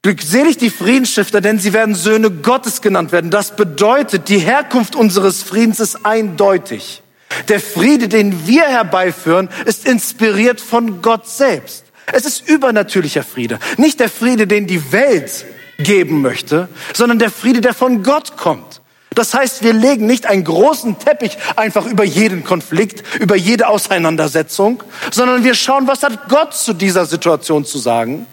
glückselig 0.03 0.57
die 0.57 0.71
Friedensstifter, 0.71 1.41
denn 1.41 1.59
sie 1.59 1.73
werden 1.73 1.95
Söhne 1.95 2.31
Gottes 2.31 2.81
genannt 2.83 3.13
werden. 3.13 3.31
Das 3.31 3.57
bedeutet, 3.57 4.29
die 4.29 4.39
Herkunft 4.39 4.95
unseres 4.95 5.43
Friedens 5.43 5.81
ist 5.81 6.07
eindeutig. 6.07 7.03
Der 7.49 7.61
Friede, 7.61 8.09
den 8.09 8.47
wir 8.47 8.65
herbeiführen, 8.65 9.49
ist 9.67 9.87
inspiriert 9.87 10.61
von 10.61 11.03
Gott 11.03 11.29
selbst. 11.29 11.85
Es 12.13 12.25
ist 12.25 12.49
übernatürlicher 12.49 13.23
Friede. 13.23 13.59
Nicht 13.77 14.01
der 14.01 14.09
Friede, 14.09 14.47
den 14.47 14.67
die 14.67 14.93
Welt 14.93 15.45
geben 15.79 16.23
möchte, 16.23 16.69
sondern 16.95 17.19
der 17.19 17.31
Friede, 17.31 17.61
der 17.61 17.75
von 17.75 18.03
Gott 18.03 18.37
kommt. 18.37 18.81
Das 19.15 19.35
heißt, 19.35 19.63
wir 19.63 19.73
legen 19.73 20.07
nicht 20.07 20.27
einen 20.27 20.45
großen 20.45 20.99
Teppich 20.99 21.37
einfach 21.57 21.87
über 21.87 22.05
jeden 22.05 22.45
Konflikt, 22.45 23.03
über 23.19 23.37
jede 23.37 23.69
Auseinandersetzung, 23.69 24.83
sondern 25.11 25.45
wir 25.45 25.55
schauen, 25.55 25.87
was 25.87 26.03
hat 26.03 26.29
Gott 26.29 26.55
zu 26.55 26.73
dieser 26.73 27.05
Situation 27.05 27.65
zu 27.65 27.79
sagen? 27.79 28.27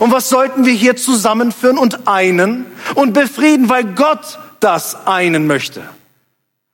Und 0.00 0.12
was 0.12 0.28
sollten 0.28 0.66
wir 0.66 0.72
hier 0.72 0.96
zusammenführen 0.96 1.78
und 1.78 2.06
einen 2.08 2.66
und 2.94 3.12
befrieden, 3.12 3.68
weil 3.68 3.84
Gott 3.84 4.38
das 4.60 5.06
einen 5.06 5.46
möchte. 5.46 5.82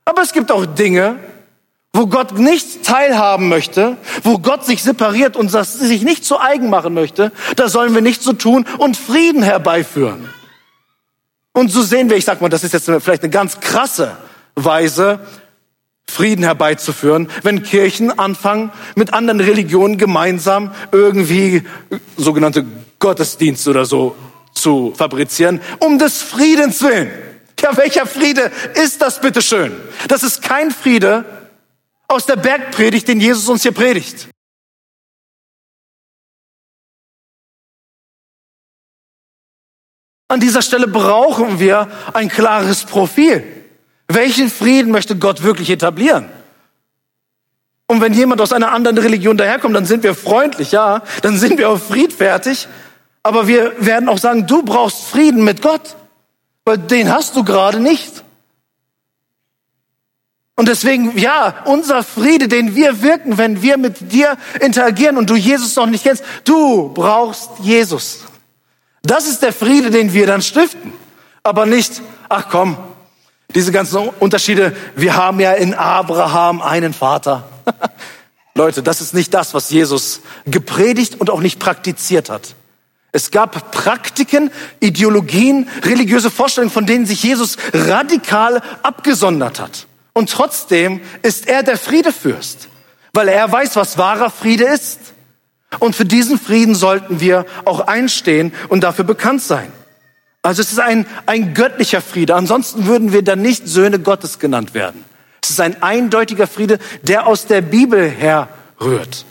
Aber 0.04 0.22
es 0.22 0.32
gibt 0.32 0.50
auch 0.50 0.66
Dinge, 0.66 1.18
wo 1.92 2.06
Gott 2.06 2.38
nicht 2.38 2.84
teilhaben 2.84 3.48
möchte, 3.48 3.98
wo 4.22 4.38
Gott 4.38 4.64
sich 4.64 4.82
separiert 4.82 5.36
und 5.36 5.50
sich 5.50 6.02
nicht 6.02 6.24
zu 6.24 6.40
eigen 6.40 6.70
machen 6.70 6.94
möchte, 6.94 7.32
da 7.56 7.68
sollen 7.68 7.94
wir 7.94 8.00
nicht 8.00 8.22
so 8.22 8.32
tun 8.32 8.66
und 8.78 8.96
Frieden 8.96 9.42
herbeiführen. 9.42 10.28
Und 11.52 11.70
so 11.70 11.82
sehen 11.82 12.08
wir, 12.08 12.16
ich 12.16 12.24
sag 12.24 12.40
mal, 12.40 12.48
das 12.48 12.64
ist 12.64 12.72
jetzt 12.72 12.86
vielleicht 12.86 13.22
eine 13.22 13.30
ganz 13.30 13.60
krasse 13.60 14.16
Weise, 14.54 15.20
Frieden 16.06 16.44
herbeizuführen, 16.44 17.28
wenn 17.42 17.62
Kirchen 17.62 18.18
anfangen, 18.18 18.72
mit 18.96 19.12
anderen 19.12 19.40
Religionen 19.40 19.98
gemeinsam 19.98 20.72
irgendwie 20.92 21.62
sogenannte 22.16 22.64
Gottesdienste 23.02 23.68
oder 23.68 23.84
so 23.84 24.16
zu 24.54 24.94
fabrizieren, 24.96 25.60
um 25.80 25.98
des 25.98 26.22
Friedens 26.22 26.80
willen. 26.82 27.10
Ja, 27.60 27.76
welcher 27.76 28.06
Friede 28.06 28.50
ist 28.74 29.02
das 29.02 29.20
bitteschön? 29.20 29.72
Das 30.08 30.22
ist 30.22 30.40
kein 30.40 30.70
Friede 30.70 31.24
aus 32.08 32.26
der 32.26 32.36
Bergpredigt, 32.36 33.08
den 33.08 33.20
Jesus 33.20 33.48
uns 33.48 33.62
hier 33.62 33.72
predigt. 33.72 34.28
An 40.28 40.40
dieser 40.40 40.62
Stelle 40.62 40.88
brauchen 40.88 41.58
wir 41.58 41.88
ein 42.14 42.28
klares 42.28 42.84
Profil. 42.84 43.44
Welchen 44.08 44.48
Frieden 44.48 44.90
möchte 44.92 45.16
Gott 45.16 45.42
wirklich 45.42 45.70
etablieren? 45.70 46.28
Und 47.86 48.00
wenn 48.00 48.14
jemand 48.14 48.40
aus 48.40 48.52
einer 48.52 48.72
anderen 48.72 48.96
Religion 48.96 49.36
daherkommt, 49.36 49.76
dann 49.76 49.84
sind 49.84 50.02
wir 50.02 50.14
freundlich, 50.14 50.72
ja, 50.72 51.02
dann 51.20 51.36
sind 51.36 51.58
wir 51.58 51.68
auch 51.68 51.78
friedfertig, 51.78 52.66
aber 53.22 53.46
wir 53.46 53.84
werden 53.84 54.08
auch 54.08 54.18
sagen, 54.18 54.46
du 54.46 54.62
brauchst 54.62 55.04
Frieden 55.04 55.44
mit 55.44 55.62
Gott, 55.62 55.96
weil 56.64 56.78
den 56.78 57.12
hast 57.12 57.36
du 57.36 57.44
gerade 57.44 57.80
nicht. 57.80 58.22
Und 60.54 60.68
deswegen, 60.68 61.16
ja, 61.18 61.62
unser 61.64 62.02
Friede, 62.02 62.46
den 62.46 62.74
wir 62.74 63.02
wirken, 63.02 63.38
wenn 63.38 63.62
wir 63.62 63.78
mit 63.78 64.12
dir 64.12 64.36
interagieren 64.60 65.16
und 65.16 65.30
du 65.30 65.34
Jesus 65.34 65.74
noch 65.76 65.86
nicht 65.86 66.04
kennst, 66.04 66.24
du 66.44 66.90
brauchst 66.90 67.50
Jesus. 67.60 68.20
Das 69.02 69.26
ist 69.26 69.42
der 69.42 69.52
Friede, 69.52 69.90
den 69.90 70.12
wir 70.12 70.26
dann 70.26 70.42
stiften. 70.42 70.92
Aber 71.42 71.66
nicht, 71.66 72.02
ach 72.28 72.48
komm, 72.50 72.76
diese 73.54 73.72
ganzen 73.72 74.08
Unterschiede, 74.20 74.76
wir 74.94 75.16
haben 75.16 75.40
ja 75.40 75.52
in 75.52 75.74
Abraham 75.74 76.60
einen 76.62 76.92
Vater. 76.92 77.48
Leute, 78.54 78.82
das 78.82 79.00
ist 79.00 79.14
nicht 79.14 79.32
das, 79.34 79.54
was 79.54 79.70
Jesus 79.70 80.20
gepredigt 80.46 81.20
und 81.20 81.30
auch 81.30 81.40
nicht 81.40 81.58
praktiziert 81.58 82.30
hat. 82.30 82.54
Es 83.12 83.30
gab 83.30 83.70
Praktiken, 83.72 84.50
Ideologien, 84.80 85.68
religiöse 85.84 86.30
Vorstellungen, 86.30 86.72
von 86.72 86.86
denen 86.86 87.04
sich 87.04 87.22
Jesus 87.22 87.58
radikal 87.74 88.62
abgesondert 88.82 89.60
hat. 89.60 89.86
Und 90.14 90.30
trotzdem 90.30 91.02
ist 91.20 91.46
er 91.46 91.62
der 91.62 91.76
Friedefürst, 91.76 92.68
weil 93.12 93.28
er 93.28 93.52
weiß, 93.52 93.76
was 93.76 93.98
wahrer 93.98 94.30
Friede 94.30 94.64
ist. 94.64 94.98
Und 95.78 95.94
für 95.94 96.06
diesen 96.06 96.38
Frieden 96.38 96.74
sollten 96.74 97.20
wir 97.20 97.44
auch 97.66 97.80
einstehen 97.80 98.52
und 98.68 98.82
dafür 98.82 99.04
bekannt 99.04 99.42
sein. 99.42 99.70
Also 100.42 100.62
es 100.62 100.72
ist 100.72 100.80
ein, 100.80 101.06
ein 101.26 101.54
göttlicher 101.54 102.00
Friede. 102.00 102.34
Ansonsten 102.34 102.86
würden 102.86 103.12
wir 103.12 103.22
dann 103.22 103.42
nicht 103.42 103.68
Söhne 103.68 103.98
Gottes 103.98 104.38
genannt 104.38 104.74
werden. 104.74 105.04
Es 105.42 105.50
ist 105.50 105.60
ein 105.60 105.82
eindeutiger 105.82 106.46
Friede, 106.46 106.78
der 107.02 107.26
aus 107.26 107.46
der 107.46 107.60
Bibel 107.60 108.08
herrührt. 108.08 109.24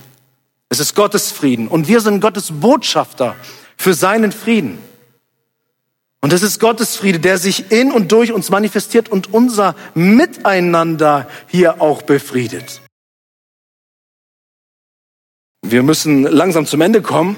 Es 0.69 0.79
ist 0.79 0.95
Gottes 0.95 1.32
Frieden 1.32 1.67
und 1.67 1.88
wir 1.88 1.99
sind 1.99 2.21
Gottes 2.21 2.49
Botschafter 2.51 3.36
für 3.82 3.93
seinen 3.95 4.32
Frieden. 4.32 4.77
Und 6.21 6.34
es 6.34 6.43
ist 6.43 6.59
Gottes 6.59 6.95
Friede, 6.95 7.19
der 7.19 7.39
sich 7.39 7.71
in 7.71 7.91
und 7.91 8.11
durch 8.11 8.32
uns 8.32 8.51
manifestiert 8.51 9.09
und 9.09 9.34
unser 9.34 9.75
Miteinander 9.95 11.27
hier 11.47 11.82
auch 11.82 12.03
befriedet. 12.03 12.82
Wir 15.63 15.82
müssen 15.82 16.23
langsam 16.23 16.67
zum 16.67 16.82
Ende 16.82 17.01
kommen. 17.01 17.36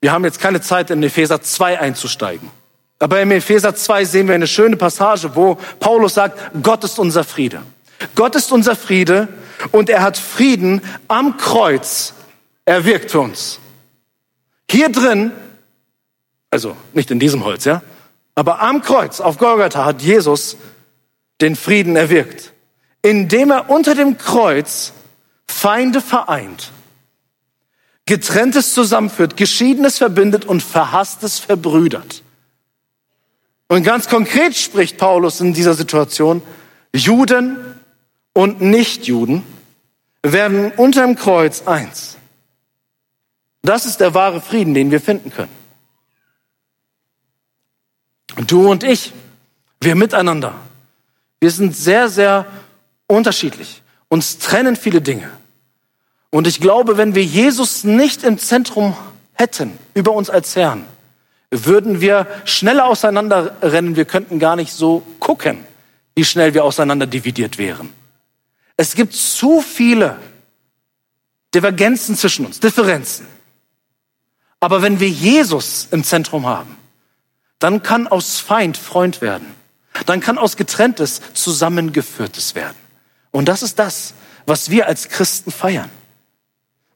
Wir 0.00 0.10
haben 0.10 0.24
jetzt 0.24 0.40
keine 0.40 0.60
Zeit, 0.60 0.90
in 0.90 1.02
Epheser 1.04 1.40
2 1.40 1.78
einzusteigen. 1.78 2.50
Aber 2.98 3.20
im 3.20 3.30
Epheser 3.30 3.76
2 3.76 4.04
sehen 4.06 4.26
wir 4.26 4.34
eine 4.34 4.48
schöne 4.48 4.76
Passage, 4.76 5.36
wo 5.36 5.56
Paulus 5.78 6.14
sagt, 6.14 6.62
Gott 6.62 6.82
ist 6.82 6.98
unser 6.98 7.22
Friede. 7.22 7.62
Gott 8.16 8.34
ist 8.34 8.50
unser 8.50 8.74
Friede 8.74 9.28
und 9.70 9.88
er 9.88 10.02
hat 10.02 10.18
Frieden 10.18 10.82
am 11.06 11.36
Kreuz 11.36 12.12
erwirkt 12.64 13.12
für 13.12 13.20
uns. 13.20 13.60
Hier 14.68 14.88
drin, 14.88 15.30
also 16.56 16.74
nicht 16.94 17.10
in 17.10 17.20
diesem 17.20 17.44
Holz, 17.44 17.66
ja, 17.66 17.82
aber 18.34 18.62
am 18.62 18.80
Kreuz 18.80 19.20
auf 19.20 19.36
Golgatha 19.36 19.84
hat 19.84 20.00
Jesus 20.00 20.56
den 21.42 21.54
Frieden 21.54 21.96
erwirkt, 21.96 22.54
indem 23.02 23.50
er 23.50 23.68
unter 23.68 23.94
dem 23.94 24.16
Kreuz 24.16 24.94
Feinde 25.46 26.00
vereint, 26.00 26.72
getrenntes 28.06 28.72
zusammenführt, 28.72 29.36
geschiedenes 29.36 29.98
verbindet 29.98 30.46
und 30.46 30.62
verhasstes 30.62 31.38
verbrüdert. 31.38 32.22
Und 33.68 33.82
ganz 33.82 34.08
konkret 34.08 34.56
spricht 34.56 34.96
Paulus 34.96 35.42
in 35.42 35.52
dieser 35.52 35.74
Situation, 35.74 36.40
Juden 36.94 37.58
und 38.32 38.62
Nichtjuden 38.62 39.42
werden 40.22 40.72
unter 40.78 41.02
dem 41.02 41.16
Kreuz 41.16 41.66
eins. 41.66 42.16
Das 43.60 43.84
ist 43.84 44.00
der 44.00 44.14
wahre 44.14 44.40
Frieden, 44.40 44.72
den 44.72 44.90
wir 44.90 45.02
finden 45.02 45.30
können. 45.30 45.65
Du 48.36 48.70
und 48.70 48.84
ich, 48.84 49.12
wir 49.80 49.94
miteinander, 49.94 50.54
wir 51.40 51.50
sind 51.50 51.76
sehr, 51.76 52.08
sehr 52.08 52.46
unterschiedlich. 53.06 53.82
Uns 54.08 54.38
trennen 54.38 54.76
viele 54.76 55.00
Dinge. 55.00 55.30
Und 56.30 56.46
ich 56.46 56.60
glaube, 56.60 56.96
wenn 56.96 57.14
wir 57.14 57.24
Jesus 57.24 57.84
nicht 57.84 58.22
im 58.22 58.38
Zentrum 58.38 58.96
hätten, 59.32 59.78
über 59.94 60.12
uns 60.12 60.28
als 60.28 60.54
Herrn, 60.56 60.84
würden 61.50 62.00
wir 62.00 62.26
schneller 62.44 62.86
auseinanderrennen. 62.86 63.96
Wir 63.96 64.04
könnten 64.04 64.38
gar 64.38 64.56
nicht 64.56 64.72
so 64.72 65.02
gucken, 65.20 65.64
wie 66.14 66.24
schnell 66.24 66.54
wir 66.54 66.64
auseinander 66.64 67.06
dividiert 67.06 67.58
wären. 67.58 67.90
Es 68.76 68.94
gibt 68.94 69.14
zu 69.14 69.60
viele 69.60 70.18
Divergenzen 71.54 72.16
zwischen 72.16 72.44
uns, 72.44 72.60
Differenzen. 72.60 73.26
Aber 74.60 74.82
wenn 74.82 75.00
wir 75.00 75.08
Jesus 75.08 75.88
im 75.90 76.04
Zentrum 76.04 76.46
haben, 76.46 76.75
dann 77.58 77.82
kann 77.82 78.06
aus 78.06 78.38
Feind 78.38 78.76
Freund 78.76 79.20
werden. 79.20 79.46
Dann 80.04 80.20
kann 80.20 80.36
aus 80.38 80.56
getrenntes 80.56 81.20
zusammengeführtes 81.32 82.54
werden. 82.54 82.76
Und 83.30 83.48
das 83.48 83.62
ist 83.62 83.78
das, 83.78 84.14
was 84.44 84.70
wir 84.70 84.86
als 84.86 85.08
Christen 85.08 85.50
feiern. 85.50 85.90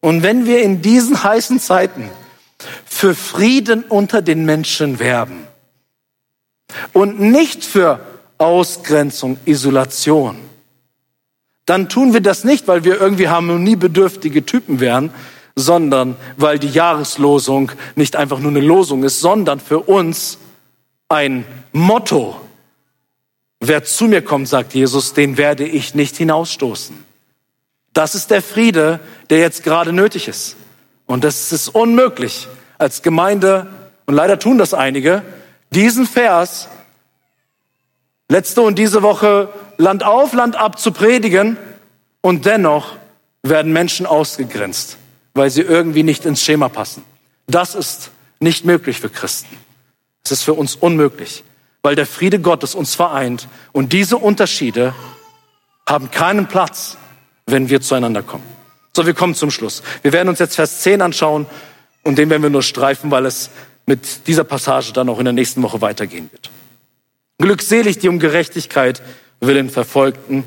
Und 0.00 0.22
wenn 0.22 0.46
wir 0.46 0.62
in 0.62 0.82
diesen 0.82 1.22
heißen 1.22 1.60
Zeiten 1.60 2.10
für 2.84 3.14
Frieden 3.14 3.84
unter 3.84 4.22
den 4.22 4.44
Menschen 4.44 4.98
werben 4.98 5.46
und 6.92 7.20
nicht 7.20 7.64
für 7.64 8.00
Ausgrenzung, 8.38 9.38
Isolation, 9.44 10.38
dann 11.66 11.88
tun 11.88 12.12
wir 12.12 12.20
das 12.20 12.44
nicht, 12.44 12.66
weil 12.68 12.84
wir 12.84 13.00
irgendwie 13.00 13.28
harmoniebedürftige 13.28 14.44
Typen 14.46 14.80
wären, 14.80 15.12
sondern 15.54 16.16
weil 16.36 16.58
die 16.58 16.68
Jahreslosung 16.68 17.72
nicht 17.96 18.16
einfach 18.16 18.38
nur 18.38 18.50
eine 18.50 18.60
Losung 18.60 19.04
ist, 19.04 19.20
sondern 19.20 19.60
für 19.60 19.80
uns 19.80 20.38
ein 21.10 21.44
Motto. 21.72 22.40
Wer 23.58 23.84
zu 23.84 24.04
mir 24.06 24.22
kommt, 24.22 24.48
sagt 24.48 24.72
Jesus, 24.72 25.12
den 25.12 25.36
werde 25.36 25.66
ich 25.66 25.94
nicht 25.94 26.16
hinausstoßen. 26.16 27.04
Das 27.92 28.14
ist 28.14 28.30
der 28.30 28.40
Friede, 28.40 29.00
der 29.28 29.40
jetzt 29.40 29.64
gerade 29.64 29.92
nötig 29.92 30.28
ist. 30.28 30.56
Und 31.06 31.24
das 31.24 31.52
ist 31.52 31.68
unmöglich, 31.68 32.48
als 32.78 33.02
Gemeinde, 33.02 33.66
und 34.06 34.14
leider 34.14 34.38
tun 34.38 34.56
das 34.56 34.72
einige, 34.72 35.22
diesen 35.72 36.06
Vers 36.06 36.68
letzte 38.28 38.62
und 38.62 38.78
diese 38.78 39.02
Woche 39.02 39.52
Land 39.76 40.04
auf, 40.04 40.32
Land 40.32 40.56
ab 40.56 40.78
zu 40.78 40.92
predigen 40.92 41.56
und 42.20 42.46
dennoch 42.46 42.96
werden 43.42 43.72
Menschen 43.72 44.06
ausgegrenzt, 44.06 44.96
weil 45.34 45.50
sie 45.50 45.62
irgendwie 45.62 46.04
nicht 46.04 46.24
ins 46.24 46.42
Schema 46.42 46.68
passen. 46.68 47.02
Das 47.48 47.74
ist 47.74 48.10
nicht 48.38 48.64
möglich 48.64 49.00
für 49.00 49.10
Christen. 49.10 49.56
Es 50.30 50.38
ist 50.38 50.44
für 50.44 50.54
uns 50.54 50.76
unmöglich, 50.76 51.42
weil 51.82 51.96
der 51.96 52.06
Friede 52.06 52.38
Gottes 52.38 52.76
uns 52.76 52.94
vereint 52.94 53.48
und 53.72 53.92
diese 53.92 54.16
Unterschiede 54.16 54.94
haben 55.88 56.12
keinen 56.12 56.46
Platz, 56.46 56.96
wenn 57.46 57.68
wir 57.68 57.80
zueinander 57.80 58.22
kommen. 58.22 58.44
So, 58.94 59.06
wir 59.06 59.14
kommen 59.14 59.34
zum 59.34 59.50
Schluss. 59.50 59.82
Wir 60.02 60.12
werden 60.12 60.28
uns 60.28 60.38
jetzt 60.38 60.54
Vers 60.54 60.82
10 60.82 61.02
anschauen 61.02 61.46
und 62.04 62.16
den 62.16 62.30
werden 62.30 62.44
wir 62.44 62.50
nur 62.50 62.62
streifen, 62.62 63.10
weil 63.10 63.26
es 63.26 63.50
mit 63.86 64.28
dieser 64.28 64.44
Passage 64.44 64.92
dann 64.92 65.08
auch 65.08 65.18
in 65.18 65.24
der 65.24 65.32
nächsten 65.32 65.64
Woche 65.64 65.80
weitergehen 65.80 66.30
wird. 66.30 66.48
Glückselig 67.38 67.98
die 67.98 68.08
um 68.08 68.20
Gerechtigkeit 68.20 69.02
willen 69.40 69.68
Verfolgten, 69.68 70.44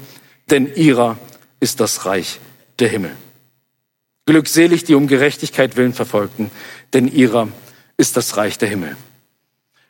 denn 0.49 0.73
ihrer 0.73 1.17
ist 1.59 1.81
das 1.81 2.05
Reich 2.05 2.39
der 2.79 2.88
Himmel. 2.88 3.11
Glückselig 4.27 4.86
die 4.86 4.95
um 4.95 5.07
Gerechtigkeit 5.07 5.75
willen 5.75 5.93
Verfolgten, 5.93 6.51
denn 6.93 7.09
ihrer 7.09 7.49
ist 7.97 8.15
das 8.15 8.38
Reich 8.38 8.57
der 8.57 8.69
Himmel. 8.69 8.95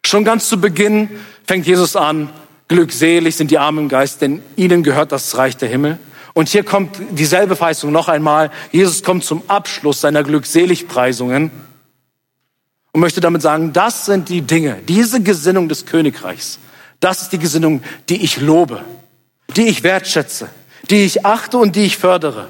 Schon 0.05 0.23
ganz 0.23 0.49
zu 0.49 0.59
Beginn 0.59 1.09
fängt 1.45 1.65
Jesus 1.65 1.95
an, 1.95 2.29
glückselig 2.67 3.35
sind 3.35 3.51
die 3.51 3.57
Armen 3.57 3.89
Geist, 3.89 4.21
denn 4.21 4.43
ihnen 4.55 4.83
gehört 4.83 5.11
das 5.11 5.37
Reich 5.37 5.57
der 5.57 5.69
Himmel. 5.69 5.97
Und 6.33 6.49
hier 6.49 6.63
kommt 6.63 6.97
dieselbe 7.11 7.55
Verheißung 7.55 7.91
noch 7.91 8.09
einmal. 8.09 8.51
Jesus 8.71 9.03
kommt 9.03 9.23
zum 9.23 9.43
Abschluss 9.47 10.01
seiner 10.01 10.23
Glückseligpreisungen 10.23 11.51
und 12.91 13.01
möchte 13.01 13.21
damit 13.21 13.41
sagen, 13.41 13.71
das 13.71 14.05
sind 14.05 14.29
die 14.29 14.41
Dinge, 14.41 14.79
diese 14.87 15.21
Gesinnung 15.21 15.69
des 15.69 15.85
Königreichs. 15.85 16.59
Das 16.99 17.21
ist 17.21 17.33
die 17.33 17.39
Gesinnung, 17.39 17.83
die 18.09 18.23
ich 18.23 18.39
lobe, 18.39 18.83
die 19.55 19.67
ich 19.67 19.83
wertschätze, 19.83 20.49
die 20.89 21.03
ich 21.03 21.25
achte 21.25 21.57
und 21.57 21.75
die 21.75 21.85
ich 21.85 21.97
fördere. 21.97 22.47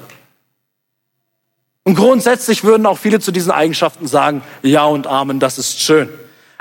Und 1.82 1.96
grundsätzlich 1.96 2.64
würden 2.64 2.86
auch 2.86 2.98
viele 2.98 3.20
zu 3.20 3.30
diesen 3.30 3.52
Eigenschaften 3.52 4.06
sagen, 4.06 4.42
ja 4.62 4.84
und 4.84 5.06
Amen, 5.06 5.40
das 5.40 5.58
ist 5.58 5.80
schön. 5.80 6.08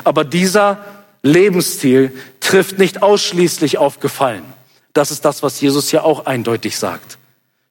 Aber 0.03 0.23
dieser 0.23 0.83
Lebensstil 1.21 2.11
trifft 2.39 2.77
nicht 2.77 3.01
ausschließlich 3.01 3.77
auf 3.77 3.99
Gefallen. 3.99 4.43
Das 4.93 5.09
ist 5.09 5.25
das, 5.25 5.41
was 5.41 5.59
Jesus 5.59 5.89
hier 5.89 6.03
auch 6.03 6.25
eindeutig 6.25 6.77
sagt. 6.77 7.17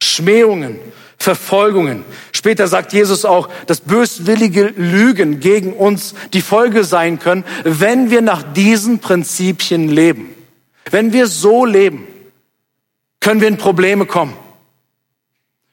Schmähungen, 0.02 0.78
Verfolgungen. 1.18 2.04
Später 2.32 2.66
sagt 2.66 2.92
Jesus 2.92 3.24
auch, 3.24 3.48
dass 3.66 3.80
böswillige 3.80 4.72
Lügen 4.76 5.38
gegen 5.38 5.72
uns 5.72 6.14
die 6.32 6.42
Folge 6.42 6.82
sein 6.82 7.20
können, 7.20 7.44
wenn 7.62 8.10
wir 8.10 8.22
nach 8.22 8.42
diesen 8.42 8.98
Prinzipien 8.98 9.88
leben. 9.88 10.34
Wenn 10.90 11.12
wir 11.12 11.28
so 11.28 11.64
leben, 11.64 12.08
können 13.20 13.40
wir 13.40 13.48
in 13.48 13.56
Probleme 13.56 14.04
kommen. 14.04 14.36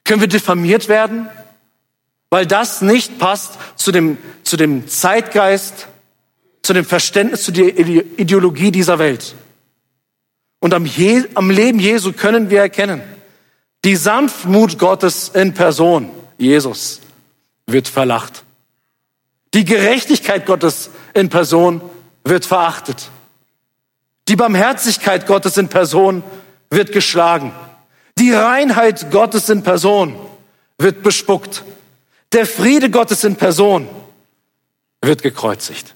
Können 0.04 0.22
wir 0.22 0.28
diffamiert 0.28 0.88
werden, 0.88 1.28
weil 2.30 2.46
das 2.46 2.82
nicht 2.82 3.18
passt 3.18 3.54
zu 3.76 3.92
dem, 3.92 4.18
zu 4.44 4.56
dem 4.56 4.88
Zeitgeist, 4.88 5.88
zu 6.62 6.74
dem 6.74 6.86
Verständnis, 6.86 7.44
zu 7.44 7.52
der 7.52 7.78
Ideologie 7.78 8.72
dieser 8.72 9.00
Welt. 9.00 9.36
Und 10.60 10.74
am, 10.74 10.86
Je 10.86 11.24
am 11.36 11.50
Leben 11.50 11.80
Jesu 11.80 12.14
können 12.14 12.50
wir 12.50 12.62
erkennen, 12.62 13.02
die 13.86 13.96
Sanftmut 13.96 14.78
Gottes 14.78 15.30
in 15.30 15.54
Person, 15.54 16.12
Jesus, 16.38 17.00
wird 17.66 17.88
verlacht. 17.88 18.44
Die 19.54 19.66
Gerechtigkeit 19.66 20.46
Gottes 20.46 20.90
in 21.14 21.30
Person 21.30 21.82
wird 22.24 22.46
verachtet. 22.46 23.10
Die 24.28 24.36
Barmherzigkeit 24.36 25.26
Gottes 25.26 25.58
in 25.58 25.70
Person 25.70 26.24
wird 26.70 26.92
geschlagen. 26.92 27.54
Die 28.20 28.34
Reinheit 28.34 29.12
Gottes 29.12 29.50
in 29.50 29.64
Person 29.64 30.16
wird 30.78 31.02
bespuckt. 31.02 31.64
Der 32.34 32.46
Friede 32.46 32.92
Gottes 32.92 33.24
in 33.24 33.38
Person 33.38 33.88
wird 35.02 35.24
gekreuzigt. 35.24 35.96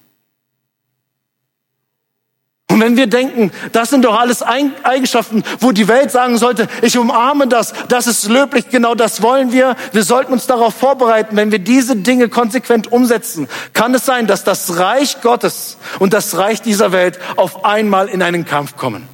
Und 2.70 2.80
wenn 2.80 2.96
wir 2.96 3.06
denken, 3.06 3.52
das 3.72 3.90
sind 3.90 4.04
doch 4.04 4.18
alles 4.18 4.42
Eigenschaften, 4.42 5.44
wo 5.60 5.70
die 5.70 5.86
Welt 5.86 6.10
sagen 6.10 6.38
sollte, 6.38 6.66
ich 6.82 6.98
umarme 6.98 7.46
das, 7.46 7.74
das 7.88 8.06
ist 8.06 8.28
löblich, 8.28 8.70
genau 8.70 8.94
das 8.94 9.22
wollen 9.22 9.52
wir. 9.52 9.76
Wir 9.92 10.02
sollten 10.02 10.32
uns 10.32 10.46
darauf 10.46 10.74
vorbereiten, 10.74 11.36
wenn 11.36 11.52
wir 11.52 11.58
diese 11.58 11.94
Dinge 11.94 12.28
konsequent 12.28 12.90
umsetzen, 12.90 13.48
kann 13.74 13.94
es 13.94 14.06
sein, 14.06 14.26
dass 14.26 14.44
das 14.44 14.78
Reich 14.78 15.20
Gottes 15.20 15.76
und 15.98 16.14
das 16.14 16.36
Reich 16.36 16.62
dieser 16.62 16.90
Welt 16.90 17.20
auf 17.36 17.64
einmal 17.64 18.08
in 18.08 18.22
einen 18.22 18.46
Kampf 18.46 18.76
kommen. 18.76 19.06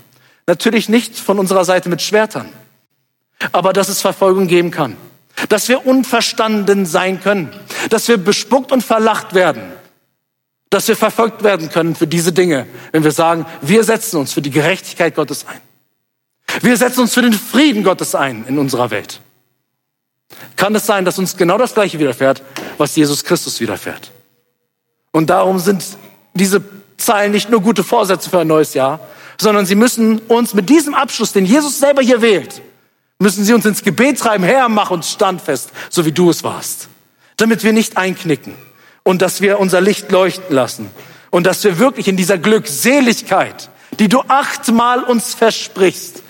Natürlich 0.47 0.89
nicht 0.89 1.19
von 1.19 1.39
unserer 1.39 1.65
Seite 1.65 1.89
mit 1.89 2.01
Schwertern, 2.03 2.49
aber 3.53 3.73
dass 3.73 3.89
es 3.89 4.01
Verfolgung 4.01 4.47
geben 4.47 4.71
kann, 4.71 4.97
dass 5.49 5.69
wir 5.69 5.87
unverstanden 5.87 6.87
sein 6.87 7.21
können, 7.21 7.53
dass 7.91 8.07
wir 8.07 8.17
bespuckt 8.17 8.71
und 8.71 8.83
verlacht 8.83 9.35
werden 9.35 9.80
dass 10.71 10.87
wir 10.87 10.97
verfolgt 10.97 11.43
werden 11.43 11.69
können 11.69 11.97
für 11.97 12.07
diese 12.07 12.33
Dinge, 12.33 12.67
wenn 12.93 13.03
wir 13.03 13.11
sagen, 13.11 13.45
wir 13.61 13.83
setzen 13.83 14.17
uns 14.17 14.33
für 14.33 14.41
die 14.41 14.51
Gerechtigkeit 14.51 15.17
Gottes 15.17 15.45
ein. 15.47 15.61
Wir 16.63 16.77
setzen 16.77 17.01
uns 17.01 17.15
für 17.15 17.23
den 17.23 17.33
Frieden 17.33 17.83
Gottes 17.83 18.15
ein 18.15 18.45
in 18.47 18.59
unserer 18.59 18.91
Welt. 18.91 19.21
Kann 20.57 20.75
es 20.77 20.87
sein, 20.87 21.05
dass 21.05 21.19
uns 21.19 21.37
genau 21.37 21.59
das 21.59 21.75
Gleiche 21.75 21.99
widerfährt, 21.99 22.43
was 22.79 22.95
Jesus 22.95 23.25
Christus 23.25 23.61
widerfährt? 23.61 24.13
Und 25.11 25.29
darum 25.29 25.59
sind 25.59 25.85
diese 26.35 26.63
Zeilen 26.97 27.33
nicht 27.33 27.51
nur 27.51 27.61
gute 27.63 27.83
Vorsätze 27.83 28.31
für 28.31 28.41
ein 28.41 28.47
neues 28.47 28.75
Jahr, 28.75 29.01
sondern 29.41 29.67
sie 29.67 29.75
müssen 29.75 30.21
uns 30.21 30.55
mit 30.55 30.69
diesem 30.69 30.95
Abschluss, 30.95 31.33
den 31.33 31.47
Jesus 31.47 31.81
selber 31.81 32.03
hier 32.03 32.23
wählt, 32.23 32.63
müssen 33.19 33.45
sie 33.45 33.55
uns 33.55 33.67
ins 33.67 33.83
Gebet 33.83 34.19
treiben, 34.21 34.45
Herr, 34.45 34.69
mach 34.69 34.91
uns 34.91 35.11
standfest, 35.11 35.71
so 35.89 36.05
wie 36.05 36.13
du 36.13 36.31
es 36.31 36.45
warst, 36.45 36.89
damit 37.37 37.65
wir 37.65 37.73
nicht 37.73 37.97
einknicken 37.97 38.55
und 39.03 39.23
dass 39.23 39.41
wir 39.41 39.59
unser 39.59 39.81
Licht 39.81 40.11
leuchten 40.11 40.55
lassen 40.55 40.91
und 41.31 41.47
dass 41.47 41.65
wir 41.65 41.79
wirklich 41.79 42.09
in 42.09 42.17
dieser 42.17 42.39
Glückseligkeit, 42.39 43.71
die 43.99 44.09
du 44.09 44.21
achtmal 44.29 45.03
uns 45.03 45.35
versprichst, 45.35 46.23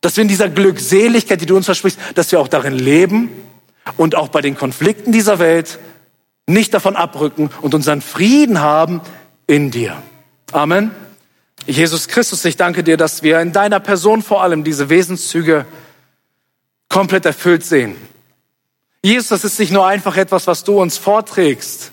dass 0.00 0.16
wir 0.16 0.22
in 0.22 0.28
dieser 0.28 0.48
Glückseligkeit, 0.48 1.40
die 1.40 1.46
du 1.46 1.56
uns 1.56 1.66
versprichst, 1.66 1.98
dass 2.14 2.32
wir 2.32 2.40
auch 2.40 2.48
darin 2.48 2.78
leben 2.78 3.30
und 3.96 4.14
auch 4.14 4.28
bei 4.28 4.40
den 4.40 4.56
Konflikten 4.56 5.12
dieser 5.12 5.38
Welt 5.38 5.78
nicht 6.46 6.74
davon 6.74 6.96
abrücken 6.96 7.50
und 7.60 7.74
unseren 7.74 8.00
Frieden 8.00 8.60
haben 8.60 9.00
in 9.46 9.70
dir. 9.70 10.02
Amen. 10.52 10.90
Jesus 11.66 12.08
Christus, 12.08 12.44
ich 12.44 12.56
danke 12.56 12.82
dir, 12.82 12.96
dass 12.96 13.22
wir 13.22 13.40
in 13.40 13.52
deiner 13.52 13.80
Person 13.80 14.22
vor 14.22 14.42
allem 14.42 14.64
diese 14.64 14.88
Wesenszüge 14.88 15.66
komplett 16.88 17.26
erfüllt 17.26 17.64
sehen. 17.64 17.94
Jesus, 19.02 19.28
das 19.28 19.44
ist 19.44 19.58
nicht 19.58 19.72
nur 19.72 19.86
einfach 19.86 20.16
etwas, 20.16 20.46
was 20.46 20.64
du 20.64 20.80
uns 20.80 20.98
vorträgst, 20.98 21.92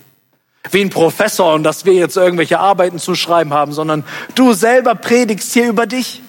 wie 0.70 0.82
ein 0.82 0.90
Professor 0.90 1.54
und 1.54 1.62
dass 1.64 1.84
wir 1.84 1.94
jetzt 1.94 2.16
irgendwelche 2.16 2.60
Arbeiten 2.60 2.98
zu 2.98 3.14
schreiben 3.14 3.54
haben, 3.54 3.72
sondern 3.72 4.04
du 4.34 4.52
selber 4.52 4.94
predigst 4.94 5.52
hier 5.52 5.68
über 5.68 5.86
dich. 5.86 6.22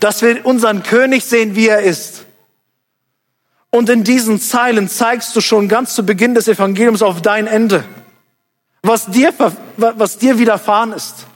Dass 0.00 0.22
wir 0.22 0.44
unseren 0.44 0.82
König 0.82 1.24
sehen, 1.24 1.54
wie 1.54 1.68
er 1.68 1.82
ist. 1.82 2.24
Und 3.70 3.88
in 3.88 4.04
diesen 4.04 4.40
Zeilen 4.40 4.88
zeigst 4.88 5.34
du 5.34 5.40
schon 5.40 5.68
ganz 5.68 5.94
zu 5.94 6.04
Beginn 6.04 6.34
des 6.34 6.46
Evangeliums 6.46 7.02
auf 7.02 7.22
dein 7.22 7.46
Ende, 7.46 7.84
was 8.82 9.06
dir, 9.06 9.32
was 9.76 10.18
dir 10.18 10.38
widerfahren 10.38 10.92
ist. 10.92 11.26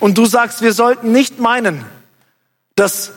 Und 0.00 0.18
du 0.18 0.26
sagst, 0.26 0.62
wir 0.62 0.72
sollten 0.72 1.12
nicht 1.12 1.38
meinen, 1.38 1.84
dass 2.74 3.12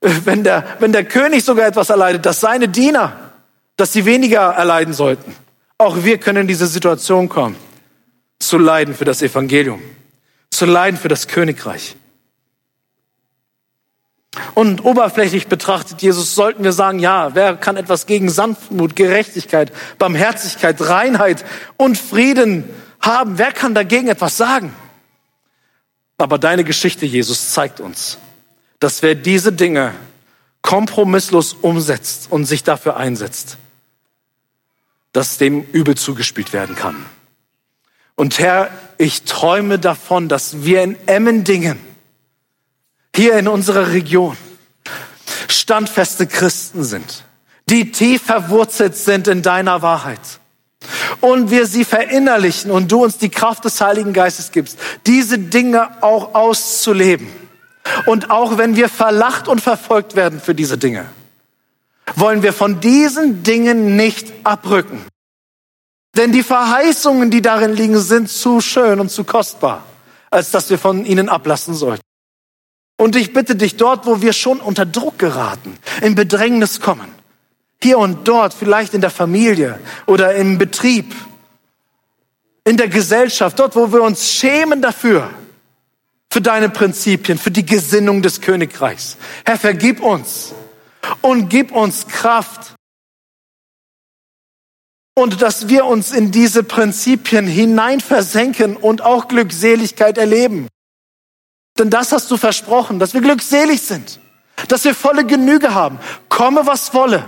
wenn 0.00 0.44
der, 0.44 0.64
wenn 0.78 0.92
der 0.92 1.04
König 1.04 1.44
sogar 1.44 1.66
etwas 1.66 1.90
erleidet, 1.90 2.24
dass 2.26 2.40
seine 2.40 2.68
Diener, 2.68 3.32
dass 3.76 3.92
sie 3.92 4.04
weniger 4.04 4.40
erleiden 4.40 4.94
sollten. 4.94 5.34
Auch 5.78 6.04
wir 6.04 6.18
können 6.18 6.42
in 6.42 6.48
diese 6.48 6.66
Situation 6.66 7.28
kommen, 7.28 7.56
zu 8.38 8.58
leiden 8.58 8.94
für 8.94 9.04
das 9.04 9.22
Evangelium, 9.22 9.82
zu 10.50 10.66
leiden 10.66 10.98
für 10.98 11.08
das 11.08 11.28
Königreich. 11.28 11.96
Und 14.54 14.84
oberflächlich 14.84 15.48
betrachtet, 15.48 16.02
Jesus, 16.02 16.34
sollten 16.34 16.62
wir 16.62 16.72
sagen, 16.72 17.00
ja, 17.00 17.34
wer 17.34 17.56
kann 17.56 17.76
etwas 17.76 18.06
gegen 18.06 18.30
Sanftmut, 18.30 18.94
Gerechtigkeit, 18.94 19.72
Barmherzigkeit, 19.98 20.80
Reinheit 20.80 21.44
und 21.76 21.98
Frieden 21.98 22.64
haben? 23.00 23.38
Wer 23.38 23.52
kann 23.52 23.74
dagegen 23.74 24.08
etwas 24.08 24.36
sagen? 24.36 24.72
Aber 26.16 26.38
deine 26.38 26.64
Geschichte, 26.64 27.06
Jesus, 27.06 27.50
zeigt 27.52 27.80
uns, 27.80 28.18
dass 28.80 29.02
wer 29.02 29.14
diese 29.14 29.52
Dinge 29.52 29.94
kompromisslos 30.62 31.52
umsetzt 31.52 32.26
und 32.30 32.46
sich 32.46 32.64
dafür 32.64 32.96
einsetzt, 32.96 33.56
dass 35.12 35.38
dem 35.38 35.62
übel 35.72 35.96
zugespielt 35.96 36.52
werden 36.52 36.74
kann. 36.74 37.04
Und 38.16 38.38
Herr, 38.38 38.70
ich 38.98 39.22
träume 39.22 39.78
davon, 39.78 40.28
dass 40.28 40.62
wir 40.64 40.82
in 40.82 40.96
Emmendingen, 41.06 41.78
hier 43.14 43.38
in 43.38 43.48
unserer 43.48 43.92
Region, 43.92 44.36
standfeste 45.48 46.26
Christen 46.26 46.84
sind, 46.84 47.24
die 47.68 47.92
tief 47.92 48.22
verwurzelt 48.22 48.96
sind 48.96 49.28
in 49.28 49.42
deiner 49.42 49.82
Wahrheit. 49.82 50.20
Und 51.20 51.50
wir 51.50 51.66
sie 51.66 51.84
verinnerlichen 51.84 52.70
und 52.70 52.90
du 52.90 53.04
uns 53.04 53.18
die 53.18 53.28
Kraft 53.28 53.64
des 53.64 53.80
Heiligen 53.80 54.12
Geistes 54.12 54.52
gibst, 54.52 54.78
diese 55.06 55.38
Dinge 55.38 56.02
auch 56.02 56.34
auszuleben 56.34 57.39
und 58.06 58.30
auch 58.30 58.58
wenn 58.58 58.76
wir 58.76 58.88
verlacht 58.88 59.48
und 59.48 59.60
verfolgt 59.60 60.16
werden 60.16 60.40
für 60.40 60.54
diese 60.54 60.78
Dinge, 60.78 61.06
wollen 62.14 62.42
wir 62.42 62.52
von 62.52 62.80
diesen 62.80 63.42
Dingen 63.42 63.96
nicht 63.96 64.32
abrücken. 64.44 65.04
Denn 66.16 66.32
die 66.32 66.42
Verheißungen, 66.42 67.30
die 67.30 67.42
darin 67.42 67.72
liegen, 67.72 67.98
sind 67.98 68.28
zu 68.28 68.60
schön 68.60 69.00
und 69.00 69.10
zu 69.10 69.24
kostbar, 69.24 69.84
als 70.30 70.50
dass 70.50 70.70
wir 70.70 70.78
von 70.78 71.04
ihnen 71.04 71.28
ablassen 71.28 71.74
sollten. 71.74 72.02
Und 72.96 73.16
ich 73.16 73.32
bitte 73.32 73.56
dich, 73.56 73.76
dort, 73.76 74.06
wo 74.06 74.20
wir 74.20 74.32
schon 74.32 74.60
unter 74.60 74.84
Druck 74.84 75.18
geraten, 75.18 75.78
in 76.02 76.14
Bedrängnis 76.14 76.80
kommen, 76.80 77.08
hier 77.82 77.98
und 77.98 78.28
dort, 78.28 78.52
vielleicht 78.52 78.92
in 78.92 79.00
der 79.00 79.10
Familie 79.10 79.78
oder 80.06 80.34
im 80.34 80.58
Betrieb, 80.58 81.14
in 82.64 82.76
der 82.76 82.88
Gesellschaft, 82.88 83.58
dort, 83.58 83.74
wo 83.74 83.90
wir 83.92 84.02
uns 84.02 84.30
schämen 84.30 84.82
dafür, 84.82 85.30
für 86.32 86.40
deine 86.40 86.68
Prinzipien, 86.68 87.38
für 87.38 87.50
die 87.50 87.66
Gesinnung 87.66 88.22
des 88.22 88.40
Königreichs. 88.40 89.16
Herr, 89.44 89.58
vergib 89.58 90.00
uns 90.00 90.54
und 91.22 91.48
gib 91.48 91.72
uns 91.72 92.06
Kraft. 92.06 92.74
Und 95.14 95.42
dass 95.42 95.68
wir 95.68 95.86
uns 95.86 96.12
in 96.12 96.30
diese 96.30 96.62
Prinzipien 96.62 97.46
hinein 97.46 98.00
versenken 98.00 98.76
und 98.76 99.02
auch 99.02 99.28
Glückseligkeit 99.28 100.18
erleben. 100.18 100.68
Denn 101.78 101.90
das 101.90 102.12
hast 102.12 102.30
du 102.30 102.36
versprochen, 102.36 102.98
dass 102.98 103.12
wir 103.12 103.20
glückselig 103.20 103.82
sind, 103.82 104.20
dass 104.68 104.84
wir 104.84 104.94
volle 104.94 105.26
Genüge 105.26 105.74
haben. 105.74 105.98
Komme, 106.28 106.66
was 106.66 106.94
wolle. 106.94 107.24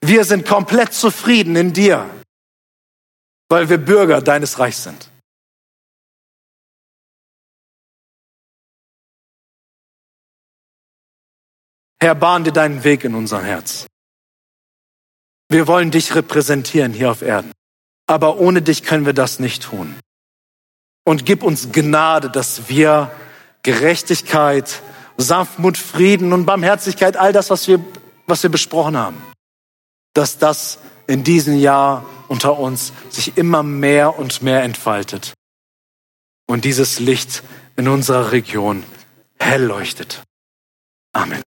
Wir 0.00 0.24
sind 0.24 0.46
komplett 0.46 0.94
zufrieden 0.94 1.56
in 1.56 1.72
dir, 1.72 2.08
weil 3.50 3.68
wir 3.68 3.78
Bürger 3.78 4.22
deines 4.22 4.58
Reichs 4.58 4.84
sind. 4.84 5.10
Herr, 12.02 12.14
bahn 12.14 12.44
dir 12.44 12.52
deinen 12.52 12.82
Weg 12.82 13.04
in 13.04 13.14
unser 13.14 13.42
Herz. 13.42 13.86
Wir 15.48 15.66
wollen 15.66 15.90
dich 15.90 16.14
repräsentieren 16.14 16.92
hier 16.92 17.10
auf 17.10 17.22
Erden. 17.22 17.52
Aber 18.06 18.38
ohne 18.38 18.62
dich 18.62 18.82
können 18.82 19.06
wir 19.06 19.12
das 19.12 19.38
nicht 19.38 19.64
tun. 19.64 19.94
Und 21.04 21.26
gib 21.26 21.42
uns 21.42 21.72
Gnade, 21.72 22.30
dass 22.30 22.68
wir 22.68 23.10
Gerechtigkeit, 23.62 24.82
Sanftmut, 25.16 25.76
Frieden 25.76 26.32
und 26.32 26.46
Barmherzigkeit, 26.46 27.16
all 27.16 27.32
das, 27.32 27.50
was 27.50 27.68
wir, 27.68 27.84
was 28.26 28.42
wir 28.42 28.50
besprochen 28.50 28.96
haben, 28.96 29.22
dass 30.14 30.38
das 30.38 30.78
in 31.06 31.24
diesem 31.24 31.58
Jahr 31.58 32.06
unter 32.28 32.58
uns 32.58 32.92
sich 33.10 33.36
immer 33.36 33.62
mehr 33.62 34.18
und 34.18 34.42
mehr 34.42 34.62
entfaltet 34.62 35.34
und 36.46 36.64
dieses 36.64 37.00
Licht 37.00 37.42
in 37.76 37.88
unserer 37.88 38.32
Region 38.32 38.84
hell 39.38 39.64
leuchtet. 39.64 40.22
Amen. 41.12 41.42